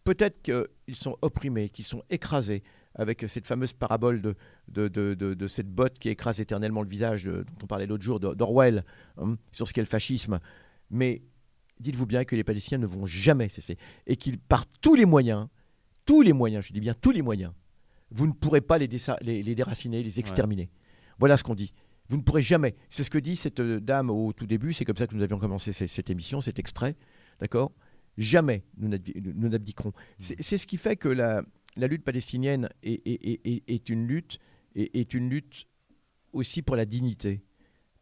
Peut-être 0.04 0.42
qu'ils 0.42 0.96
sont 0.96 1.16
opprimés, 1.22 1.70
qu'ils 1.70 1.84
sont 1.84 2.02
écrasés, 2.10 2.62
avec 3.00 3.24
cette 3.28 3.46
fameuse 3.46 3.72
parabole 3.72 4.20
de, 4.20 4.36
de, 4.68 5.46
cette 5.46 5.68
botte 5.70 5.98
qui 5.98 6.10
écrase 6.10 6.38
éternellement 6.38 6.82
le 6.82 6.88
visage 6.88 7.24
dont 7.24 7.44
on 7.62 7.66
parlait 7.66 7.86
l'autre 7.86 8.04
jour 8.04 8.20
d'Orwell 8.20 8.84
hein, 9.16 9.36
sur 9.52 9.66
ce 9.66 9.72
qu'est 9.72 9.80
le 9.80 9.86
fascisme. 9.86 10.38
Mais 10.90 11.22
dites-vous 11.78 12.04
bien 12.04 12.24
que 12.24 12.36
les 12.36 12.44
Palestiniens 12.44 12.76
ne 12.76 12.86
vont 12.86 13.06
jamais 13.06 13.48
cesser 13.48 13.78
et 14.06 14.16
qu'ils, 14.16 14.38
par 14.38 14.66
tous 14.66 14.94
les 14.94 15.06
moyens, 15.06 15.48
tous 16.04 16.20
les 16.20 16.34
moyens, 16.34 16.66
je 16.66 16.74
dis 16.74 16.80
bien 16.80 16.92
tous 16.92 17.10
les 17.10 17.22
moyens, 17.22 17.52
vous 18.10 18.26
ne 18.26 18.32
pourrez 18.32 18.60
pas 18.60 18.76
les, 18.76 18.86
les, 19.22 19.54
déraciner, 19.54 20.02
les 20.02 20.20
exterminer. 20.20 20.68
Voilà 21.18 21.38
ce 21.38 21.42
qu'on 21.42 21.54
dit. 21.54 21.72
Vous 22.10 22.18
ne 22.18 22.22
pourrez 22.22 22.42
jamais. 22.42 22.74
C'est 22.90 23.04
ce 23.04 23.08
que 23.08 23.18
dit 23.18 23.34
cette 23.34 23.60
euh, 23.60 23.80
dame 23.80 24.10
au 24.10 24.34
tout 24.34 24.46
début. 24.46 24.74
C'est 24.74 24.84
comme 24.84 24.96
ça 24.96 25.06
que 25.06 25.14
nous 25.14 25.22
avions 25.22 25.38
commencé 25.38 25.72
cette, 25.72 26.10
émission, 26.10 26.42
cet 26.42 26.58
extrait. 26.58 26.96
D'accord? 27.38 27.72
Jamais 28.18 28.64
nous 28.76 29.48
n'abdiquerons. 29.48 29.92
C'est 30.18 30.58
ce 30.58 30.66
qui 30.66 30.76
fait 30.76 30.96
que 30.96 31.08
la, 31.08 31.42
la 31.76 31.86
lutte 31.86 32.04
palestinienne 32.04 32.68
est, 32.82 33.88
une 33.88 34.06
lutte 34.06 34.38
est, 34.74 35.14
une 35.14 35.28
lutte 35.28 35.66
aussi 36.32 36.62
pour 36.62 36.76
la 36.76 36.84
dignité. 36.84 37.42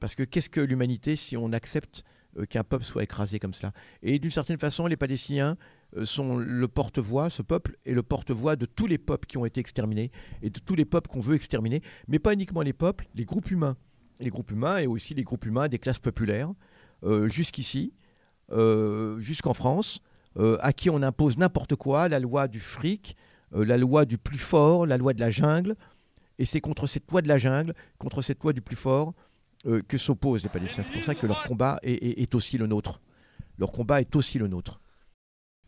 Parce 0.01 0.15
que 0.15 0.23
qu'est-ce 0.23 0.51
que 0.51 0.61
l'humanité 0.61 1.17
si 1.17 1.37
on 1.37 1.53
accepte 1.53 2.05
euh, 2.39 2.45
qu'un 2.45 2.63
peuple 2.63 2.85
soit 2.85 3.03
écrasé 3.03 3.39
comme 3.39 3.55
cela? 3.55 3.73
Et 4.03 4.19
d'une 4.19 4.31
certaine 4.31 4.59
façon, 4.59 4.87
les 4.87 4.97
Palestiniens 4.97 5.57
euh, 5.97 6.05
sont 6.05 6.37
le 6.37 6.69
porte-voix, 6.69 7.31
ce 7.31 7.43
peuple 7.43 7.77
est 7.85 7.95
le 7.95 8.03
porte-voix 8.03 8.57
de 8.57 8.67
tous 8.67 8.87
les 8.87 8.99
peuples 8.99 9.27
qui 9.27 9.39
ont 9.39 9.45
été 9.45 9.61
exterminés 9.61 10.13
et 10.43 10.51
de 10.51 10.61
tous 10.61 10.75
les 10.75 10.85
peuples 10.85 11.11
qu'on 11.11 11.21
veut 11.21 11.35
exterminer, 11.35 11.83
mais 12.07 12.19
pas 12.19 12.33
uniquement 12.33 12.63
les 12.63 12.73
peuples, 12.73 13.09
les 13.15 13.25
groupes 13.25 13.51
humains. 13.51 13.77
Les 14.21 14.31
groupes 14.31 14.51
humains 14.51 14.79
et 14.79 14.87
aussi 14.87 15.15
les 15.15 15.23
groupes 15.23 15.47
humains 15.47 15.69
des 15.69 15.79
classes 15.79 16.01
populaires, 16.01 16.53
euh, 17.05 17.29
jusqu'ici, 17.29 17.93
jusqu'en 19.19 19.53
France, 19.53 20.01
à 20.61 20.73
qui 20.73 20.89
on 20.89 21.03
impose 21.03 21.37
n'importe 21.37 21.77
quoi, 21.77 22.09
la 22.09 22.19
loi 22.19 22.49
du 22.49 22.61
fric, 22.61 23.15
la 23.53 23.77
loi 23.77 24.05
du 24.05 24.19
plus 24.19 24.39
fort, 24.39 24.87
la 24.87 24.97
loi 24.97 25.15
de 25.15 25.21
la 25.21 25.31
jungle. 25.31 25.75
Et 26.39 26.45
c'est 26.45 26.61
contre 26.61 26.87
cette 26.87 27.11
loi 27.11 27.23
de 27.23 27.29
la 27.29 27.39
jungle, 27.39 27.75
contre 27.99 28.23
cette 28.23 28.43
loi 28.43 28.53
du 28.53 28.61
plus 28.61 28.77
fort, 28.77 29.13
euh, 29.67 29.83
que 29.87 29.99
s'opposent 29.99 30.45
les 30.45 30.49
Palestiniens. 30.49 30.85
C'est 30.85 30.93
pour 30.93 31.05
ça 31.05 31.15
que 31.15 31.27
leur 31.27 31.43
combat 31.43 31.81
est, 31.83 32.35
aussi 32.35 32.59
le 32.59 32.67
nôtre. 32.67 33.01
Leur 33.59 33.73
combat 33.73 34.01
est 34.01 34.15
aussi 34.15 34.39
le 34.39 34.47
nôtre. 34.47 34.81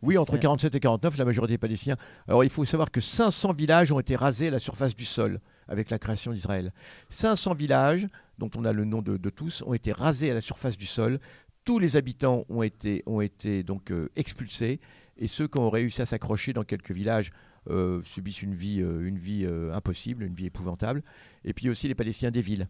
Oui, 0.01 0.17
entre 0.17 0.37
47 0.37 0.73
et 0.73 0.79
49, 0.79 1.17
la 1.17 1.25
majorité 1.25 1.53
des 1.53 1.57
Palestiniens. 1.57 1.97
Alors 2.27 2.43
il 2.43 2.49
faut 2.49 2.65
savoir 2.65 2.89
que 2.89 3.01
500 3.01 3.53
villages 3.53 3.91
ont 3.91 3.99
été 3.99 4.15
rasés 4.15 4.47
à 4.47 4.51
la 4.51 4.59
surface 4.59 4.95
du 4.95 5.05
sol 5.05 5.41
avec 5.67 5.89
la 5.89 5.99
création 5.99 6.31
d'Israël. 6.31 6.73
500 7.09 7.53
villages, 7.53 8.07
dont 8.39 8.49
on 8.55 8.65
a 8.65 8.71
le 8.71 8.85
nom 8.85 9.01
de, 9.01 9.29
tous, 9.29 9.61
ont 9.67 9.73
été 9.73 9.91
rasés 9.91 10.31
à 10.31 10.33
la 10.33 10.41
surface 10.41 10.77
du 10.77 10.87
sol. 10.87 11.19
Tous 11.65 11.77
les 11.77 11.97
habitants 11.97 12.45
ont 12.49 12.63
été, 12.63 13.03
ont 13.05 13.21
été 13.21 13.61
donc 13.61 13.91
euh, 13.91 14.09
expulsés 14.15 14.79
et 15.17 15.27
ceux 15.27 15.47
qui 15.47 15.59
ont 15.59 15.69
réussi 15.69 16.01
à 16.01 16.05
s'accrocher 16.05 16.53
dans 16.53 16.63
quelques 16.63 16.91
villages 16.91 17.31
euh, 17.69 18.01
subissent 18.03 18.41
une 18.41 18.55
vie, 18.55 18.81
euh, 18.81 19.07
une 19.07 19.19
vie 19.19 19.45
euh, 19.45 19.71
impossible, 19.71 20.23
une 20.23 20.33
vie 20.33 20.47
épouvantable. 20.47 21.03
Et 21.43 21.53
puis 21.53 21.69
aussi 21.69 21.87
les 21.87 21.93
Palestiniens 21.93 22.31
des 22.31 22.41
villes. 22.41 22.67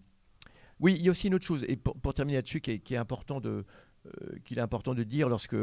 Oui, 0.81 0.97
il 0.99 1.05
y 1.05 1.07
a 1.07 1.11
aussi 1.11 1.27
une 1.27 1.35
autre 1.35 1.45
chose, 1.45 1.63
et 1.69 1.77
pour, 1.77 2.13
terminer 2.13 2.39
là-dessus, 2.39 2.59
qui, 2.59 2.71
est, 2.71 2.97
important 2.97 3.39
de, 3.39 3.63
qu'il 4.43 4.57
est 4.57 4.61
important 4.61 4.93
de 4.93 5.03
dire 5.03 5.29
lorsque 5.29 5.55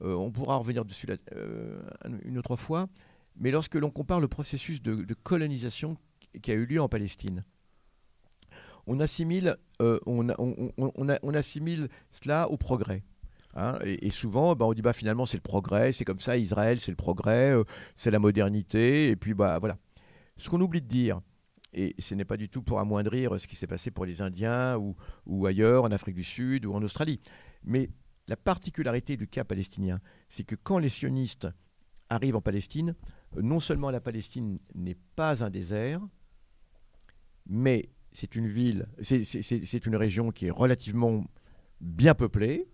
on 0.00 0.32
pourra 0.32 0.56
revenir 0.56 0.84
dessus 0.84 1.06
une 2.24 2.38
autre 2.38 2.56
fois, 2.56 2.88
mais 3.36 3.52
lorsque 3.52 3.76
l'on 3.76 3.90
compare 3.90 4.20
le 4.20 4.26
processus 4.26 4.82
de, 4.82 5.14
colonisation 5.22 5.96
qui 6.42 6.50
a 6.50 6.54
eu 6.54 6.66
lieu 6.66 6.82
en 6.82 6.88
Palestine, 6.88 7.44
on 8.88 8.98
assimile, 8.98 9.56
on, 9.78 11.34
assimile 11.34 11.88
cela 12.10 12.50
au 12.50 12.56
progrès. 12.56 13.04
Hein, 13.56 13.78
et, 13.84 14.10
souvent, 14.10 14.54
bah, 14.56 14.66
on 14.66 14.72
dit 14.72 14.82
bah, 14.82 14.92
finalement 14.92 15.26
c'est 15.26 15.36
le 15.36 15.42
progrès, 15.42 15.92
c'est 15.92 16.04
comme 16.04 16.18
ça, 16.18 16.36
Israël 16.36 16.80
c'est 16.80 16.90
le 16.90 16.96
progrès, 16.96 17.52
euh, 17.52 17.64
c'est 17.94 18.10
la 18.10 18.18
modernité, 18.18 19.08
et 19.08 19.16
puis 19.16 19.34
bah, 19.34 19.58
voilà. 19.58 19.78
Ce 20.36 20.50
qu'on 20.50 20.60
oublie 20.60 20.82
de 20.82 20.88
dire, 20.88 21.20
et 21.72 21.94
ce 22.00 22.16
n'est 22.16 22.24
pas 22.24 22.36
du 22.36 22.48
tout 22.48 22.62
pour 22.62 22.80
amoindrir 22.80 23.38
ce 23.38 23.46
qui 23.46 23.54
s'est 23.54 23.68
passé 23.68 23.92
pour 23.92 24.04
les 24.06 24.22
Indiens 24.22 24.76
ou, 24.76 24.96
ou, 25.26 25.46
ailleurs, 25.46 25.84
en 25.84 25.92
Afrique 25.92 26.16
du 26.16 26.24
Sud 26.24 26.66
ou 26.66 26.74
en 26.74 26.82
Australie, 26.82 27.20
mais 27.62 27.90
la 28.26 28.36
particularité 28.36 29.16
du 29.16 29.28
cas 29.28 29.44
palestinien, 29.44 30.00
c'est 30.28 30.44
que 30.44 30.56
quand 30.56 30.78
les 30.78 30.88
sionistes 30.88 31.46
arrivent 32.10 32.36
en 32.36 32.40
Palestine, 32.40 32.96
non 33.40 33.60
seulement 33.60 33.90
la 33.90 34.00
Palestine 34.00 34.58
n'est 34.74 34.98
pas 35.14 35.44
un 35.44 35.50
désert, 35.50 36.00
mais 37.46 37.90
c'est 38.12 38.34
une 38.34 38.48
ville, 38.48 38.86
c'est 39.02 39.86
une 39.86 39.96
région 39.96 40.30
qui 40.30 40.46
est 40.46 40.50
relativement 40.50 41.24
bien 41.80 42.14
peuplée, 42.14 42.68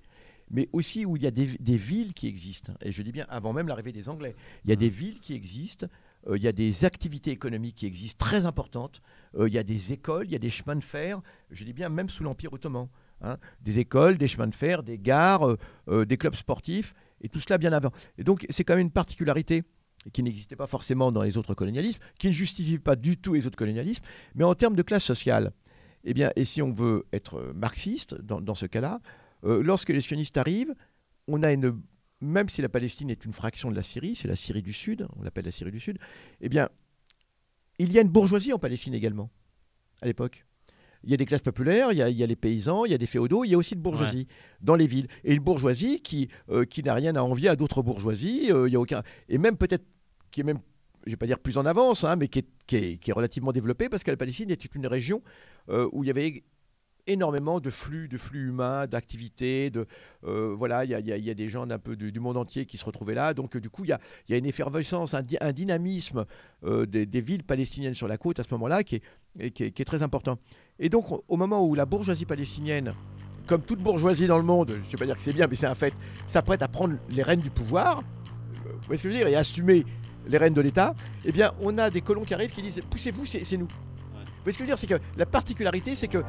mais 0.51 0.69
aussi 0.73 1.07
où 1.07 1.17
il 1.17 1.23
y 1.23 1.27
a 1.27 1.31
des, 1.31 1.47
villes 1.77 2.13
qui 2.13 2.27
existent. 2.27 2.75
Et 2.83 2.93
je 2.93 3.03
dis 3.03 3.13
bien 3.13 3.27
avant 3.29 3.53
même 3.53 3.69
l'arrivée 3.69 3.93
des 3.93 4.09
Anglais. 4.09 4.35
Il 4.65 4.71
y 4.71 4.73
a 4.73 4.77
des 4.77 4.89
villes 4.89 5.21
qui 5.21 5.35
existent, 5.35 5.87
euh, 6.29 6.37
il 6.37 6.43
y 6.43 6.49
a 6.49 6.53
des 6.53 6.85
activités 6.85 7.31
économiques 7.31 7.77
qui 7.77 7.87
existent 7.87 8.25
très 8.25 8.47
importantes, 8.47 9.01
euh, 9.39 9.49
il 9.49 9.55
y 9.55 9.59
a 9.59 9.63
des 9.63 9.93
écoles, 9.93 10.27
il 10.27 10.33
y 10.33 10.37
a 10.37 10.41
des 10.41 10.51
chemins 10.51 10.77
de 10.77 10.85
fer, 10.85 11.21
je 11.51 11.65
dis 11.65 11.73
bien 11.73 11.89
même 11.89 12.09
sous 12.09 12.25
l'Empire 12.25 12.53
ottoman. 12.53 12.89
Hein. 13.23 13.37
des 13.61 13.79
écoles, 13.79 14.17
des 14.17 14.29
chemins 14.29 14.47
de 14.47 14.55
fer, 14.55 14.83
des 14.83 14.97
gares, 14.97 15.59
euh, 15.89 16.07
des 16.07 16.17
clubs 16.17 16.35
sportifs, 16.35 16.95
et 17.21 17.29
tout 17.29 17.39
cela 17.39 17.59
bien 17.59 17.71
avant. 17.71 17.91
Et 18.17 18.25
donc 18.25 18.47
c'est 18.49 18.65
quand 18.65 18.73
même 18.73 18.87
une 18.87 18.91
particularité 18.91 19.63
qui 20.15 20.23
n'existait 20.23 20.57
pas 20.57 20.67
forcément 20.67 21.13
dans 21.13 21.21
les 21.21 21.37
autres 21.37 21.53
colonialismes, 21.53 22.01
qui 22.19 22.29
ne 22.29 22.33
justifie 22.33 22.79
pas 22.79 22.97
du 22.97 23.19
tout 23.19 23.35
les 23.35 23.47
autres 23.47 23.59
colonialismes, 23.59 24.03
mais 24.35 24.45
en 24.45 24.55
termes 24.55 24.75
de 24.75 24.81
classe 24.81 25.05
sociale, 25.05 25.53
eh 26.05 26.15
bien, 26.15 26.33
et 26.35 26.47
si 26.47 26.63
on 26.63 26.73
veut 26.73 27.05
être 27.13 27.53
marxiste 27.55 28.15
dans, 28.15 28.41
dans 28.41 28.55
ce 28.55 28.65
cas-là, 28.65 29.01
euh, 29.45 29.63
lorsque 29.63 29.91
les 29.91 30.01
sionistes 30.01 30.37
arrivent, 30.37 30.75
on 31.29 31.43
a 31.43 31.53
une, 31.53 31.81
même 32.21 32.49
si 32.49 32.63
la 32.63 32.69
Palestine 32.69 33.11
est 33.11 33.25
une 33.25 33.33
fraction 33.33 33.71
de 33.71 33.77
la 33.77 33.83
Syrie, 33.83 34.15
c'est 34.15 34.29
la 34.29 34.37
Syrie 34.37 34.63
du 34.63 34.73
Sud, 34.73 35.07
on 35.17 35.23
l'appelle 35.23 35.45
la 35.45 35.51
Syrie 35.51 35.71
du 35.71 35.81
Sud, 35.81 35.99
eh 36.41 36.49
bien, 36.49 36.69
il 37.79 37.93
y 37.93 37.99
a 37.99 38.03
une 38.03 38.09
bourgeoisie 38.09 38.53
en 38.53 38.59
Palestine 38.59 38.95
également, 38.95 39.31
à 40.03 40.07
l'époque. 40.07 40.45
Il 41.03 41.11
y 41.11 41.15
a 41.15 41.17
des 41.17 41.25
classes 41.25 41.41
populaires, 41.41 41.93
il 41.93 41.99
y 41.99 42.03
a, 42.03 42.27
les 42.27 42.37
paysans, 42.37 42.85
il 42.85 42.91
y 42.91 42.95
a 42.95 42.99
des 42.99 43.07
féodaux, 43.07 43.45
il 43.45 43.49
y 43.49 43.55
a 43.55 43.59
aussi 43.59 43.75
une 43.75 43.81
bourgeoisie 43.81 44.27
dans 44.61 44.75
les 44.75 44.87
villes. 44.87 45.07
Et 45.25 45.33
une 45.33 45.43
bourgeoisie 45.43 46.03
qui, 46.03 46.29
euh, 46.51 46.67
qui 46.67 46.83
n'a 46.83 46.93
rien 46.93 47.17
à 47.17 47.23
envier 47.23 47.49
à 47.49 47.57
d'autres 47.57 47.83
bourgeoisies, 47.83 48.53
euh, 48.53 48.69
il 48.69 48.73
y 48.73 48.77
a 48.77 48.81
aucun... 48.81 49.03
et 49.31 49.39
même 49.39 49.57
peut-être 49.57 49.85
qui 50.31 50.43
est 50.43 50.45
même 50.45 50.61
je 51.07 51.09
ne 51.09 51.13
vais 51.13 51.17
pas 51.17 51.27
dire 51.27 51.39
plus 51.39 51.57
en 51.57 51.65
avance, 51.65 52.05
hein, 52.05 52.17
mais 52.17 52.29
qui 52.29 52.41
est, 52.41 52.47
qui, 52.67 52.77
est, 52.77 52.97
qui 52.99 53.11
est, 53.11 53.15
relativement 53.15 53.53
développée 53.53 53.89
parce 53.89 54.05
que 54.05 54.11
la 54.11 54.19
Palestine 54.19 54.51
était 54.51 54.69
une 54.75 54.87
région 54.87 55.23
où 55.69 56.05
il 56.05 56.09
y 56.09 56.11
avait 56.11 56.45
énormément 57.11 57.61
de 57.61 57.71
flux, 57.71 58.09
de 58.09 58.17
flux 58.17 58.49
humains, 58.49 58.87
d'activités. 58.87 59.71
Euh, 60.25 60.55
voilà, 60.57 60.85
il 60.85 60.91
y, 60.91 61.31
a, 61.31 61.35
des 61.35 61.49
gens 61.49 61.67
d'un 61.67 61.79
peu 61.79 61.97
du, 61.97 62.21
monde 62.21 62.37
entier 62.37 62.67
qui 62.67 62.79
se 62.79 62.85
retrouvaient 62.85 63.15
là. 63.15 63.35
Donc, 63.35 63.57
du 63.57 63.71
coup, 63.71 63.85
il 63.85 63.89
y 63.89 64.35
a, 64.35 64.37
une 64.37 64.47
effervescence, 64.47 65.15
un, 65.15 65.53
dynamisme 65.53 66.25
euh, 66.65 66.87
des, 66.87 67.21
villes 67.21 67.45
palestiniennes 67.45 67.95
sur 67.95 68.09
la 68.09 68.19
côte 68.19 68.39
à 68.39 68.45
ce 68.45 68.49
moment-là 68.53 68.83
qui 68.85 69.01
est, 69.39 69.85
très 69.87 70.03
important. 70.03 70.39
Et 70.79 70.89
donc, 70.89 71.07
au 71.29 71.37
moment 71.37 71.67
où 71.67 71.75
la 71.75 71.87
bourgeoisie 71.87 72.27
palestinienne, 72.27 72.95
comme 73.47 73.63
toute 73.63 73.81
bourgeoisie 73.81 74.27
dans 74.27 74.39
le 74.39 74.45
monde, 74.45 74.79
je 74.83 74.87
ne 74.87 74.93
vais 74.93 74.99
pas 74.99 75.07
dire 75.07 75.17
que 75.17 75.23
c'est 75.23 75.33
bien, 75.33 75.47
mais 75.49 75.57
c'est 75.57 75.67
un 75.67 75.75
fait, 75.75 75.95
s'apprête 76.27 76.63
à 76.63 76.69
prendre 76.69 76.97
les 77.09 77.23
rênes 77.23 77.41
du 77.41 77.51
pouvoir, 77.51 77.99
euh, 78.67 78.73
vous 78.73 78.87
voyez 78.87 78.99
ce 78.99 79.03
que 79.03 79.09
je 79.09 79.15
veux 79.15 79.21
dire, 79.21 79.29
et 79.29 79.35
assumer 79.35 79.85
les 80.29 80.39
rênes 80.39 80.55
de 80.55 80.61
l'État, 80.61 80.95
eh 81.25 81.33
bien, 81.33 81.53
on 81.61 81.77
a 81.79 81.91
des 81.91 82.01
colons 82.01 82.25
qui 82.25 82.35
arrivent 82.35 82.51
qui 82.51 82.63
disent 82.63 82.81
poussez-vous, 82.91 83.27
c'est 83.27 83.57
nous. 83.57 83.69
Vous 84.41 84.45
voyez 84.45 84.55
ce 84.55 84.59
que 84.59 84.65
je 84.65 84.71
veux 84.71 84.75
dire 84.75 84.79
C'est 84.79 84.87
que 84.87 85.19
la 85.19 85.27
particularité, 85.27 85.95
c'est 85.95 86.09
que 86.09 86.23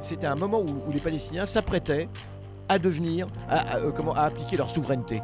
c'était 0.00 0.26
un 0.26 0.34
moment 0.34 0.60
où, 0.60 0.92
les 0.92 1.00
Palestiniens 1.00 1.46
s'apprêtaient 1.46 2.06
à 2.68 2.78
devenir, 2.78 3.28
à, 3.48 3.78
euh, 3.78 4.12
appliquer 4.14 4.58
leur 4.58 4.68
souveraineté. 4.68 5.22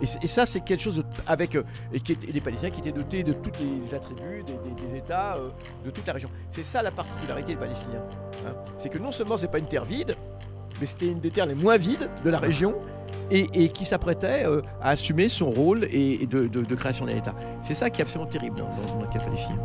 Et, 0.00 0.26
ça, 0.26 0.46
c'est 0.46 0.60
quelque 0.60 0.80
chose 0.80 1.04
avec 1.26 1.54
euh, 1.54 1.64
et, 1.92 2.00
les 2.32 2.40
Palestiniens 2.40 2.70
qui 2.70 2.80
étaient 2.80 2.92
dotés 2.92 3.22
de 3.22 3.34
tous 3.34 3.52
les 3.60 3.94
attributs 3.94 4.42
des, 4.42 4.96
États 4.96 5.36
euh, 5.36 5.50
de 5.84 5.90
toute 5.90 6.06
la 6.06 6.14
région. 6.14 6.30
C'est 6.50 6.64
ça 6.64 6.82
la 6.82 6.90
particularité 6.90 7.52
des 7.52 7.60
Palestiniens. 7.60 8.02
Hein. 8.46 8.54
c'est 8.78 8.88
que 8.88 8.98
non 8.98 9.12
seulement 9.12 9.36
c'est 9.36 9.48
pas 9.50 9.58
une 9.58 9.68
terre 9.68 9.84
vide, 9.84 10.16
mais 10.80 10.86
c'était 10.86 11.06
une 11.06 11.20
des 11.20 11.30
terres 11.30 11.46
les 11.46 11.54
moins 11.54 11.76
vides 11.76 12.08
de 12.24 12.30
la 12.30 12.38
région 12.38 12.74
et, 13.30 13.68
qui 13.68 13.84
s'apprêtait 13.84 14.44
à 14.80 14.88
assumer 14.88 15.28
son 15.28 15.50
rôle 15.50 15.84
et, 15.90 16.26
de, 16.26 16.74
création 16.74 17.04
d'un 17.04 17.16
État. 17.16 17.34
C'est 17.62 17.74
ça 17.74 17.90
qui 17.90 18.00
est 18.00 18.04
absolument 18.04 18.30
terrible 18.30 18.56
dans, 18.56 18.94
dans 18.94 19.02
le 19.02 19.08
cas 19.08 19.20
palestinien. 19.20 19.58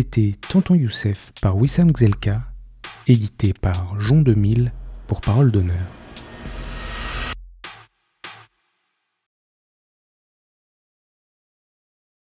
C'était 0.00 0.34
Tonton 0.48 0.76
Youssef 0.76 1.32
par 1.42 1.56
Wissam 1.56 1.90
Gzelka, 1.90 2.42
édité 3.08 3.52
par 3.52 4.00
Jean 4.00 4.22
2000 4.22 4.70
pour 5.08 5.20
Parole 5.20 5.50
d'honneur. 5.50 5.97